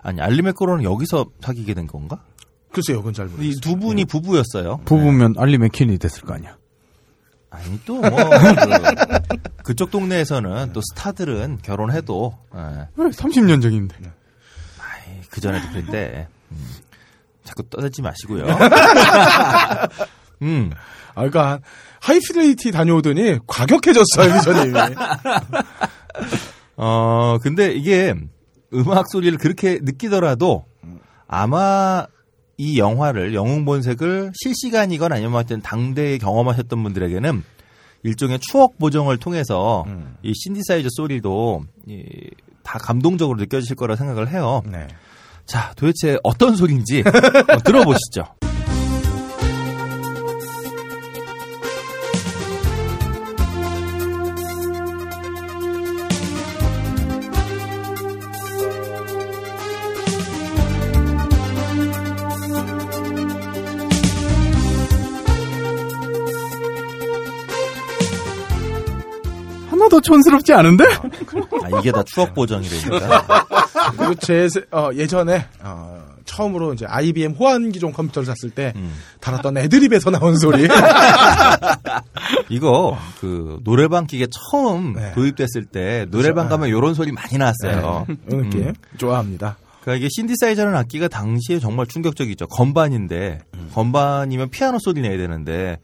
[0.03, 2.19] 아니 알리 맥그로우는 여기서 사귀게 된 건가?
[2.71, 3.49] 글쎄요, 그건 잘 모르겠어요.
[3.49, 4.81] 이 두 분이 부부였어요.
[4.83, 6.57] 부부면 알리 맥퀸이 됐을 거 아니야.
[7.55, 8.09] 아니 또 뭐
[9.63, 12.87] 그, 쪽 동네에서는 또 스타들은 결혼해도 예.
[12.95, 13.95] 왜 30년 전인데.
[14.79, 16.27] 아이, 그 전에도 그랬대.
[16.51, 16.67] 음.
[17.43, 18.45] 자꾸 떠들지 마시고요.
[20.41, 20.71] 음.
[21.09, 21.59] 아, 그러니까
[22.01, 24.79] 하이피델리티 다녀오더니 과격해졌어요, 기자님이.
[26.77, 28.13] 어, 근데 이게
[28.73, 30.65] 음악 소리를 그렇게 느끼더라도
[31.27, 32.05] 아마
[32.57, 37.43] 이 영화를 영웅본색을 실시간이건 아니면 하여튼 당대에 경험하셨던 분들에게는
[38.03, 39.83] 일종의 추억 보정을 통해서
[40.21, 42.03] 이 신디사이저 소리도 이,
[42.63, 44.61] 다 감동적으로 느껴지실 거라 생각을 해요.
[44.65, 44.87] 네.
[45.45, 47.03] 자, 도대체 어떤 소리인지
[47.63, 48.25] 들어보시죠.
[69.95, 70.83] 하나도 촌스럽지 않은데?
[70.85, 73.45] 아, 이게 다 추억 보정이 되니까.
[73.97, 78.73] 그리고 제 세- 어, 예전에 어, 처음으로 이제 IBM 호환 기종 컴퓨터를 샀을 때
[79.21, 80.67] 달았던 애드립에서 나온 소리.
[82.49, 85.11] 이거 그 노래방 기계 처음 네.
[85.13, 88.05] 도입됐을 때 노래방 가면 이런 소리 많이 나왔어요.
[88.27, 89.57] 이런 느낌 좋아합니다.
[89.81, 92.47] 그러니까 이게 신디사이저라는 악기가 당시에 정말 충격적이죠.
[92.47, 93.39] 건반인데
[93.73, 95.77] 건반이면 피아노 소리 내야 되는데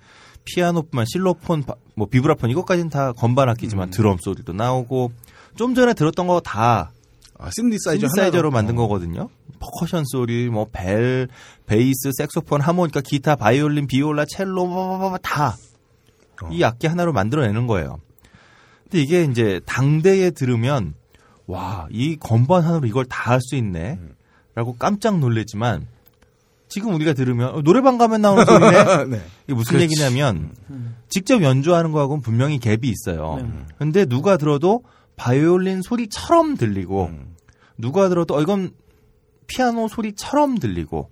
[0.46, 5.12] 피아노뿐만 실로폰, 바- 뭐 비브라폰 이것까지는 다 건반 악기지만 드럼 소리도 나오고
[5.56, 6.92] 좀 전에 들었던 거다
[7.38, 8.52] 아, 신디사이저 신디사이저로 하나로.
[8.52, 9.30] 만든 거거든요.
[9.60, 11.28] 퍼커션 소리, 뭐 벨,
[11.66, 17.98] 베이스, 색소폰, 하모니카, 기타, 바이올린, 비올라, 첼로 뭐뭐뭐 다 이 악기 하나로 만들어내는 거예요.
[18.84, 20.94] 근데 이게 이제 당대에 들으면
[21.48, 24.00] 와, 이 건반 하나로 이걸 다 할 수 있네.
[24.56, 25.88] 라고 깜짝 놀래지만
[26.72, 29.06] 지금 우리가 들으면 어, 노래방 가면 나오는 소리네.
[29.12, 29.22] 네.
[29.44, 30.52] 이게 무슨 얘기냐면
[31.10, 33.46] 직접 연주하는 거하고는 분명히 갭이 있어요.
[33.78, 34.84] 근데 누가 들어도
[35.18, 37.12] 바이올린 소리처럼 들리고
[37.78, 38.72] 누가 들어도 어, 이건
[39.48, 41.10] 피아노 소리처럼 들리고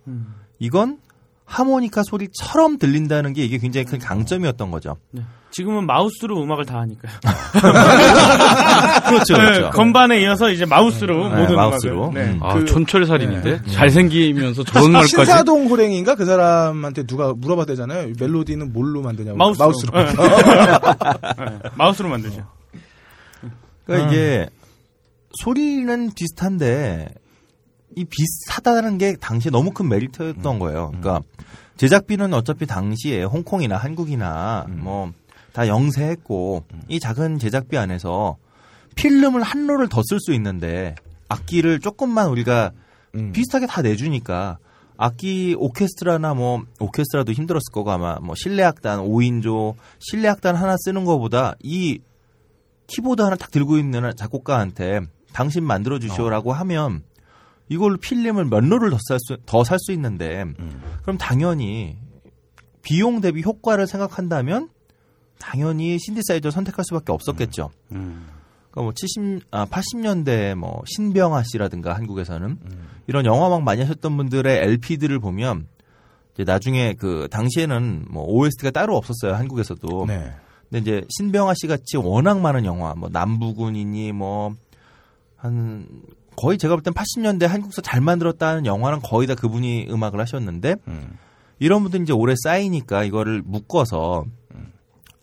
[0.59, 0.99] 이건
[1.49, 4.97] 하모니카 소리처럼 들린다는 게 이게 굉장히 큰 강점이었던 거죠.
[5.51, 7.11] 지금은 마우스로 음악을 다 하니까요.
[9.07, 9.61] 그렇죠, 그렇죠.
[9.63, 12.09] 네, 건반에 이어서 이제 마우스로 네, 모든 마우스로.
[12.09, 12.13] 음악을.
[12.23, 12.31] 네.
[12.33, 12.39] 음.
[12.43, 18.13] 아, 그- 촌철살인인데 잘생기면서 저런 말까지 신사동 호랭인가 그 사람한테 누가 물어봤대잖아요.
[18.19, 19.37] 멜로디는 뭘로 만드냐고.
[19.37, 19.65] 마우스로.
[19.91, 20.03] 마우스로.
[20.03, 20.13] 네.
[21.49, 22.45] 네, 마우스로 만들죠.
[23.87, 24.49] 그러니까 이게
[25.43, 27.07] 소리는 비슷한데
[27.95, 30.87] 이 비슷하다는 게 당시에 너무 큰 메리트였던 거예요.
[30.99, 31.21] 그러니까
[31.77, 38.37] 제작비는 어차피 당시에 홍콩이나 한국이나 뭐다 영세했고 이 작은 제작비 안에서
[38.95, 40.95] 필름을 한 롤을 더 쓸 수 있는데
[41.29, 42.71] 악기를 조금만 우리가
[43.15, 43.31] 음.
[43.31, 44.57] 비슷하게 다 내주니까
[44.97, 51.99] 악기 오케스트라나 뭐 오케스트라도 힘들었을 거고 아마 뭐 실내악단 5인조 실내악단 하나 쓰는 것보다 이
[52.87, 55.01] 키보드 하나 딱 들고 있는 작곡가한테
[55.31, 57.03] 당신 만들어 주시오라고 하면
[57.69, 58.91] 이걸로 필름을 몇 롤을
[59.45, 60.45] 더 살수 있는데
[61.01, 61.97] 그럼 당연히
[62.81, 64.69] 비용 대비 효과를 생각한다면
[65.37, 67.69] 당연히 신디사이저 선택할 수밖에 없었겠죠.
[67.87, 72.57] 그러니까 뭐 70, 아, 80년대 뭐 신병아 씨라든가 한국에서는
[73.07, 75.67] 이런 영화 막 많이 하셨던 분들의 LP들을 보면
[76.33, 80.05] 이제 나중에 그 당시에는 뭐 OST가 따로 없었어요 한국에서도.
[80.07, 80.33] 네.
[80.69, 84.55] 근데 이제 신병아 씨 같이 워낙 많은 영화, 뭐 남부군이니 뭐
[85.41, 85.87] 한
[86.39, 90.75] 거의 제가 볼 땐 80년대 한국서 잘 만들었다는 영화는 거의 다 그분이 음악을 하셨는데
[91.59, 94.25] 이런 분들 이제 오래 쌓이니까 이거를 묶어서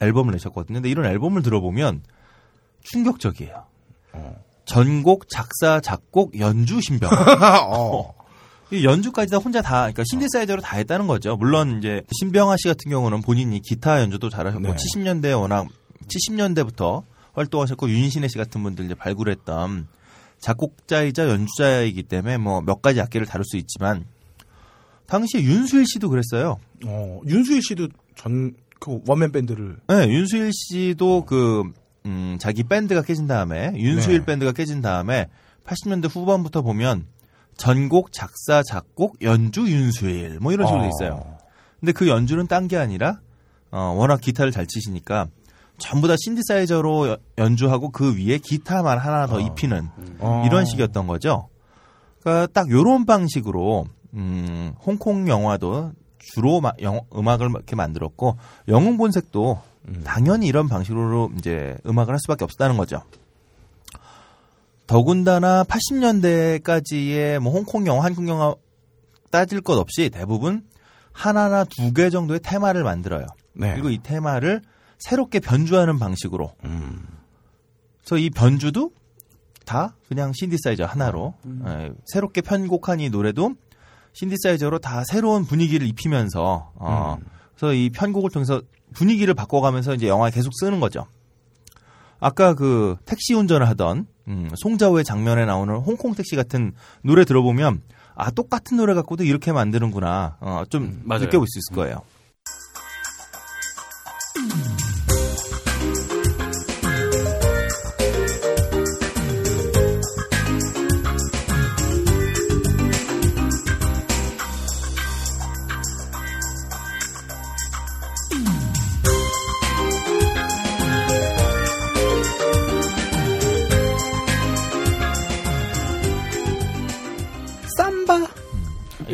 [0.01, 0.77] 앨범을 내셨거든요.
[0.77, 2.03] 근데 이런 앨범을 들어보면
[2.83, 3.65] 충격적이에요.
[4.67, 7.09] 전곡, 작사, 작곡, 연주 신병.
[7.73, 8.13] 어.
[8.73, 11.37] 이 연주까지 다 혼자 다, 그러니까 신디사이저로 다 했다는 거죠.
[11.37, 14.75] 물론 이제 신병아 씨 같은 경우는 본인이 기타 연주도 잘하셨고 네.
[14.75, 15.69] 70년대 워낙
[16.09, 19.87] 70년대부터 활동하셨고 윤신혜 씨 같은 분들 이제 발굴했던
[20.39, 24.05] 작곡자이자 연주자이기 때문에 뭐 몇 가지 악기를 다룰 수 있지만
[25.07, 26.59] 당시에 윤수일 씨도 그랬어요.
[26.85, 29.77] 어, 윤수일 씨도 전, 그 원맨 밴드를.
[29.89, 31.63] 네, 윤수일 씨도 그,
[32.07, 34.25] 음, 자기 밴드가 깨진 다음에, 윤수일 네.
[34.25, 35.29] 밴드가 깨진 다음에,
[35.65, 37.07] 80년대 후반부터 보면,
[37.57, 40.91] 전곡, 작사, 작곡, 연주, 윤수일, 뭐 이런 식으로 돼 어.
[40.91, 41.39] 있어요.
[41.81, 43.21] 근데 그 연주는 딴 게 아니라,
[43.71, 45.29] 어, 워낙 기타를 잘 치시니까,
[45.79, 49.89] 전부 다 신디사이저로 여- 연주하고 그 위에 기타만 하나 더 입히는
[50.21, 50.43] 어.
[50.47, 51.49] 이런 식이었던 거죠.
[52.21, 58.37] 그러니까 딱 요런 방식으로 음, 홍콩 영화도 주로 마- 영- 음악을 이렇게 만들었고
[58.69, 59.61] 영웅 본색도
[60.05, 63.03] 당연히 이런 방식으로 이제 음악을 할 수밖에 없었다는 거죠.
[64.87, 68.55] 더군다나 80년대까지의 뭐 홍콩 영화, 한국 영화
[69.31, 70.63] 따질 것 없이 대부분
[71.13, 73.27] 하나나 두 개 정도의 테마를 만들어요.
[73.55, 73.73] 네.
[73.73, 74.63] 그리고 이 테마를
[74.99, 76.53] 새롭게 변주하는 방식으로.
[78.01, 78.93] 그래서 이 변주도
[79.65, 81.35] 다 그냥 신디사이저 하나로
[81.67, 83.55] 예, 새롭게 편곡한 이 노래도
[84.13, 87.19] 신디사이저로 다 새로운 분위기를 입히면서 어,
[87.57, 88.63] 그래서 이 편곡을 통해서
[88.95, 91.07] 분위기를 바꿔가면서 이제 영화에 계속 쓰는 거죠.
[92.21, 97.83] 아까 그 택시 운전을 하던 음, 송자호의 장면에 나오는 홍콩 택시 같은 노래 들어보면
[98.15, 101.25] 아 똑같은 노래 갖고도 이렇게 만드는구나 어, 좀 맞아요.
[101.25, 101.97] 느껴볼 수 있을 거예요.
[101.97, 102.03] 삼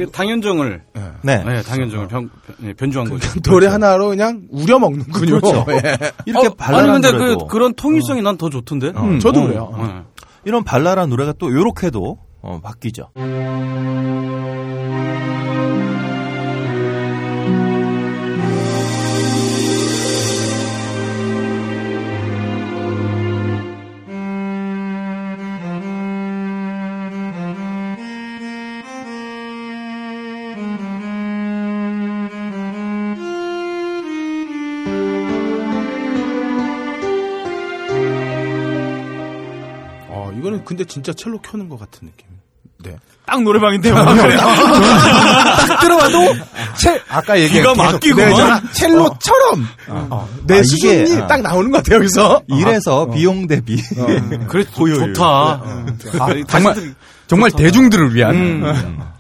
[0.06, 0.82] 당연정을
[1.22, 1.42] 네.
[1.44, 2.30] 네, 당연정을 변,
[2.60, 3.40] 변- 변주한 거죠.
[3.42, 5.40] 노래 하나로 그냥 우려 먹는군요.
[5.40, 5.64] 그렇죠.
[5.72, 6.12] 예.
[6.26, 8.92] 이렇게 어, 발랄한 아니 근데 노래도 그 그런 통일성이 난 더 좋던데.
[8.96, 9.72] 음, 저도 그래요.
[9.76, 10.02] 네.
[10.44, 13.10] 이런 발랄한 노래가 또 요렇게도 어, 바뀌죠.
[40.72, 42.26] 근데 진짜 첼로 켜는 것 같은 느낌.
[42.82, 42.96] 네.
[43.26, 44.04] 딱 노래방인데 뭐.
[44.04, 46.34] 딱 들어봐도
[46.78, 48.28] 첼 아까 얘기한 기가 막히구만.
[48.30, 51.26] 네, 저는 첼로처럼 어, 내 아, 수준이 이게, 아.
[51.26, 52.42] 딱 나오는 것 같아요 여기서.
[52.48, 53.80] 이래서 비용 대비
[54.48, 55.12] 그래 고효율.
[55.14, 55.24] 좋다.
[55.24, 56.94] 아, 정말
[57.28, 59.12] 정말 대중들을 위한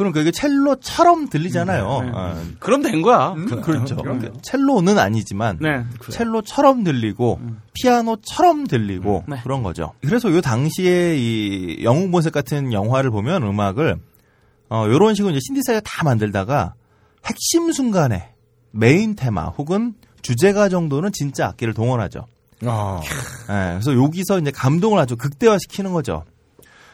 [0.00, 2.12] 그럼 그게 첼로처럼 들리잖아요.
[2.14, 3.34] 아, 그럼 된 거야.
[3.34, 3.96] 그, 그렇죠.
[3.96, 5.84] 그러니까 첼로는 아니지만 네.
[6.08, 7.38] 첼로처럼 들리고
[7.74, 9.36] 피아노처럼 들리고 네.
[9.42, 9.92] 그런 거죠.
[10.00, 13.98] 그래서 요 당시에 이 영웅 본색 같은 영화를 보면 음악을
[14.70, 16.72] 어 요런 식으로 이제 신디사이저 다 만들다가
[17.26, 18.32] 핵심 순간에
[18.70, 22.24] 메인 테마 혹은 주제가 정도는 진짜 악기를 동원하죠.
[22.64, 23.02] 아,
[23.50, 26.24] 예, 그래서 여기서 이제 감동을 아주 극대화시키는 거죠.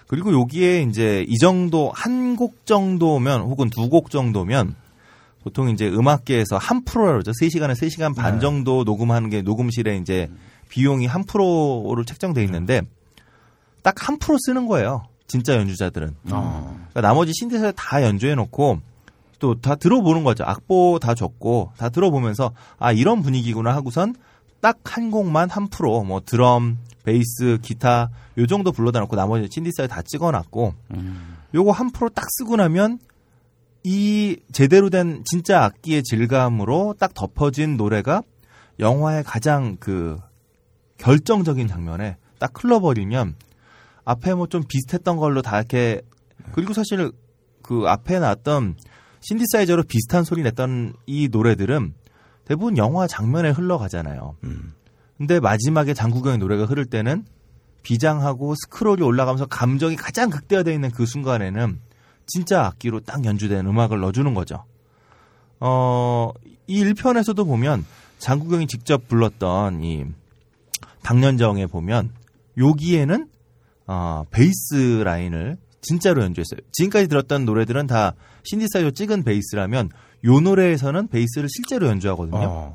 [0.06, 4.74] 그리고 여기에 이제 이 정도 한 곡 정도면 혹은 두 곡 정도면
[5.42, 7.30] 보통 이제 음악계에서 한 프로라 그러죠.
[7.32, 10.28] 3시간에 3시간 반 정도 녹음하는 게 녹음실에 이제
[10.68, 12.82] 비용이 한 프로로 책정돼 있는데
[13.82, 15.04] 딱 한 프로 쓰는 거예요.
[15.28, 16.14] 진짜 연주자들은.
[16.24, 18.80] 그러니까 나머지 신디사이저 다 연주해 놓고
[19.38, 20.44] 또 다 들어보는 거죠.
[20.44, 24.14] 악보 다 줬고 다 들어보면서 아 이런 분위기구나 하고선
[24.60, 29.86] 딱 한 곡만 한 프로 뭐 드럼, 베이스, 기타 요 정도 불러다 놓고 나머지 신디사이저
[29.86, 30.74] 다 찍어놨고
[31.54, 32.98] 요거 한 프로 딱 쓰고 나면
[33.84, 38.22] 이 제대로 된 진짜 악기의 질감으로 딱 덮어진 노래가
[38.80, 40.18] 영화의 가장 그
[40.98, 43.36] 결정적인 장면에 딱 흘러버리면
[44.04, 46.02] 앞에 뭐 좀 비슷했던 걸로 다 이렇게
[46.52, 47.12] 그리고 사실
[47.62, 48.76] 그 앞에 나왔던
[49.20, 51.94] 신디사이저로 비슷한 소리 냈던 이 노래들은
[52.44, 54.36] 대부분 영화 장면에 흘러가잖아요.
[55.18, 57.24] 근데 마지막에 장국영의 노래가 흐를 때는
[57.82, 61.78] 비장하고 스크롤이 올라가면서 감정이 가장 극대화되어 있는 그 순간에는
[62.26, 64.64] 진짜 악기로 딱 연주된 음악을 넣어주는 거죠.
[65.60, 66.32] 어,
[66.66, 67.86] 이 1편에서도 보면
[68.18, 70.05] 장국영이 직접 불렀던 이
[71.02, 72.10] 박년정에 보면
[72.59, 73.28] 여기에는
[73.86, 76.59] 어, 베이스 라인을 진짜로 연주했어요.
[76.72, 79.90] 지금까지 들었던 노래들은 다 신디사이저 찍은 베이스라면
[80.24, 82.43] 요 노래에서는 베이스를 실제로 연주하거든요.
[82.43, 82.74] 어.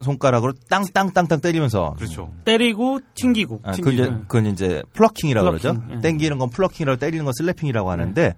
[0.00, 2.32] 손가락으로 땅땅땅땅 때리면서 그렇죠.
[2.44, 3.60] 때리고 튕기고.
[3.64, 3.92] 아, 그건.
[3.94, 5.94] 이제, 그건 이제 plucking이라고 plucking, 그러죠.
[5.96, 6.00] 예.
[6.00, 8.34] 땡기는 건 plucking이라고 때리는 건 slapping이라고 하는데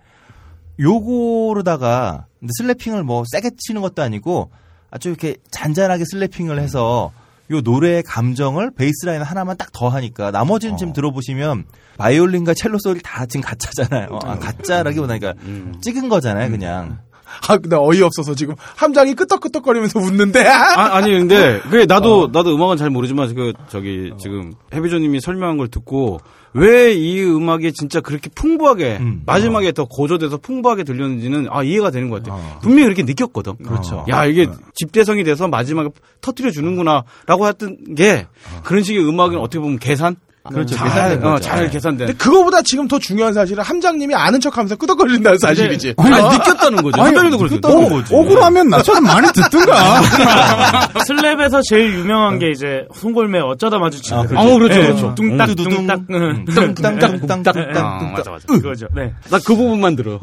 [0.80, 4.51] 요거로다가 근데 slapping을 뭐 세게 치는 것도 아니고
[4.90, 7.12] 아주 이렇게 잔잔하게 slapping을 해서
[7.51, 11.64] 요 노래의 감정을 bassline 하나만 딱 더 하니까 나머지는 지금 들어보시면
[11.97, 14.18] 바이올린과 첼로 소리 다 지금 가짜잖아요.
[14.22, 15.43] 아, 가짜라기보다 그러니까
[15.80, 17.01] 찍은 거잖아요, 그냥.
[17.48, 20.44] 아, 근데 어이없어서 지금 함장이 끄떡끄떡거리면서 웃는데.
[20.46, 25.68] 아, 아니 근데 그게 나도 나도 음악은 잘 모르지만 그 저기 지금 해비조님이 설명한 걸
[25.68, 26.20] 듣고
[26.54, 32.22] 왜 이 음악이 진짜 그렇게 풍부하게 마지막에 더 고조돼서 풍부하게 들렸는지는 아 이해가 되는 것
[32.22, 32.59] 같아요.
[32.60, 33.56] 분명히 그렇게 느꼈거든.
[33.56, 34.04] 그렇죠.
[34.10, 35.88] 야 이게 집대성이 돼서 마지막에
[36.20, 38.26] 터트려 주는구나라고 했던 게
[38.64, 40.16] 그런 식의 음악은 어떻게 보면 계산
[40.48, 40.74] 그렇죠.
[40.74, 41.39] 잘, 계산된 어.
[41.39, 42.06] 잘 계산된.
[42.09, 45.94] 근데 그거보다 지금 더 중요한 사실은 함장님이 아는 척하면서 끄덕거린다는 사실이지.
[45.98, 47.01] 아니, 느꼈다는 거죠.
[47.39, 47.69] 그렇죠.
[47.69, 48.14] 오, 거지.
[48.14, 50.01] 억울하면 나처럼 많이 듣든가.
[51.09, 54.19] 슬랩에서 제일 유명한 게 이제 송골매 어쩌다 마주치는.
[54.19, 54.48] 아, 그렇죠.
[54.48, 55.14] 어, 그렇죠, 네, 그렇죠.
[55.14, 55.55] 뚱딱 음.
[55.55, 56.44] 뚱딱 응.
[56.74, 57.77] 땅땅땅땅땅땅.
[57.86, 58.47] 아, 맞아 맞아.
[58.47, 58.86] 그거죠.
[58.94, 59.12] 네.
[59.31, 60.19] 나 그 부분만 들어.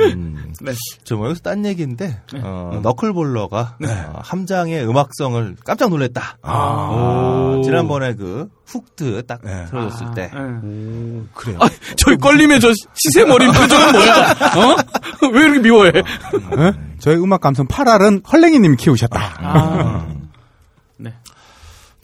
[0.00, 0.52] 음.
[0.62, 0.72] 네.
[1.04, 6.38] 저 뭐 여기서 딴 얘기인데 어, 너클볼러가 어, 함장의 음악성을 깜짝 놀랐다.
[6.42, 11.22] 아, 지난번에 그 훅드 딱 틀어줬을 때 네.
[11.34, 11.58] 그래요.
[11.60, 14.30] 아, 저기 껄림의 저 시세머리 표정은 뭐야?
[14.32, 14.76] 어?
[15.32, 15.90] 왜 이렇게 미워해?
[15.90, 16.72] 어?
[16.98, 19.36] 저희 음악 감성 8알은 헐랭이님이 키우셨다.
[19.40, 20.06] 아.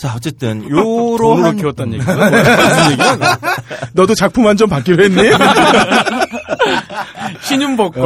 [0.03, 1.99] 자 어쨌든 돈으로 요러한 키웠다는?
[1.99, 3.39] 무슨 얘기야?
[3.93, 5.23] 너도 작품 한 점 받기로 했니?
[7.43, 8.01] 신윤 복고.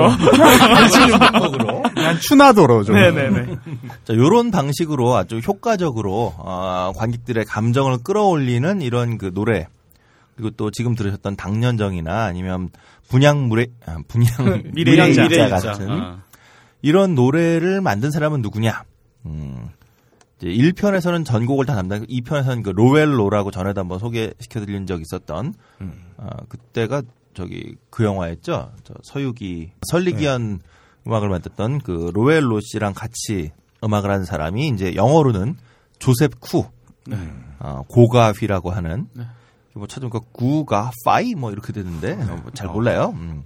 [1.94, 2.96] 난 추나도로 좀.
[2.96, 3.46] 네네네.
[4.04, 9.66] 자, 요런 방식으로 아주 효과적으로 어, 관객들의 감정을 끌어올리는 이런 그 노래
[10.36, 12.68] 그리고 또 지금 들으셨던 당년정이나 아니면
[13.08, 14.62] 분양물의 아, 분양.
[14.74, 15.48] 미래일자 미래일자.
[15.60, 16.18] 같은 어.
[16.82, 18.82] 이런 노래를 만든 사람은 누구냐?
[19.24, 19.70] 음,
[20.38, 25.54] 이제 1편에서는 전곡을 다 담당, 2편에서는 그 로웰로라고 전에도 한번 소개시켜드린 적 있었던,
[26.18, 27.02] 어, 그때가
[27.34, 28.72] 저기 그 영화였죠.
[28.84, 30.60] 저 서유기, 설리기현
[31.06, 33.52] 음악을 만들었던 그 로웰로 씨랑 같이
[33.82, 35.56] 음악을 하는 사람이 이제 영어로는
[35.98, 36.64] 조셉 쿠,
[37.58, 39.08] 어, 고가휘라고 하는,
[39.76, 43.12] 뭐 찾으니까 구가 파이 뭐 이렇게 되는데 어, 뭐잘 몰라요.
[43.16, 43.44] 음.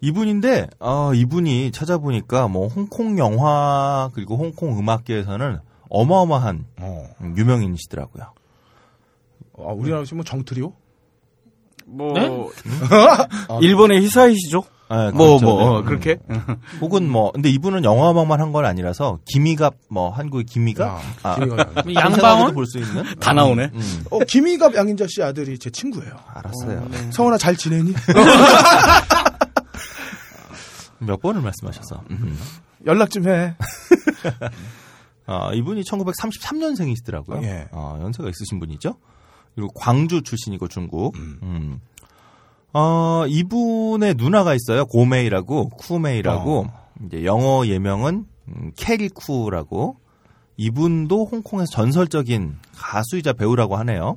[0.00, 7.04] 이분인데 어, 이분이 찾아보니까 뭐 홍콩 영화 그리고 홍콩 음악계에서는 어마어마한 어.
[7.20, 8.24] 음, 유명인이시더라고요.
[9.58, 10.72] 아, 우리나라 지금 뭐 정트리오?
[11.86, 12.28] 뭐 네?
[13.60, 14.64] 일본의 히사이시죠?
[14.88, 15.44] 아, 뭐 그렇죠.
[15.46, 15.64] 뭐 네.
[15.66, 16.18] 어, 그렇게
[16.80, 21.94] 혹은 뭐 근데 이분은 영화 음악만 한 건 아니라서 기미갑 뭐 한국의 기미갑 아, 기미갑.
[21.94, 22.54] 양방원?
[22.54, 23.70] 볼수 있는 다 나오네.
[23.74, 26.14] 음, 어, 김희갑 양인자 씨 아들이 제 친구예요.
[26.34, 26.88] 알았어요.
[27.10, 27.94] 성원아 잘 지내니?
[31.00, 32.38] 몇 번을 말씀하셔서 음.
[32.86, 33.54] 연락 좀 해.
[35.26, 37.42] 아, 이분이 1933년생이시더라고요.
[37.44, 37.68] 예.
[37.72, 38.96] 어, 연세가 있으신 분이죠.
[39.54, 41.16] 그리고 광주 출신이고 중국.
[41.16, 41.80] 음.
[42.72, 44.84] 어, 이분의 누나가 있어요.
[44.86, 46.66] 고메이라고 구메이라고.
[47.06, 49.98] 이제 영어 예명은 음, 캐리 쿠라고.
[50.56, 54.14] 이분도 홍콩에서 전설적인 가수이자 배우라고 하네요.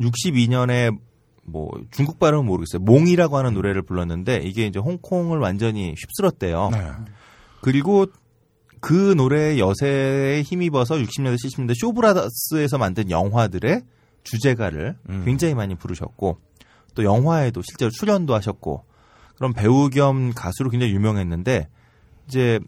[0.00, 0.96] 62년에
[1.44, 2.80] 뭐 중국 발음은 모르겠어요.
[2.82, 6.70] 몽이라고 하는 노래를 불렀는데 이게 이제 홍콩을 완전히 휩쓸었대요.
[6.72, 6.90] 네.
[7.60, 8.06] 그리고
[8.80, 13.82] 그 노래의 여세에 힘입어서 60년대, 70년대 쇼브라더스에서 만든 영화들의
[14.24, 16.38] 주제가를 굉장히 많이 부르셨고
[16.94, 18.84] 또 영화에도 실제로 출연도 하셨고
[19.36, 21.68] 그런 배우 겸 가수로 굉장히 유명했는데
[22.26, 22.60] 이제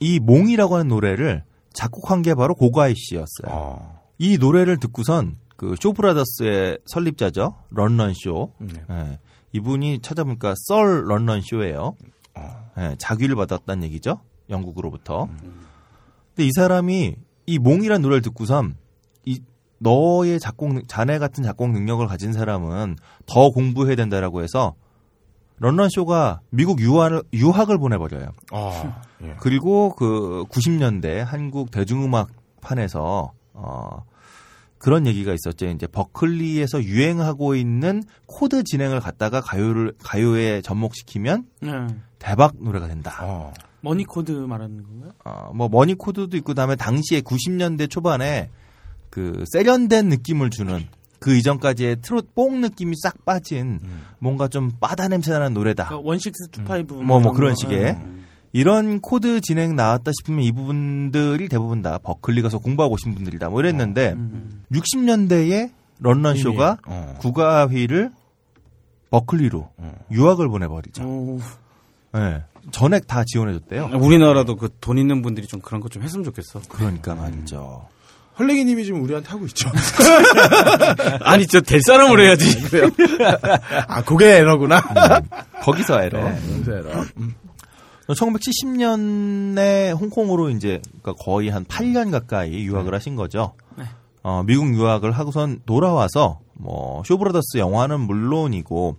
[0.00, 1.42] 이 몽이라고 하는 노래를
[1.72, 3.46] 작곡한 게 바로 고가희 씨였어요.
[3.48, 4.02] 어.
[4.18, 7.56] 이 노래를 듣고선 그 쇼브라더스의 설립자죠.
[7.70, 8.52] 런런 쇼.
[8.58, 8.74] 네.
[8.90, 9.18] 예,
[9.52, 11.96] 이분이 찾아보니까 썰 런런 쇼예요.
[12.78, 14.20] 예, 자귀를 받았다는 얘기죠.
[14.50, 15.28] 영국으로부터.
[16.34, 17.16] 근데 이 사람이
[17.46, 18.76] 이 몽이란 노래를 듣고선
[19.24, 19.40] 이
[19.78, 22.96] 너의 작곡 능- 자네 같은 작곡 능력을 가진 사람은
[23.26, 24.74] 더 공부해야 된다라고 해서
[25.60, 28.28] 런런 쇼가 미국 유학을 유학을 보내버려요.
[28.52, 29.34] 아, 예.
[29.40, 34.04] 그리고 그 90년대 한국 대중음악판에서 어
[34.78, 35.66] 그런 얘기가 있었죠.
[35.66, 41.70] 이제 버클리에서 유행하고 있는 코드 진행을 갖다가 가요를 가요에 접목시키면 네.
[42.20, 43.18] 대박 노래가 된다.
[43.22, 43.52] 어.
[43.80, 45.12] money 코드 말하는 건가요?
[45.24, 48.50] 어, 뭐 money 코드도 있고 그다음에 당시에 90년대 초반에
[49.10, 50.84] 그 세련된 느낌을 주는
[51.20, 53.80] 그 이전까지의 트롯 뽕 느낌이 싹 빠진
[54.18, 55.86] 뭔가 좀 바다 냄새 나는 노래다.
[55.86, 57.54] 그러니까 one six two five 뭐 뭐 그런 거.
[57.56, 58.04] 식의 네.
[58.52, 63.48] 이런 코드 진행 나왔다 싶으면 이 부분들이 대부분 다 버클리 가서 공부하고 오신 분들이다.
[63.50, 64.62] 뭐 이랬는데 음.
[64.72, 65.70] 60년대에
[66.00, 67.14] 런런 이미, 쇼가 어.
[67.18, 68.10] 고가휘를
[69.10, 69.68] 버클리로
[70.12, 71.02] 유학을 보내버리죠.
[71.04, 71.40] 오.
[72.12, 72.42] 네.
[72.70, 73.90] 전액 다 지원해줬대요.
[74.00, 76.60] 우리나라도 그 돈 있는 분들이 좀 그런 거 좀 했으면 좋겠어.
[76.68, 77.86] 그러니까 말이죠.
[78.38, 79.68] 헐레기님이 지금 우리한테 하고 있죠.
[81.22, 82.56] 아니 저 될 사람을 해야지.
[83.88, 84.80] 아, 그게 에러구나.
[85.62, 86.28] 거기서 에러.
[86.28, 87.04] 네, 여기서 에러.
[88.08, 93.54] 1970년에 홍콩으로 이제 그러니까 거의 한 8년 가까이 유학을 하신 거죠.
[94.22, 98.96] 어, 미국 유학을 하고선 돌아와서 뭐 쇼브라더스 영화는 물론이고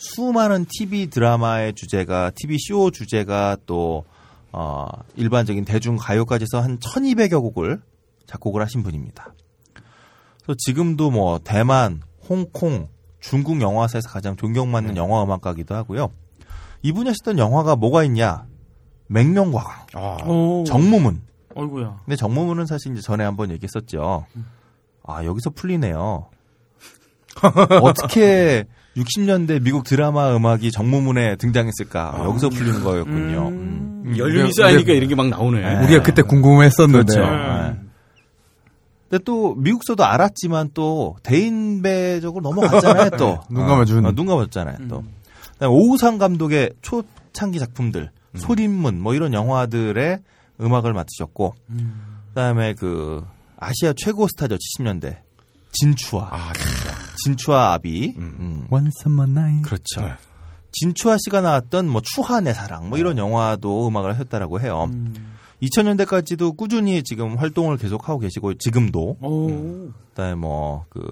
[0.00, 4.04] 수많은 TV 드라마의 주제가 TV 쇼 주제가 또
[4.50, 7.82] 어, 일반적인 대중 가요까지 해서 한 1200여 곡을
[8.26, 9.34] 작곡을 하신 분입니다.
[10.42, 12.88] 그래서 지금도 뭐 대만, 홍콩,
[13.20, 16.10] 중국 영화사에서 가장 존경받는 영화 음악가기도 하고요.
[16.82, 18.46] 이분이 하셨던 영화가 뭐가 있냐?
[19.08, 20.64] 맹룡과강, 아, 오.
[20.64, 21.22] 정무문.
[21.54, 22.00] 어이구야.
[22.06, 24.24] 근데 정무문은 사실 이제 전에 한번 얘기했었죠.
[25.04, 26.30] 아 여기서 풀리네요.
[27.82, 28.64] 어떻게
[28.96, 32.22] 60년대 미국 드라마 음악이 정무문에 등장했을까?
[32.24, 33.48] 여기서 풀리는 거였군요.
[33.48, 34.14] 음.
[34.16, 35.60] 연륜이 쌓이니까 이런 게 막 나오네.
[35.60, 35.84] 네.
[35.84, 37.14] 우리가 그때 궁금했었는데.
[37.14, 37.20] 그렇죠.
[37.32, 37.76] 네.
[39.08, 43.10] 근데 또 미국서도 알았지만 또 대인배적으로 넘어갔잖아요.
[43.10, 44.06] 또 눈 감아준.
[44.06, 44.88] 어, 눈 감았잖아요.
[44.88, 45.04] 또
[45.54, 50.18] 그다음에 오우상 감독의 초창기 작품들, 소림문 뭐 이런 영화들의
[50.60, 51.54] 음악을 맡으셨고,
[52.28, 53.24] 그다음에 그
[53.58, 55.16] 아시아 최고 스타죠 70년대
[55.72, 56.94] 진추아, 아, 진짜.
[57.24, 58.66] 진추아 아비, 음.
[58.72, 58.78] A
[59.22, 59.62] Night.
[59.62, 60.16] 그렇죠.
[60.72, 64.88] 진추아 씨가 나왔던 뭐 추하 내 사랑 뭐 이런 영화도 음악을 하셨다라고 해요.
[65.62, 69.90] 2000년대까지도 꾸준히 지금 활동을 계속하고 계시고 지금도 오.
[70.14, 71.02] 그다음에 뭐 그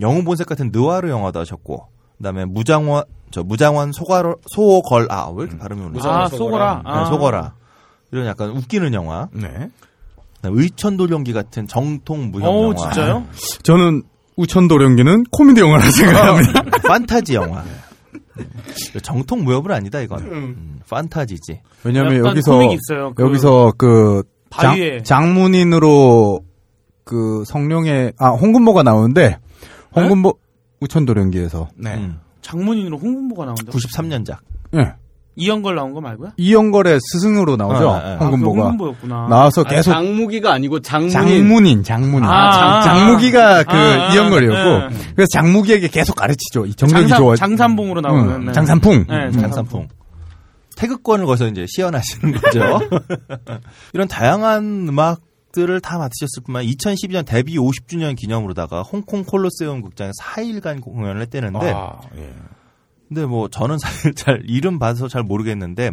[0.00, 1.88] 영웅 본색 같은 느와르 영화도 하셨고
[2.18, 6.06] 그다음에 무장원 저 무장원 소가로 소걸 아왜 이렇게 발음이 오르지?
[6.06, 6.82] 아, 소거라.
[6.84, 7.04] 네, 아.
[7.06, 7.54] 소거라
[8.12, 9.28] 이런 약간 웃기는 영화.
[9.32, 9.70] 네.
[10.52, 12.74] 의천도령기 같은 정통 무형 오, 영화.
[12.76, 13.26] 진짜요?
[13.62, 14.02] 저는
[14.36, 16.62] 우천도령기는 코미디 영화라 생각합니다.
[16.86, 17.62] 판타지 영화.
[19.02, 20.20] 정통 무협은 아니다 이건.
[20.24, 21.60] 음, 판타지지.
[21.84, 22.58] 왜냐면 여기서.
[23.14, 25.02] 그 여기서 그 장, 바위에.
[25.02, 26.44] 장문인으로
[27.04, 29.38] 그 성룡의 아 홍금보가 나오는데
[29.94, 30.34] 홍금보
[30.80, 31.94] 우천도령기에서 네.
[31.94, 33.64] 음, 장문인으로 홍문보가 나온다.
[33.66, 34.38] 93년작.
[34.74, 34.94] 예.
[35.36, 36.30] 이영걸 나온 거 말고요?
[36.36, 38.16] 이영걸의 스승으로 나오죠 아, 아, 아.
[38.20, 39.06] 아, 그.
[39.28, 41.10] 나와서 아, 계속 장무기가 아니고 장문인.
[41.12, 42.82] 장문인 장문인 아, 장,
[43.64, 44.96] 그 아, 아, 이영걸이었고 네.
[45.16, 48.30] 그래서 장무기에게 계속 가르치죠 이 정력이 장산, 좋아 장산봉으로 나오는.
[48.34, 48.52] 응, 네.
[48.52, 49.32] 장산풍 네, 음.
[49.32, 49.88] 장산풍.
[50.76, 52.80] 태극권을 거기서 이제 시연하시는 거죠.
[53.94, 55.20] 이런 다양한 음악
[55.52, 61.92] 들을 다 맡으셨을 뿐만 2012년 데뷔 50주년 기념으로다가 홍콩 콜로세움 극장에 4일간 공연을 했대는데 아,
[62.16, 62.32] 예.
[63.08, 65.92] 근데 뭐 저는 사실 잘 이름 봐서 잘 모르겠는데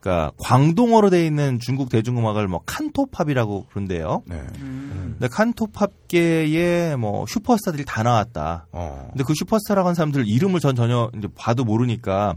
[0.00, 4.22] 그러니까 광동어로 돼 있는 중국 대중음악을 뭐 칸토팝이라고 부른대요.
[4.26, 4.42] 네.
[4.58, 8.66] 근데 칸토팝계에 뭐 슈퍼스타들이 다 나왔다.
[8.72, 9.08] 어.
[9.10, 12.34] 근데 그 슈퍼스타라고 하는 사람들 이름을 전 전혀 이제 봐도 모르니까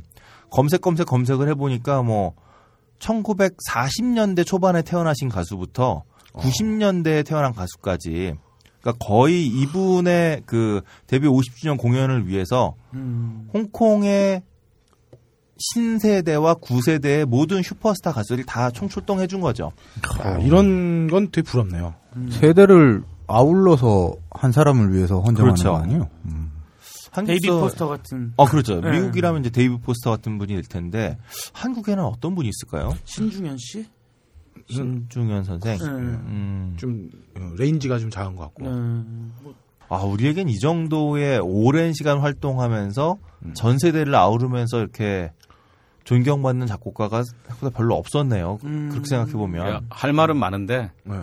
[0.50, 2.36] 검색 검색 검색을 해 보니까 뭐
[3.00, 6.04] 1940년대 초반에 태어나신 가수부터
[6.34, 8.36] 90년대에 태어난 가수까지
[8.82, 13.50] 그러니까 거의 이분의 그 데뷔 50주년 공연을 위해서 음.
[13.54, 14.44] 홍콩의
[15.60, 19.72] 신세대와 구세대의 모든 슈퍼스타 가수들이 다 총출동해 준 거죠.
[20.20, 21.96] 아, 이런 건 되게 부럽네요.
[22.30, 25.72] 세대를 아울러서 한 사람을 위해서 헌정하는 그렇죠.
[25.72, 26.10] 거 아니에요?
[27.26, 28.34] 데이비 한국서- 포스터 같은.
[28.38, 28.80] 어 그렇죠.
[28.80, 28.92] 네.
[28.92, 31.18] 미국이라면 이제 데이브 포스터 같은 분이 될 텐데
[31.54, 32.94] 한국에는 어떤 분이 있을까요?
[33.06, 33.88] 신중현 씨?
[34.68, 35.78] 신중현 선생.
[35.78, 35.86] 네.
[35.86, 36.74] 음.
[36.78, 38.64] 좀 어, range가 좀 작은 것 같고.
[38.64, 38.70] 네.
[39.44, 39.54] 뭐,
[39.90, 43.54] 아, 우리에겐 이 정도의 오랜 시간 활동하면서 음.
[43.54, 45.32] 전 세대를 아우르면서 이렇게
[46.04, 48.60] 존경받는 작곡가가 생각보다 별로 없었네요.
[48.64, 48.90] 음.
[48.90, 49.68] 그렇게 생각해 보면.
[49.68, 51.16] 야, 할 말은 많은데 네.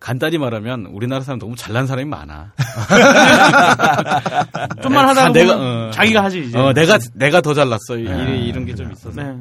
[0.00, 2.52] 간단히 말하면 우리나라 사람 너무 잘난 사람이 많아.
[4.82, 5.90] 좀만 하다가 아, 내가, 보면 어.
[5.92, 6.58] 자기가 하지 이제.
[6.58, 7.98] 어, 내가 내가 더 잘났어.
[7.98, 8.38] 이- 네.
[8.38, 9.22] 이 런 게 좀 있어서.
[9.22, 9.36] 네.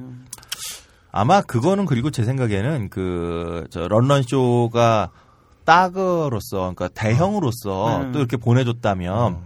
[1.11, 5.09] 아마 그거는 그리고 제 생각에는 그, 저, 런런 쇼가
[5.65, 8.11] 따그로서, 그러니까 대형으로서 음.
[8.11, 9.39] 또 이렇게 보내줬다면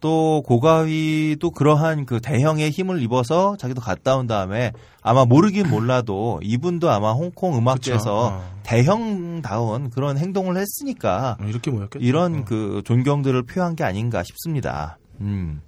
[0.00, 4.72] 또 고가위도 그러한 그 대형의 힘을 입어서 자기도 갔다 온 다음에
[5.02, 8.26] 아마 모르긴 몰라도 이분도 아마 홍콩 음악계에서.
[8.28, 8.60] 어.
[8.70, 12.04] 대형다운 그런 행동을 했으니까 이렇게 모였겠죠.
[12.04, 14.96] 이런 그 존경들을 표한 게 아닌가 싶습니다.
[15.20, 15.60] 음.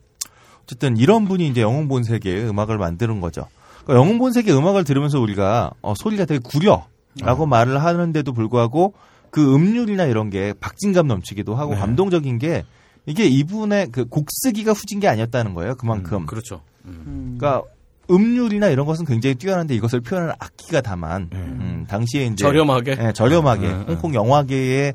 [0.63, 3.49] 어쨌든 이런 분이 이제 영웅 본색의 음악을 만드는 거죠.
[3.85, 8.95] 그러니까 영웅 본색의 음악을 들으면서 우리가 어, 소리가 되게 구려라고 말을 하는데도 불구하고
[9.31, 11.81] 그 음률이나 이런 게 박진감 넘치기도 하고 네.
[11.81, 12.65] 감동적인 게
[13.07, 15.75] 이게 이분의 그 곡 쓰기가 후진 게 아니었다는 거예요.
[15.75, 16.27] 그만큼.
[16.27, 16.61] 그렇죠.
[16.85, 17.63] 그러니까
[18.11, 22.97] 음률이나 이런 것은 굉장히 뛰어난데 이것을 표현하는 악기가 다만 음, 당시에 이제 저렴하게?
[23.01, 23.85] 예, 저렴하게 음, 음.
[23.89, 24.95] 홍콩 영화계의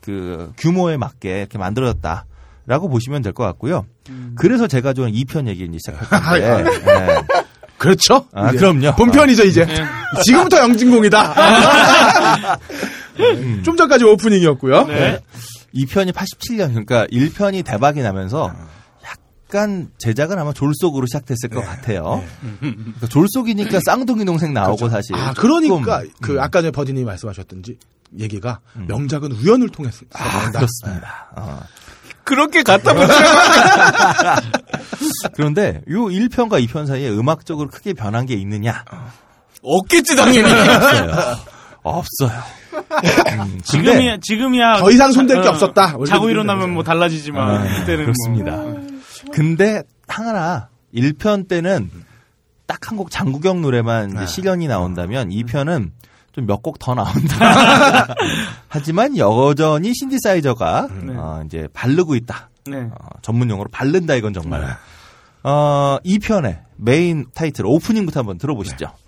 [0.00, 2.24] 그 규모에 맞게 이렇게 만들어졌다
[2.66, 3.86] 라고 보시면 될 것 같고요.
[4.34, 6.64] 그래서 제가 좋아하는 2편 얘기를 이제 시작할 건데.
[6.70, 7.45] 예.
[7.78, 8.26] 그렇죠.
[8.32, 8.96] 아, 이제 그럼요.
[8.96, 9.66] 본편이죠, 이제.
[10.24, 11.34] 지금부터 영진공이다.
[13.20, 13.62] 음.
[13.64, 14.86] 좀 전까지 오프닝이었고요.
[14.86, 15.20] 네.
[15.74, 18.52] 2편이 87년 그러니까 1편이 대박이 나면서
[19.04, 22.24] 약간 제작은 아마 졸속으로 시작됐을 것 같아요.
[22.60, 25.14] 그러니까 졸속이니까 쌍둥이 동생 나오고 사실.
[25.14, 26.40] 아, 그러니까 조금, 그 음.
[26.40, 27.78] 아까 전에 버디님이 말씀하셨던지
[28.18, 30.60] 얘기가 명작은 우연을 통해서 아, 나온다.
[30.60, 31.28] 그렇습니다.
[31.36, 31.60] 어.
[32.26, 33.06] 그렇게 갖다 붙여.
[35.34, 38.84] 그런데 요 1편과 2편 사이에 음악적으로 크게 변한 게 있느냐?
[39.62, 40.50] 없겠지 당연히.
[40.52, 41.36] 없어요.
[41.82, 42.42] 없어요.
[43.42, 45.96] 음, 지금이야 지금이야 더 이상 손댈 게 어, 없었다.
[46.06, 48.52] 자고 일어나면 뭐 달라지지만 아, 그때는 그렇습니다.
[48.56, 48.86] 뭐.
[49.32, 51.90] 근데 하나 1편 때는
[52.66, 55.90] 딱 한 곡 장국영 노래만 이제 실연이 나온다면 2편은
[56.36, 58.14] 좀 몇 곡 더 나온다.
[58.68, 62.50] 하지만 여전히 신디사이저가 어, 이제 바르고 있다.
[62.66, 62.88] 네.
[62.90, 64.76] 어, 전문 용어로 바른다 이건 정말.
[65.42, 68.86] 어, 2편의 메인 타이틀 오프닝부터 한번 들어보시죠.
[68.86, 69.05] 어,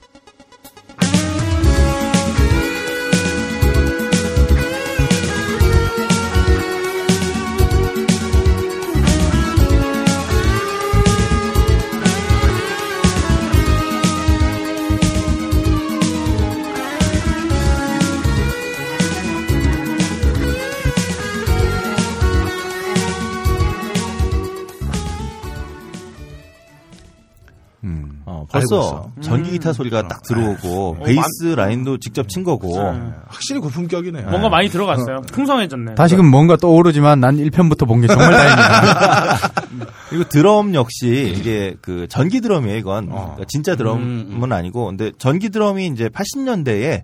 [28.51, 29.11] 벌써 알고 있어.
[29.21, 32.79] 전기 기타 소리가 딱 들어오고 베이스 라인도 직접 친 거고
[33.27, 34.29] 확실히 고품격이네요.
[34.31, 35.21] 뭔가 많이 들어갔어요.
[35.33, 35.95] 풍성해졌네.
[35.97, 39.53] 다시금 뭔가 떠오르지만 난 1편부터 본 게 정말 다행이다.
[40.09, 45.87] 그리고 드럼 역시 이게 그 전기 드럼이에요 이건 그러니까 진짜 드럼은 아니고 근데 전기 드럼이
[45.89, 47.03] 이제 80년대에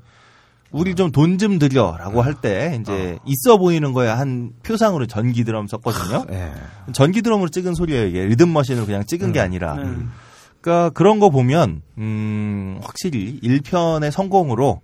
[0.71, 6.25] 우리 좀 돈좀 들여라고 할 때 이제 있어 보이는 거에 한 표상으로 전기 드럼 썼거든요.
[6.33, 6.51] 예.
[6.93, 9.75] 전기 드럼으로 찍은 소리예요 이게 리듬 머신으로 그냥 찍은 게 아니라.
[9.75, 9.85] 네.
[10.65, 14.81] 그러니까 그런 거 보면 음 확실히 1편의 성공으로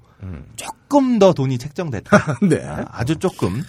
[0.56, 2.38] 조금 더 돈이 책정됐다.
[2.46, 2.62] 네.
[2.66, 3.64] 아, 아주 조금.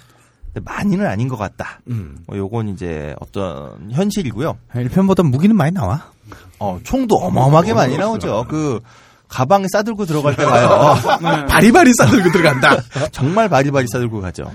[0.54, 1.80] 근데 많이는 아닌 것 같다.
[1.88, 2.18] 음.
[2.28, 4.58] 뭐 요건 이제 어떤 현실이고요.
[4.74, 6.12] 1편보다 무기는 많이 나와.
[6.60, 8.46] 어, 총도 어마어마하게 많이 나오죠.
[8.50, 8.82] 그
[9.30, 10.96] 가방에 싸들고 들어갈 때 가요.
[11.48, 12.76] 바리바리 싸들고 들어간다.
[13.14, 14.52] 정말 바리바리 싸들고 가죠.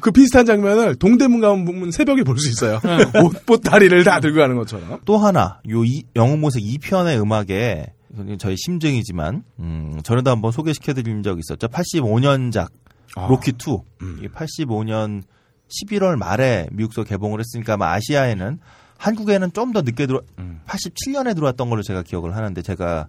[0.00, 2.80] 그 비슷한 장면을 동대문 가면 보면 새벽에 볼 수 있어요.
[3.24, 5.00] 옷, 보따리를 다 들고 가는 것처럼.
[5.04, 7.92] 또 하나 요 이, 영웅 모색 2편의 음악에
[8.38, 11.66] 저희 심증이지만 음, 전에도 한번 소개시켜드린 적이 있었죠.
[11.68, 12.68] 85년작
[13.16, 13.26] 아.
[13.28, 13.76] 로키 2.
[14.18, 15.22] 이게 85년
[15.68, 18.58] 11월 말에 미국서 개봉을 했으니까 아마 아시아에는
[18.98, 20.20] 한국에는 좀 더 늦게 들어
[20.66, 23.08] 87년에 들어왔던 걸로 제가 기억을 하는데 제가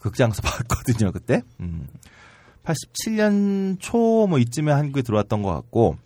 [0.00, 1.42] 극장에서 봤거든요 그때.
[1.60, 1.86] 음.
[2.64, 5.96] 87년 초 뭐 이쯤에 한국에 들어왔던 것 같고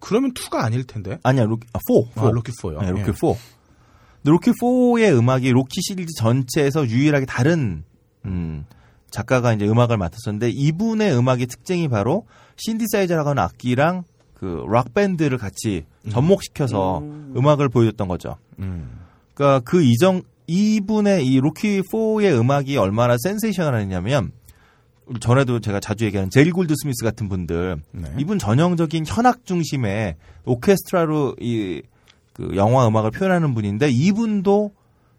[0.00, 1.18] 그러면 2가 아닐 텐데.
[1.22, 1.78] 아니야 로키 아,
[2.14, 2.22] 4.
[2.26, 2.80] 아, 로키 4요.
[2.80, 3.12] 네, 로키 예.
[3.12, 3.12] 4.
[3.12, 7.84] 근데 로키 4의 음악이 로키 시리즈 전체에서 유일하게 다른
[8.24, 8.64] 음,
[9.10, 12.26] 작가가 이제 음악을 맡았었는데 이분의 음악의 특징이 바로
[12.56, 17.34] 신디사이저라고 하는 악기랑 그 락 밴드를 같이 접목시켜서 음.
[17.44, 18.36] 악을 보여줬던 거죠.
[18.60, 19.00] 음.
[19.34, 24.37] 그러니까 그 이정 이분의 이 로키 4의 음악이 얼마나 센세이셔널했냐면 우리
[25.20, 28.14] 전에도 제가 자주 얘기하는 제리 골드 스미스 같은 분들 네.
[28.18, 31.82] 이분 전형적인 현악 중심의 오케스트라로 이
[32.38, 34.72] 그 영화 음악을 표현하는 분인데 이분도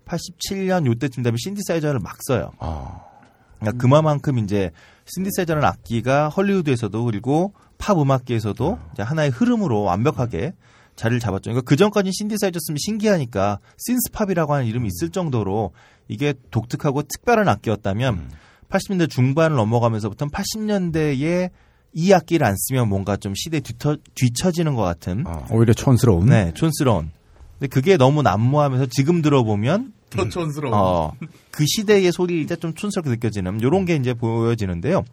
[0.05, 2.53] 87년 요때쯤 되면 신디사이저를 막 써요.
[2.59, 3.01] 아.
[3.59, 4.71] 그러니까 그만큼 이제
[5.05, 10.53] 신디사이저라는 악기가 헐리우드에서도 그리고 팝 음악계에서도 이제 하나의 흐름으로 완벽하게
[10.95, 11.51] 자리를 잡았죠.
[11.51, 15.73] 그러니까 그 전까지 신디사이저였으면 신기하니까 신스팝이라고 하는 이름이 있을 정도로
[16.07, 18.31] 이게 독특하고 특별한 악기였다면
[18.69, 21.49] 80년대 중반을 넘어가면서부터는 80년대에
[21.93, 26.27] 이 악기를 안 쓰면 뭔가 좀 시대에 뒤처, 뒤처지는 것 같은 오히려 촌스러운.
[26.27, 27.11] 네, 촌스러운.
[27.57, 30.75] 근데 그게 너무 난무하면서 지금 들어보면 더 촌스러워.
[30.75, 31.13] 어,
[31.51, 35.03] 그 시대의 소리 이제 좀 촌스럽게 느껴지는 요런 게 이제 보여지는데요.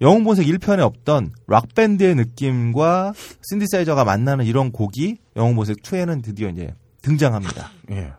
[0.00, 3.12] 영웅본색 1편에 없던 락밴드의 느낌과
[3.48, 7.70] 신디사이저가 만나는 이런 곡이 영웅본색 2에는 드디어 이제 등장합니다.
[7.92, 8.12] 예.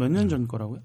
[0.00, 0.80] 몇 년 전 거라고요?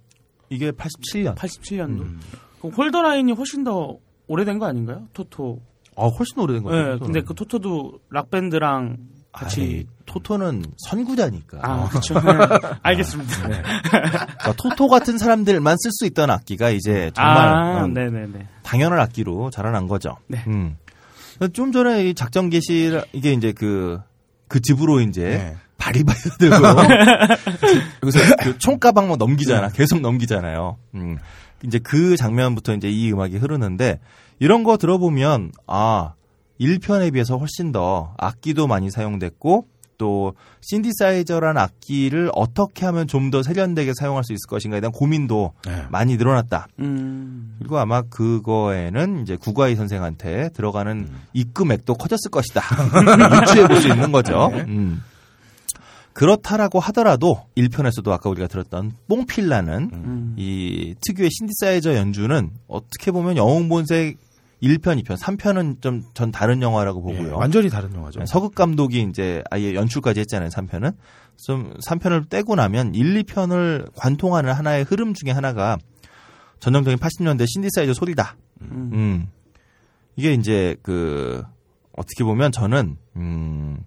[0.50, 1.36] 이게 87년.
[1.36, 2.02] 87년도.
[2.02, 2.20] 음.
[2.60, 3.98] 그럼 Hold the Line이 훨씬 더
[4.28, 5.08] 오래된 거 아닌가요?
[5.14, 5.62] 토토.
[5.98, 6.76] 아, 훨씬 오래된 거죠.
[6.76, 7.00] 네, 토토는.
[7.14, 8.98] 근데 그 토토도 락 밴드랑
[9.32, 11.60] 같이 아이, 토토는 선구자니까.
[11.62, 12.14] 아, 그렇죠.
[12.16, 12.22] 네.
[12.84, 13.48] 알겠습니다.
[13.48, 13.62] 네.
[13.90, 18.48] 그러니까 토토 같은 사람들만 쓸 수 있던 악기가 이제 정말 아, 어, 네네네.
[18.64, 20.18] 당연한 악기로 자라난 거죠.
[20.28, 20.44] 네.
[20.48, 20.78] 음.
[21.54, 24.00] 좀 전에 이 작전 개시 이게 이제 그,
[24.48, 25.58] 그 집으로 이제 네.
[25.78, 26.56] 바리바리 들고
[28.04, 29.70] 여기서 그 총가방 뭐 넘기잖아.
[29.70, 30.78] 계속 넘기잖아요.
[30.96, 31.18] 음.
[31.64, 34.00] 이제 그 장면부터 이제 이 음악이 흐르는데
[34.40, 36.14] 이런 거 들어보면 아
[36.60, 43.94] 1편에 비해서 훨씬 더 악기도 많이 사용됐고 또 신디사이저라는 악기를 어떻게 하면 좀 더 세련되게
[43.98, 45.54] 사용할 수 있을 것인가에 대한 고민도
[45.90, 46.68] 많이 늘어났다.
[46.80, 47.56] 음.
[47.60, 52.62] 그리고 아마 그거에는 이제 구가희 선생한테 들어가는 입금액도 커졌을 것이다.
[53.42, 54.52] 유추해 볼 수 있는 거죠.
[54.54, 55.02] 음.
[56.16, 60.36] 그렇다라고 하더라도 1편에서도 아까 우리가 들었던 뽕필라는 음.
[60.38, 64.18] 이 특유의 신디사이저 연주는 어떻게 보면 영웅본색
[64.64, 67.28] 1편, 2편, 3편은 좀 전 다른 영화라고 보고요.
[67.28, 68.20] 예, 완전히 다른 영화죠.
[68.20, 70.96] 네, 서극 감독이 이제 아예 연출까지 했잖아요, 3편은.
[71.46, 75.78] 좀 3편을 떼고 나면 1, 2편을 관통하는 하나의 흐름 중에 하나가
[76.62, 78.38] 전형적인 80년대 신디사이저 소리다.
[78.62, 78.90] 음.
[78.94, 79.28] 음.
[80.16, 81.44] 이게 이제 그
[81.92, 83.80] 어떻게 보면 저는 음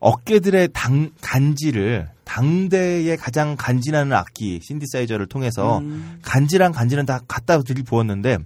[0.00, 6.18] 어깨들의 당 간지를 당대의 가장 간지나는 악기 신디사이저를 통해서 음.
[6.22, 8.38] 간지랑 간지는 다 갖다 들이부었는데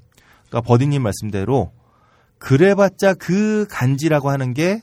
[0.48, 1.72] 그러니까 버디님 말씀대로
[2.38, 4.82] 그래봤자 그 간지라고 하는 게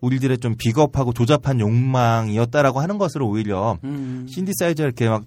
[0.00, 4.26] 우리들의 좀 비겁하고 조잡한 욕망이었다라고 하는 것으로 오히려 음.
[4.28, 5.24] 신디사이저 이렇게 막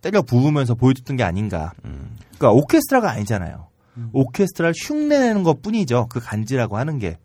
[0.00, 1.72] 때려 부으면서 보여줬던 게 아닌가.
[1.82, 3.68] 그러니까 오케스트라가 아니잖아요.
[4.12, 6.06] 오케스트라를 흉내내는 것 뿐이죠.
[6.08, 7.18] 그 간지라고 하는 게.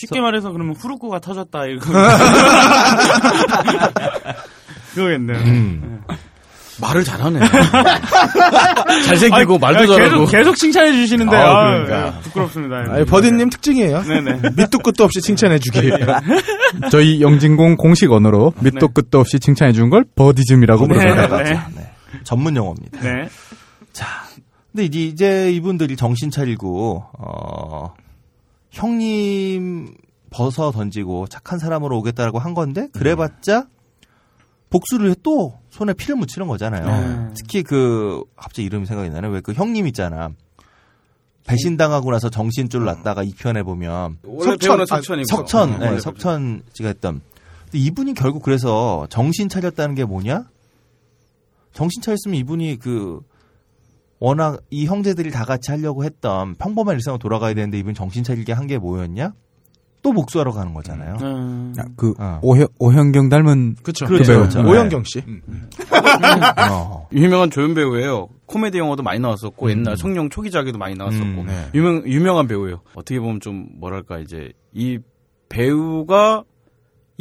[0.00, 1.86] 쉽게 말해서 그러면 후루꾸가 터졌다 이거.
[4.94, 5.38] 그거겠네요.
[5.38, 6.00] 음.
[6.80, 7.40] 말을 잘하네.
[9.06, 10.24] 잘생기고 말도 계속, 잘하고.
[10.26, 12.14] 계속 칭찬해 주시는데 아, 아, 그러니까.
[12.16, 12.76] 예, 부끄럽습니다.
[12.94, 14.02] 아니, 버디님 특징이에요.
[14.02, 14.40] 네네.
[14.56, 15.90] 밑도 끝도 없이 칭찬해 주기.
[16.90, 21.42] 저희 영진공 공식 언어로 밑도 끝도 없이 칭찬해 준 걸 버디즘이라고 네, 부릅니다.
[21.42, 21.50] 네.
[21.76, 21.90] 네.
[22.24, 23.00] 전문 용어입니다.
[23.02, 23.28] 네.
[24.72, 27.92] 근데 이제, 이제 이분들이 정신 차리고 어
[28.70, 29.94] 형님
[30.30, 33.66] 벗어 던지고 착한 사람으로 오겠다라고 한 건데 그래봤자
[34.70, 36.86] 복수를 해또 손에 피를 묻히는 거잖아요.
[36.86, 37.34] 네.
[37.36, 39.28] 특히 그 갑자기 이름이 생각이 나네.
[39.28, 40.30] 왜 그 형님 있잖아.
[41.44, 45.26] 배신당하고 나서 정신줄 났다가 이 편에 보면 원래 배우는 석천이고.
[45.26, 47.22] 석천, 음, 네, 원래 석천 씨가 했던.
[47.64, 50.44] 근데 이분이 결국 그래서 정신 차렸다는 게 뭐냐?
[51.72, 53.22] 정신 차렸으면 이분이 그
[54.20, 58.66] 워낙 이 형제들이 다 같이 하려고 했던 평범한 일상으로 돌아가야 되는데 이분 정신 차리게 한
[58.66, 59.32] 게 뭐였냐?
[60.02, 61.16] 또 복수하러 가는 거잖아요.
[61.20, 61.74] 음.
[61.78, 62.38] 아, 그 어.
[62.42, 64.06] 오형, 오현경 닮은 그렇죠.
[64.06, 64.38] 그 배우.
[64.38, 64.60] 그렇죠.
[64.62, 65.22] 오영경 씨.
[66.70, 67.06] 어.
[67.12, 68.28] 유명한 조연 배우예요.
[68.46, 69.70] 코미디 영화도 많이 나왔었고 음.
[69.70, 71.68] 옛날 성룡 초기작에도 많이 나왔었고 음, 네.
[71.74, 72.80] 유명 유명한 배우예요.
[72.94, 74.98] 어떻게 보면 좀 뭐랄까 이제 이
[75.48, 76.44] 배우가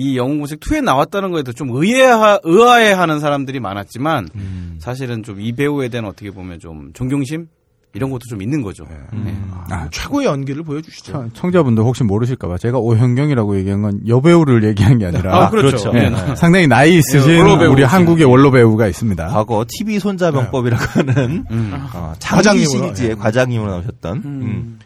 [0.02, 4.78] 이 영웅공식 2에 나왔다는 거에도 좀 의아해 의아해하는 사람들이 많았지만 음.
[4.80, 7.48] 사실은 좀 이 배우에 대한 어떻게 보면 좀 존경심
[7.94, 8.86] 이런 것도 좀 있는 거죠.
[8.88, 9.36] 네.
[9.72, 11.12] 아, 최고의 연기를 보여주시죠.
[11.12, 15.92] 청- 청자분들 혹시 모르실까봐 제가 오현경이라고 얘기한 건 여배우를 얘기한 게 아니라 아, 그렇죠.
[15.96, 16.36] 예, 네.
[16.36, 17.84] 상당히 나이 있으신 원로 배우 우리.
[17.84, 19.28] 한국의 원로 배우가 있습니다.
[19.28, 21.46] 과거 TV 손자병법이라고 하는
[21.94, 23.16] 어, 장기 과장님으로, 시리즈의 예.
[23.16, 24.22] 과장님으로 나오셨던.
[24.24, 24.80] 음.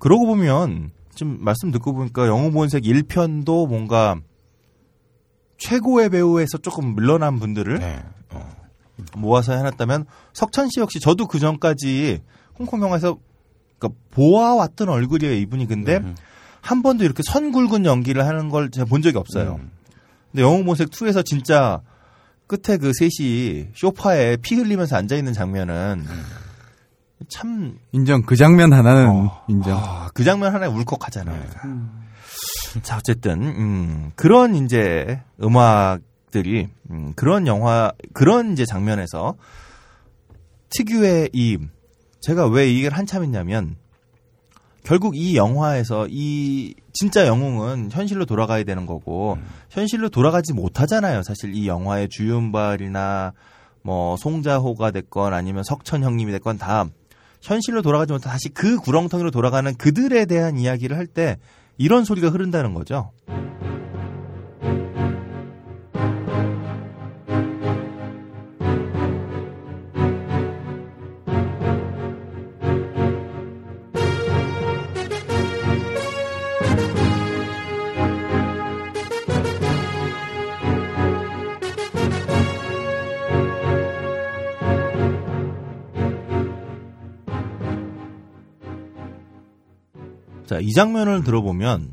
[0.00, 4.20] 그러고 보면 지금 말씀 듣고 보니까 영웅 본색 1편도 뭔가
[5.56, 8.04] 최고의 배우에서 조금 물러난 분들을 네.
[9.16, 12.22] 모아서 해놨다면 석천 씨 역시 저도 그 전까지
[12.56, 13.18] 홍콩 영화에서
[13.80, 16.00] 그러니까 보아왔던 얼굴이에요 이분이 근데
[16.60, 19.58] 한 번도 이렇게 선 굵은 연기를 하는 걸 제가 본 적이 없어요.
[20.30, 21.80] 근데 영웅 본색 2에서 진짜
[22.46, 26.04] 끝에 그 셋이 쇼파에 피 흘리면서 앉아 있는 장면은
[27.28, 28.22] 참 인정.
[28.22, 29.76] 그 장면 하나는 인정.
[29.76, 31.42] 아, 그 장면 하나에 울컥하잖아요.
[32.82, 39.34] 자, 어쨌든, 음, 그런 이제 음악들이, 음, 그런 영화, 그런 이제 장면에서
[40.70, 41.58] 특유의 이
[42.20, 43.76] 제가 왜 이걸 한참 했냐면
[44.84, 49.38] 결국 이 영화에서 이 진짜 영웅은 현실로 돌아가야 되는 거고
[49.70, 51.22] 현실로 돌아가지 못하잖아요.
[51.22, 53.32] 사실 이 영화의 주윤발이나
[53.82, 56.86] 뭐 송자호가 됐건 아니면 석천 형님이 됐건 다
[57.40, 61.38] 현실로 돌아가지 못해 다시 그 구렁텅이로 돌아가는 그들에 대한 이야기를 할 때
[61.78, 63.12] 이런 소리가 흐른다는 거죠.
[90.48, 91.92] 자, 이 장면을 들어보면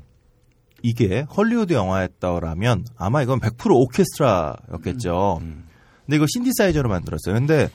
[0.82, 5.42] 이게 헐리우드 영화였더라면 아마 이건 100% 오케스트라였겠죠.
[5.42, 7.36] 근데 이거 신디사이저로 만들었어요.
[7.36, 7.70] 근데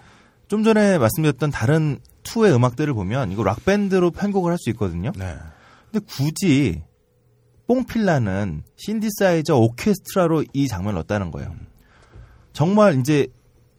[0.48, 5.12] 좀 전에 말씀드렸던 다른 투의 음악들을 보면 이거 락 밴드로 편곡을 할 수 있거든요.
[5.19, 5.36] 네.
[5.90, 6.82] 근데 굳이
[7.66, 11.55] 뽕필라는 신디사이저 오케스트라로 이 장면을 넣었다는 거예요.
[12.55, 13.27] 정말 이제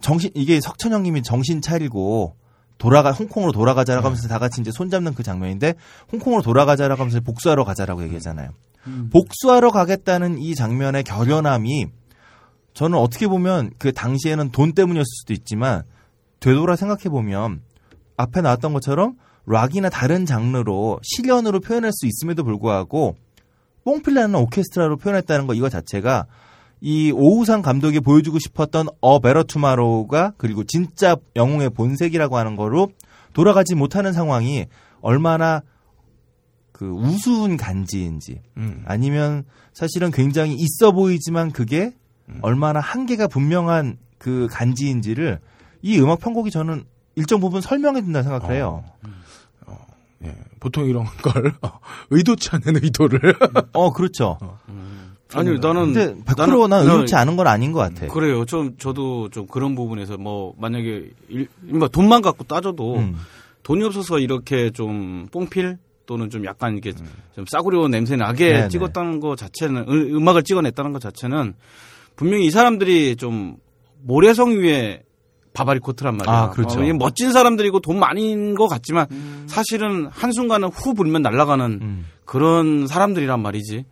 [0.01, 2.35] 정신 이게 석천형님이 정신 차리고
[2.81, 5.75] 돌아가 홍콩으로 돌아가자라고 하면서 다 같이 이제 손잡는 그 장면인데
[6.11, 8.49] 홍콩으로 돌아가자라고 하면서 복수하러 가자라고 얘기하잖아요.
[9.11, 11.85] 복수하러 가겠다는 이 장면의 결연함이
[12.73, 15.83] 저는 어떻게 보면 그 당시에는 돈 때문이었을 수도 있지만
[16.39, 17.61] 되돌아 생각해 보면
[18.17, 19.13] 앞에 나왔던 것처럼
[19.45, 23.15] 락이나 다른 장르로 실연으로 표현할 수 있음에도 불구하고
[23.83, 26.25] 뽕필 나는 오케스트라로 표현했다는 거 이거 자체가
[26.81, 32.91] 이 오우삼 감독이 보여주고 싶었던 어 Better Tomorrow가 그리고 진짜 영웅의 본색이라고 하는 거로
[33.33, 34.65] 돌아가지 못하는 상황이
[35.01, 35.61] 얼마나
[36.71, 38.83] 그 우스운 간지인지 음.
[38.85, 39.43] 아니면
[39.73, 41.93] 사실은 굉장히 있어 보이지만 그게
[42.41, 45.39] 얼마나 한계가 분명한 그 간지인지를
[45.81, 46.85] 이 음악 편곡이 저는
[47.15, 48.83] 일정 부분 설명해 준다 생각을 해요.
[50.23, 51.79] 예, 보통 이런 걸 어,
[52.11, 53.35] 의도치 않은 의도를
[53.73, 54.37] 어, 그렇죠.
[55.33, 58.07] 아니 나는 근데 100% 나는- 난 의도치 나는- 않은 건 아닌 것 같아.
[58.07, 58.45] 그래요.
[58.45, 63.15] 좀 저도 좀 그런 부분에서 뭐 만약에 일, 뭐 돈만 갖고 따져도 음.
[63.63, 66.91] 돈이 없어서 이렇게 좀 뽕필 또는 좀 약간 이게
[67.35, 68.53] 좀 싸구려 냄새 나게 음.
[68.53, 68.67] 네네.
[68.69, 71.53] 찍었다는 것 자체는 음- 음악을 찍어냈다는 것 자체는
[72.15, 73.55] 분명히 이 사람들이 좀
[74.03, 75.03] 모래성 위에
[75.53, 76.33] 바바리 코트란 말이야.
[76.33, 76.79] 아, 그렇죠.
[76.79, 79.07] 어, 이게 멋진 사람들이고 돈 많은 것 같지만
[79.47, 82.05] 사실은 한순간은 후 불면 날아가는 음.
[82.25, 83.83] 그런 사람들이란 말이지.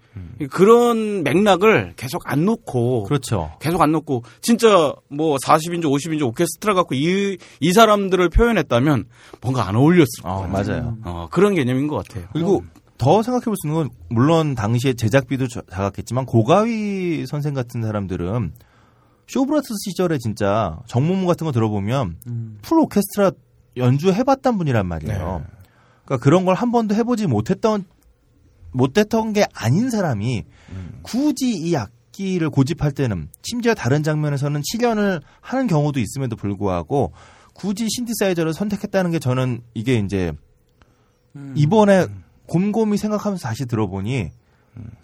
[0.49, 3.52] 그런 맥락을 계속 안 놓고 그렇죠.
[3.60, 9.06] 계속 안 놓고 진짜 뭐 40인조 50인조 오케스트라 갖고 이, 이 사람들을 표현했다면
[9.41, 10.52] 뭔가 안 어울렸을 어, 거예요.
[10.52, 10.98] 맞아요.
[11.03, 12.26] 어, 그런 개념인 것 같아요.
[12.34, 12.64] 그리고
[12.98, 18.53] 더 생각해 볼 수 있는 건 물론 당시에 제작비도 자- 작았겠지만 고가휘 선생 같은 사람들은
[19.30, 22.18] 쇼브라스 시절에 진짜 정문문 같은 거 들어보면
[22.64, 23.31] full 오케스트라
[23.77, 25.45] 연주 해봤단 분이란 말이에요.
[26.03, 27.85] 그러니까 그런 걸 한 번도 해보지 못했던
[28.72, 30.43] 못했던 게 아닌 사람이
[31.03, 37.14] 굳이 이 악기를 고집할 때는 심지어 다른 장면에서는 실연을 하는 경우도 있음에도 불구하고
[37.53, 40.34] 굳이 신디사이저를 선택했다는 게 저는 이게 이제
[41.56, 42.07] 이번에
[42.47, 44.31] 곰곰이 생각하면서 다시 들어보니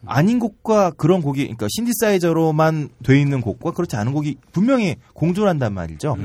[0.06, 6.16] 아닌 곡과 그런 곡이 그러니까 신디사이저로만 돼 있는 곡과 그렇지 않은 곡이 분명히 공존한단 말이죠.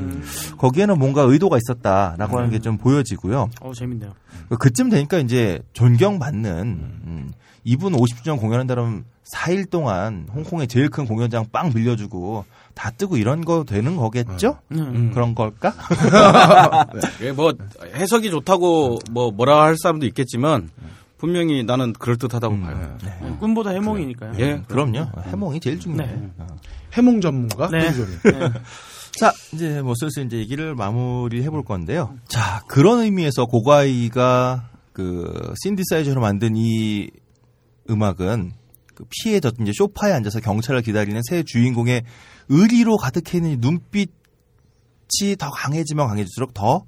[0.58, 3.48] 거기에는 뭔가 의도가 있었다라고 하는 게 좀 보여지고요.
[3.62, 4.12] 어 재밌네요.
[4.58, 6.50] 그쯤 되니까 이제 존경받는
[7.06, 7.30] 음,
[7.64, 9.04] 이분 50주년 공연한다면
[9.34, 12.44] 4일 동안 홍콩의 제일 큰 공연장 빵 빌려주고
[12.74, 14.58] 다 뜨고 이런 거 되는 거겠죠?
[14.72, 15.72] 음, 그런 걸까?
[17.22, 17.52] 예, 뭐
[17.94, 20.70] 해석이 좋다고 뭐 뭐라 할 사람도 있겠지만
[21.20, 22.96] 분명히 나는 그럴 듯하다고 봐요.
[23.20, 24.32] 어, 꿈보다 해몽이니까요.
[24.38, 25.06] 예, 그럼요.
[25.26, 26.06] 해몽이 제일 중요해.
[26.06, 26.30] 네.
[26.38, 26.46] 어.
[26.94, 27.92] 해몽 전문가 네.
[27.92, 28.18] 손소리.
[29.18, 32.16] 자, 이제 뭐 슬슬 이제 얘기를 마무리 해볼 건데요.
[32.26, 37.10] 자, 그런 의미에서 고가이가 그 신디사이저로 만든 이
[37.90, 38.52] 음악은
[38.94, 42.02] 그 피해 졌 이제 소파에 앉아서 경찰을 기다리는 새 주인공의
[42.48, 46.84] 의리로 가득해 있는 이 눈빛이 더 강해지면 강해질수록 더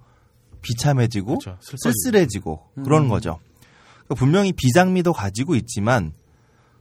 [0.63, 1.59] 비참해지고 그렇죠.
[1.61, 3.39] 쓸쓸해지고 그러는 거죠.
[4.05, 6.13] 그러니까 분명히 비장미도 가지고 있지만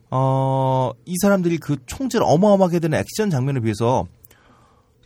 [0.10, 4.06] 어, 이 사람들이 그 총질 어마어마하게 되는 액션 장면에 비해서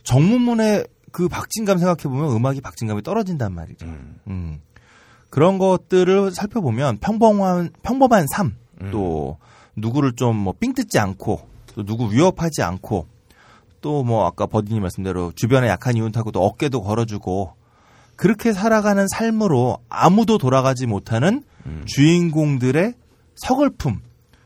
[0.02, 3.86] 정문문의 그 박진감 생각해 보면 음악이 박진감이 떨어진단 말이죠.
[3.86, 4.60] 음.
[5.30, 8.56] 그런 것들을 살펴보면 평범한, 평범한 삶,
[8.90, 9.38] 또
[9.76, 11.40] 누구를 좀뭐삥 뜯지 않고,
[11.74, 13.06] 또 누구 위협하지 않고,
[13.80, 17.54] 또 뭐 아까 버디님 말씀대로 주변에 약한 이웃하고 또 어깨도 걸어주고,
[18.16, 21.42] 그렇게 살아가는 삶으로 아무도 돌아가지 못하는
[21.85, 22.93] 주인공들의
[23.35, 24.01] 서글픔,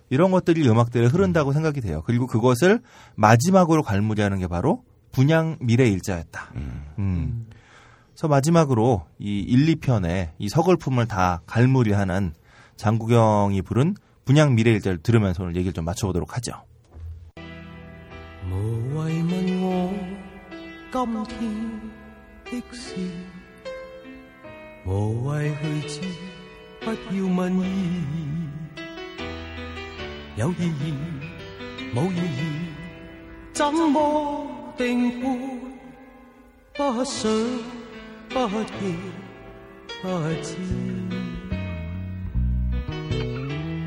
[0.10, 2.04] 이런 것들이 음악들에 흐른다고 생각이 돼요.
[2.06, 2.82] 그리고 그것을
[3.16, 6.52] 마지막으로 갈무리하는 게 바로 분양 미래 일자였다.
[7.00, 7.48] 음.
[8.12, 12.34] 그래서 마지막으로 이 1, 2편의 이 서글픔을 다 갈무리하는
[12.78, 13.96] 장국영이 부른
[14.26, 16.64] 분양 미래일자를 들으면서 오늘 얘기를 좀 맞춰보도록 하죠.
[18.48, 18.54] 無
[18.94, 19.92] 謂問我
[20.94, 22.96] 今天的事，
[24.86, 26.02] 無謂去知，
[26.81, 27.65] 不要問意
[28.11, 28.81] 義，
[30.37, 30.95] 有意義
[31.95, 32.41] 冇意義，
[33.53, 34.47] 怎麼
[34.77, 35.25] 定判？
[36.77, 37.31] 不想
[38.31, 38.49] 不
[38.79, 38.97] 聽
[40.01, 40.09] 不
[40.43, 40.57] 知，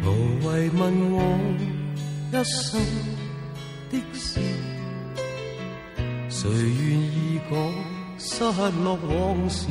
[0.03, 0.05] 無
[0.45, 1.17] 謂問我
[2.31, 2.79] 一生。
[3.93, 4.39] 的事，
[6.29, 7.53] 誰願意講
[8.17, 8.43] 失
[8.83, 9.69] 落往事？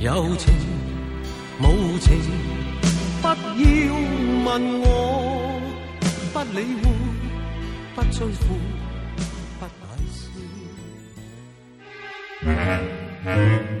[0.00, 0.52] 友情
[1.61, 2.21] 無情，
[3.21, 3.33] 不要
[4.43, 5.61] 問我，
[6.33, 6.83] 不理會，
[7.95, 8.47] 不追悔，
[9.59, 9.81] 不解
[10.11, 10.23] 釋。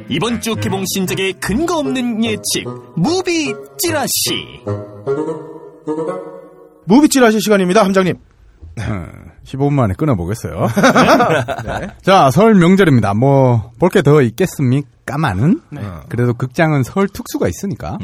[0.07, 2.65] 이번 주 개봉 신작의 근거 없는 예측
[2.95, 4.61] 무비 찌라시
[6.85, 8.15] 무비찌라시 시간입니다, 함장님.
[9.44, 10.66] 15분 만에 끊어보겠어요.
[11.64, 11.88] 네.
[12.02, 13.14] 자, 설 명절입니다.
[13.14, 15.60] 뭐, 볼 게 더 있겠습니까만은.
[16.08, 17.98] 그래도 극장은 설 특수가 있으니까.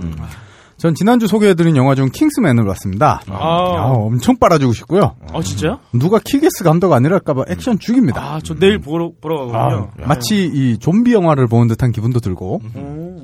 [0.78, 3.22] 전 지난주 소개해드린 영화 중 킹스맨을 봤습니다.
[3.30, 3.34] 아.
[3.34, 5.16] 아, 엄청 빨아주고 싶고요.
[5.32, 5.78] 아 진짜요?
[5.94, 8.20] 누가 킥애스 감독 아니랄까봐 액션 죽입니다.
[8.34, 9.88] 아 저 내일 보러 보러 가거든요.
[10.02, 12.60] 아, 마치 이 좀비 영화를 보는 듯한 기분도 들고.
[12.74, 13.16] 오.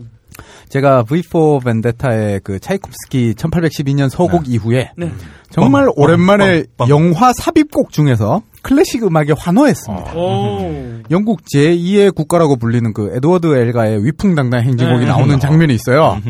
[0.69, 5.13] 제가 V4 벤데타의 그 차이콥스키 1812년 서곡 이후에 네.
[5.51, 10.15] 정말 오랜만에 영화 삽입곡 중에서 클래식 음악에 환호했습니다.
[10.15, 11.03] 오.
[11.11, 15.07] 영국 제2의 국가라고 불리는 그 에드워드 엘가의 위풍당당 행진곡이 네.
[15.07, 16.21] 나오는 장면이 있어요.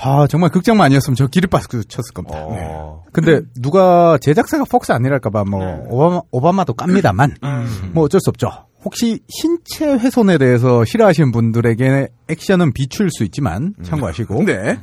[0.00, 2.38] 아 정말 극장만 아니었으면 저 기립박수 쳤을 겁니다.
[2.50, 2.68] 네.
[3.12, 7.36] 근데 누가 제작사가 폭스 아니랄까봐 뭐 오바마, 오바마도 깝니다만
[7.92, 8.67] 뭐 어쩔 수 없죠.
[8.84, 14.44] 혹시 신체 훼손에 대해서 싫어하시는 분들에게 액션은 비추일 수 있지만 참고하시고.
[14.44, 14.78] 네.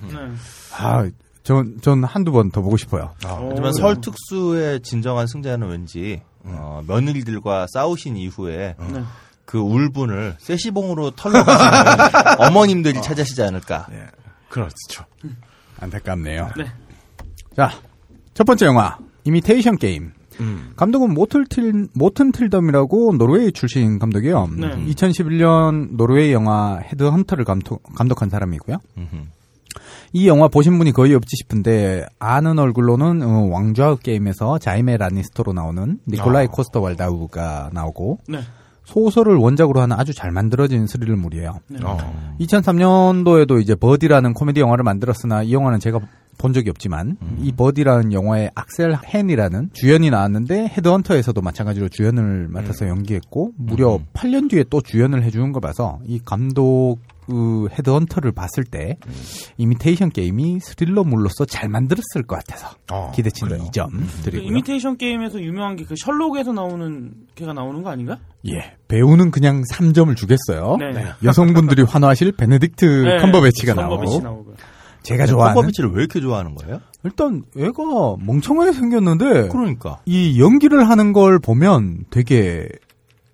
[0.77, 1.07] 아,
[1.43, 3.13] 전, 전 한두 번 더 보고 싶어요.
[3.23, 9.03] 하지만 설 특수의 진정한 승자는 왠지 어, 며느리들과 싸우신 이후에 네.
[9.45, 13.87] 그 울분을 세시봉으로 털러 가시는 어머님들이 찾으시지 않을까.
[14.49, 15.05] 그렇죠.
[15.79, 16.49] 안타깝네요.
[16.57, 16.65] 네.
[17.55, 17.71] 자,
[18.33, 20.11] 첫 번째 영화, 이미테이션 게임.
[20.75, 24.49] 감독은 모틀 틸, 모튼 틸덤이라고 노르웨이 출신 감독이요.
[24.57, 24.85] 네.
[24.93, 28.77] 2011년 노르웨이 영화 헤드 헌터를 감독, 감독한 사람이고요.
[30.13, 35.99] 이 영화 보신 분이 거의 없지 싶은데 아는 얼굴로는 어, 왕좌의 게임에서 자이메 라니스터로 나오는
[36.07, 36.49] 니콜라이 아.
[36.49, 38.39] 코스터 왈다우가 나오고 네.
[38.85, 41.59] 소설을 원작으로 하는 아주 잘 만들어진 스릴물이에요.
[41.67, 41.79] 네.
[42.39, 45.99] 2003년도에도 이제 버디라는 코미디 영화를 만들었으나 이 영화는 제가
[46.37, 53.53] 본 적이 없지만 이 버디라는 영화에 악셀 헤니라는 주연이 나왔는데 헤드헌터에서도 마찬가지로 주연을 맡아서 연기했고
[53.57, 56.97] 무려 8년 뒤에 또 주연을 해주는 걸 봐서 이 감독
[57.27, 58.97] 그 헤드헌터를 봤을 때
[59.57, 62.75] 이미테이션 게임이 스릴러물로서 잘 만들었을 것 같아서
[63.15, 64.47] 기대치는 2점 그 드리고요.
[64.47, 68.17] 이미테이션 게임에서 유명한 게 그 셜록에서 나오는 걔가 나오는 거 아닌가?
[68.47, 70.77] 예, 배우는 그냥 3점을 주겠어요.
[70.79, 71.05] 네.
[71.23, 74.55] 여성분들이 환호하실 베네딕트 네, 컴버배치가 컴버배치 나오고 나오고요.
[75.05, 76.81] 제가 좋아하는 컴버비치를 왜 이렇게 좋아하는 거예요?
[77.03, 82.67] 일단 애가 멍청하게 생겼는데 그러니까 이 연기를 하는 걸 보면 되게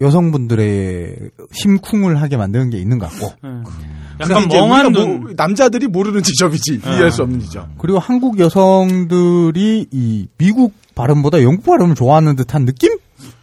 [0.02, 3.64] 여성분들의 심쿵을 하게 만드는 게 있는 것 같고 네.
[3.64, 5.22] 그게 약간 멍한 눈.
[5.22, 7.74] 뭐, 남자들이 모르는 지점이지 이해할 수 없는 지점.
[7.78, 12.98] 그리고 한국 여성들이 이 미국 발음보다 영국 발음을 좋아하는 듯한 느낌?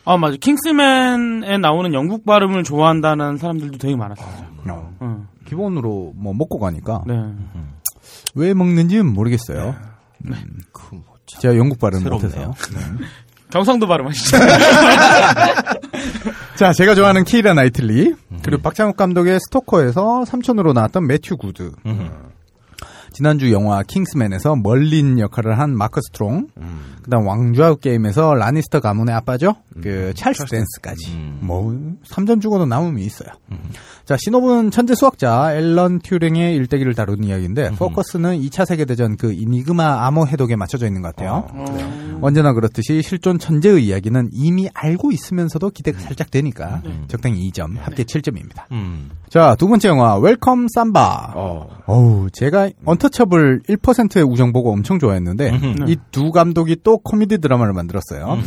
[0.05, 0.37] 아 맞아.
[0.41, 4.49] 킹스맨에 나오는 영국 발음을 좋아한다는 사람들도 되게 많았어요.
[5.03, 5.27] 응.
[5.47, 7.15] 기본으로 뭐 먹고 가니까 네.
[8.35, 9.75] 왜 먹는지는 모르겠어요.
[10.27, 10.35] 음.
[11.27, 12.03] 제가 영국 발음.
[12.05, 12.55] 못해서.
[13.51, 14.37] 경상도 발음하시죠.
[16.57, 21.73] 자, 제가 좋아하는 키이라 나이틀리 그리고 박찬욱 감독의 스토커에서 삼촌으로 나왔던 매튜 구드.
[23.11, 26.49] 지난주 영화 킹스맨에서 멀린 역할을 한 마크 스트롱.
[27.03, 29.57] 그다음 왕좌의 게임에서 라니스터 가문의 아빠죠.
[29.83, 31.17] 그 찰스 댄스까지.
[31.41, 31.73] 뭐
[32.11, 33.31] 3점 주고도 남음이 있어요.
[34.09, 40.27] 자, 시놉은 천재 수학자 앨런 튜링의 일대기를 다루는 이야기인데 포커스는 2차 세계대전 그 이니그마 암호
[40.27, 41.47] 해독에 맞춰져 있는 것 같아요.
[42.23, 48.63] 언제나 그렇듯이 실존 천재의 이야기는 이미 알고 있으면서도 기대가 살짝 되니까 적당히 2점, 합계 7점입니다.
[48.73, 49.11] 음.
[49.29, 51.33] 자, 두 번째 영화 웰컴 삼바.
[51.87, 55.51] 어 우, 제가 언터처블 1%의 우정 보고 엄청 좋아했는데
[55.87, 58.39] 이 두 감독이 또 코미디 드라마를 만들었어요.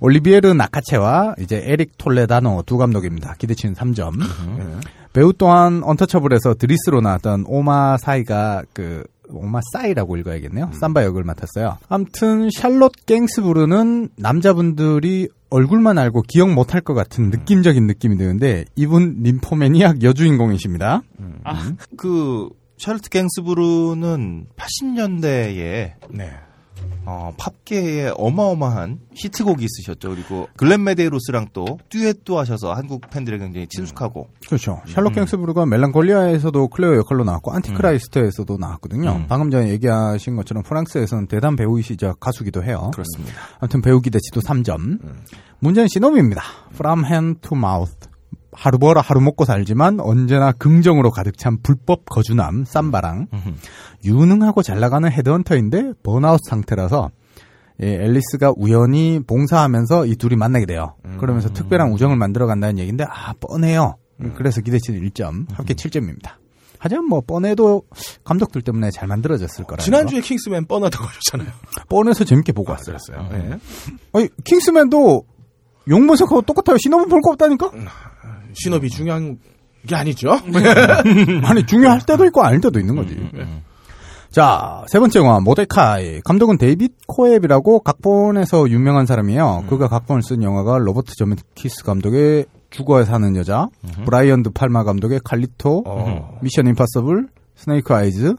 [0.00, 3.34] 올리비에르 나카체와 이제 에릭 톨레다노 두 감독입니다.
[3.38, 4.14] 기대치는 3점.
[5.12, 10.70] 배우 또한 언터처블에서 드리스로 나왔던 오마 사이가 그 오마 사이라고 읽어야겠네요.
[10.78, 11.78] 삼바 역을 맡았어요.
[11.88, 20.02] 아무튼 샬롯 갱스부르는 남자분들이 얼굴만 알고 기억 못할 것 같은 느낌적인 느낌이 드는데 이분 림포매니악
[20.02, 21.02] 여주인공이십니다.
[21.44, 26.30] 아, 그 샤르트 갱스부르는 80년대에 네.
[27.06, 30.10] 어, 팝계에 어마어마한 히트곡이 있으셨죠.
[30.10, 34.28] 그리고 글렌 메데로스랑 또 듀엣도 하셔서 한국 팬들에 굉장히 친숙하고.
[34.46, 34.82] 그렇죠.
[34.88, 39.12] 샬롯 갱스부르가 멜랑콜리아에서도 클레오 역할로 나왔고 안티크라이스트에서도 나왔거든요.
[39.12, 39.26] 음.
[39.28, 42.90] 방금 전에 얘기하신 것처럼 프랑스에서는 대단 배우이시자 가수기도 해요.
[42.92, 43.40] 그렇습니다.
[43.60, 44.98] 아무튼 배우 기 대치도 3점.
[45.60, 46.42] 문제는 시놉입니다.
[46.74, 48.05] From hand to mouth.
[48.56, 53.28] 하루 벌어 하루 먹고 살지만 언제나 긍정으로 가득 찬 불법 거주남 쌈바랑
[54.04, 57.10] 유능하고 잘 나가는 헤드헌터인데 번아웃 상태라서
[57.82, 60.94] 예, 앨리스가 우연히 봉사하면서 이 둘이 만나게 돼요.
[61.18, 63.96] 그러면서 특별한 우정을 만들어 간다는 얘기인데 아 뻔해요.
[64.34, 66.36] 그래서 기대치는 1점, 합계 7점입니다.
[66.78, 67.82] 하지만 뭐 뻔해도
[68.24, 69.82] 감독들 때문에 잘 만들어졌을 거라.
[69.82, 71.48] 지난주에 킹스맨 뻔하다고 하셨잖아요.
[71.90, 72.96] 뻔해서 재밌게 보고 왔어요.
[73.30, 73.58] 네.
[74.14, 75.24] 아니 킹스맨도
[75.88, 76.78] 용문석하고 똑같아요.
[76.78, 77.70] 신호분 볼거 없다니까?
[78.54, 79.38] 신업이 중요한
[79.86, 80.30] 게 아니죠.
[81.44, 83.16] 아니 중요할 때도 있고 아닐 때도 있는 거지.
[84.30, 86.20] 자, 세 번째 영화 모데카이.
[86.22, 89.64] 감독은 데이빗 코앱이라고 각본에서 유명한 사람이에요.
[89.68, 93.68] 그가 각본을 쓴 영화가 로버트 저메키스 감독의 죽어야 사는 여자,
[94.04, 95.84] 브라이언 드 팔마 감독의 칼리토,
[96.42, 98.34] 미션 임파서블, 스네이크 아이즈,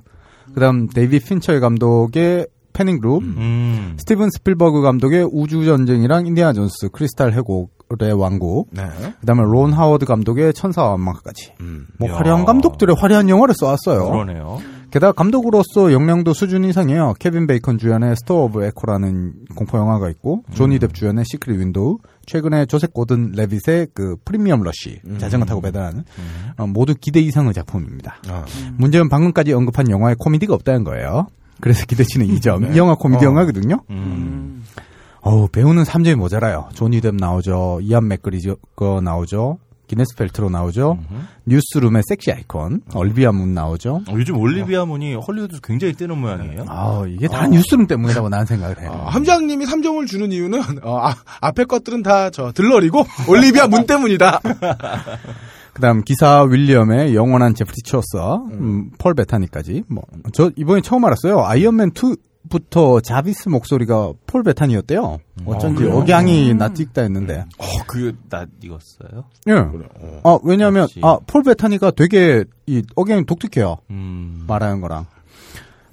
[0.54, 3.96] 그다음 데이빗 핀처 감독의 패닉 룸, 음.
[3.98, 7.72] 스티븐 스필버그 감독의 우주 전쟁이랑 인디아나 존스, 크리스탈 해골
[8.02, 8.84] 의 왕국, 네.
[9.22, 11.54] 그다음에 론 하워드 감독의 천사와 악마까지.
[11.98, 12.16] 뭐 야.
[12.16, 14.12] 화려한 감독들의 화려한 영화를 써 왔어요.
[14.12, 14.60] 그러네요.
[14.92, 17.14] 게다가 감독으로서 역량도 수준 이상이에요.
[17.20, 22.66] 케빈 베이컨 주연의 스터 오브 에코라는 공포 영화가 있고 조니 뎁 주연의 시크릿 윈도우, 최근에
[22.66, 26.04] 조셉 고든 레빗의 그 프리미엄 러시 자전거 타고 배달하는
[26.58, 28.18] 어, 모두 기대 이상의 작품입니다.
[28.30, 28.46] 아.
[28.78, 31.28] 문제는 방금까지 언급한 영화에 코미디가 없다는 거예요.
[31.60, 32.74] 그래서 기대치는 2점.
[32.74, 33.30] 이 영화 코미디 어.
[33.30, 33.82] 영화거든요.
[33.90, 34.64] 음.
[35.28, 36.70] 어우, 배우는 3점이 모자라요.
[36.74, 37.80] 조니 뎁 나오죠.
[37.82, 39.58] 이안 맥그리거 나오죠.
[39.88, 41.00] 기네스 펠트로 나오죠.
[41.46, 42.82] 뉴스룸의 섹시 아이콘.
[42.94, 44.02] 얼비아 문 나오죠.
[44.08, 46.66] 어, 요즘 올리비아 문이 헐리우드에서 굉장히 뜨는 모양이에요.
[46.68, 48.92] 아, 이게 다 뉴스룸 때문이라고 나는 생각을 해요.
[48.94, 54.42] 어, 함장님이 3점을 주는 이유는 어, 아, 앞에 것들은 다 저 들러리고 올리비아 문 때문이다.
[55.74, 61.46] 그다음 기사 윌리엄의 영원한 제프리 추어서 음, 폴 베타니까지 뭐 저 이번에 처음 알았어요.
[61.46, 62.16] 아이언맨 2
[62.50, 65.20] 부터 자비스 목소리가 폴 베타니였대요.
[65.46, 65.98] 어쩐지 그래요?
[65.98, 67.46] 억양이 낯익다 했는데.
[67.58, 69.26] 어, 그나 익었어요.
[69.48, 69.54] 예.
[70.24, 71.00] 아 왜냐하면 역시.
[71.04, 73.78] 아 폴 베타니가 되게 이 억양이 독특해요.
[73.92, 74.46] 음.
[74.48, 75.06] 말하는 거랑.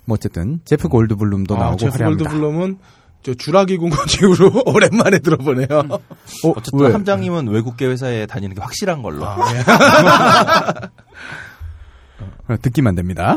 [0.07, 2.31] 뭐 어쨌든 제프 골드블룸도 아, 나오고 제프 화려합니다.
[2.31, 2.79] 골드블럼은
[3.23, 5.67] 저 주라기 이후로 오랜만에 들어보네요.
[5.71, 6.93] 어, 어쨌든 왜?
[6.93, 9.25] 함장님은 외국계 회사에 다니는 게 확실한 걸로.
[9.25, 9.37] 어,
[12.61, 13.37] 듣기만 됩니다.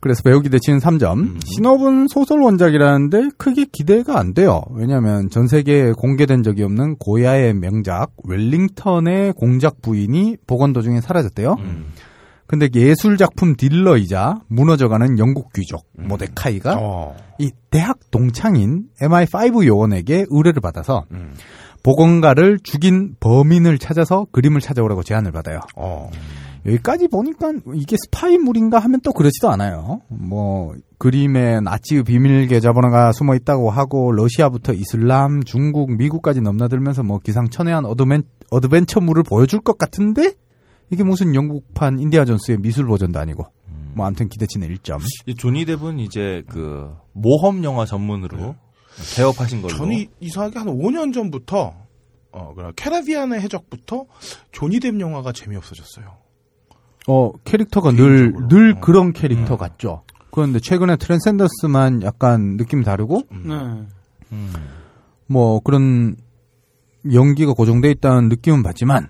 [0.00, 1.40] 그래서 배우 기 대치는 3점.
[1.44, 4.62] 신업은 소설 원작이라는데 크게 기대가 안 돼요.
[4.70, 11.56] 왜냐하면 전 세계에 공개된 적이 없는 고야의 명작 웰링턴의 공작 부인이 복원 도중에 사라졌대요.
[12.46, 17.16] 근데 예술 작품 딜러이자 무너져가는 영국 귀족 모데카이가 어.
[17.38, 21.04] 이 대학 동창인 MI5 요원에게 의뢰를 받아서
[21.82, 25.60] 복원가를 죽인 범인을 찾아서 그림을 찾아오라고 제안을 받아요.
[25.76, 26.10] 어.
[26.66, 30.02] 여기까지 보니까 이게 스파이물인가 하면 또 그렇지도 않아요.
[30.08, 37.84] 뭐 그림에 나치의 비밀 계좌번호가 숨어 있다고 하고 러시아부터 이슬람, 중국, 미국까지 넘나들면서 뭐 기상천외한
[37.84, 40.32] 어드벤, 어드벤처물을 보여줄 것 같은데
[40.90, 43.46] 이게 무슨 영국판 인디아 존스의 미술 버전도 아니고
[43.94, 45.00] 뭐 아무튼 기대치는 1점.
[45.26, 48.54] 이 조니 뎁은 이제 그 모험 영화 전문으로
[49.16, 49.74] 개업하신 걸로.
[49.74, 51.74] 전이 이상하게 한 5년 전부터
[52.30, 54.06] 어, 그래 캐라비안의 해적부터
[54.52, 56.17] 조니 뎁 영화가 재미없어졌어요.
[57.08, 60.02] 어 캐릭터가 늘늘 그런 캐릭터 같죠.
[60.30, 63.54] 그런데 최근에 트랜센더스만 약간 느낌이 다르고 네.
[64.32, 64.52] 음.
[65.26, 66.16] 뭐 그런
[67.12, 69.08] 연기가 고정돼 있다는 느낌은 받지만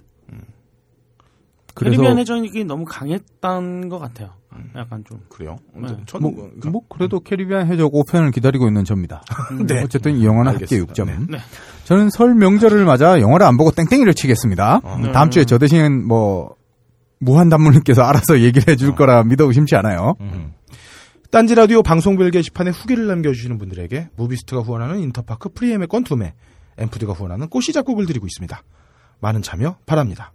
[1.79, 4.31] 그래서 캐리비안 해적이 너무 강했던 것 같아요.
[4.75, 5.57] 약간 좀 그래요?
[5.75, 5.87] 네.
[6.07, 9.23] 저는 뭐, 뭐, 뭐 그래도 캐리비안 해적 5편을 기다리고 있는 접니다.
[9.65, 9.83] 네.
[9.85, 10.93] 어쨌든 이 영화는 합계 알겠습니다.
[10.93, 11.31] 6점.
[11.31, 11.39] 네.
[11.85, 14.81] 저는 설 명절을 맞아 영화를 안 보고 땡땡이를 치겠습니다.
[14.85, 16.57] 음, 다음 주에 저 대신 뭐
[17.21, 20.15] 무한 단물님께서 알아서 얘기를 해줄 거라 믿어 의심치 않아요.
[20.21, 20.53] 음.
[21.31, 26.33] 딴지 라디오 방송별 게시판에 후기를 남겨주시는 분들에게 무비스트가 후원하는 인터파크 프리엠의 건 두매,
[26.79, 28.63] 엠푸드가 후원하는 꽃이 작곡을 드리고 있습니다.
[29.21, 30.33] 많은 참여 바랍니다.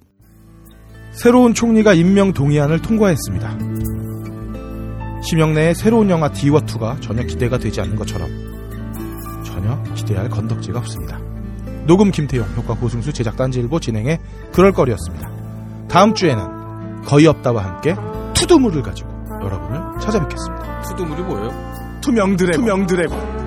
[1.11, 3.57] 새로운 총리가 임명 동의안을 통과했습니다.
[5.23, 8.29] 심영래의 새로운 영화 D와2가 전혀 기대가 되지 않는 것처럼
[9.45, 11.19] 전혀 기대할 건덕지가 없습니다.
[11.85, 14.19] 녹음 김태용, 효과 고승수, 제작 딴지일보 진행의
[14.53, 15.31] 그럴 거리였습니다.
[15.87, 16.62] 다음 주에는
[17.05, 17.95] 거의 없다와 함께
[18.33, 20.81] 투두물을 가지고 여러분을 찾아뵙겠습니다.
[20.81, 21.49] 투두물이 뭐예요?
[22.01, 22.61] 투명 드래곤.
[22.61, 23.42] 투명 드래곤.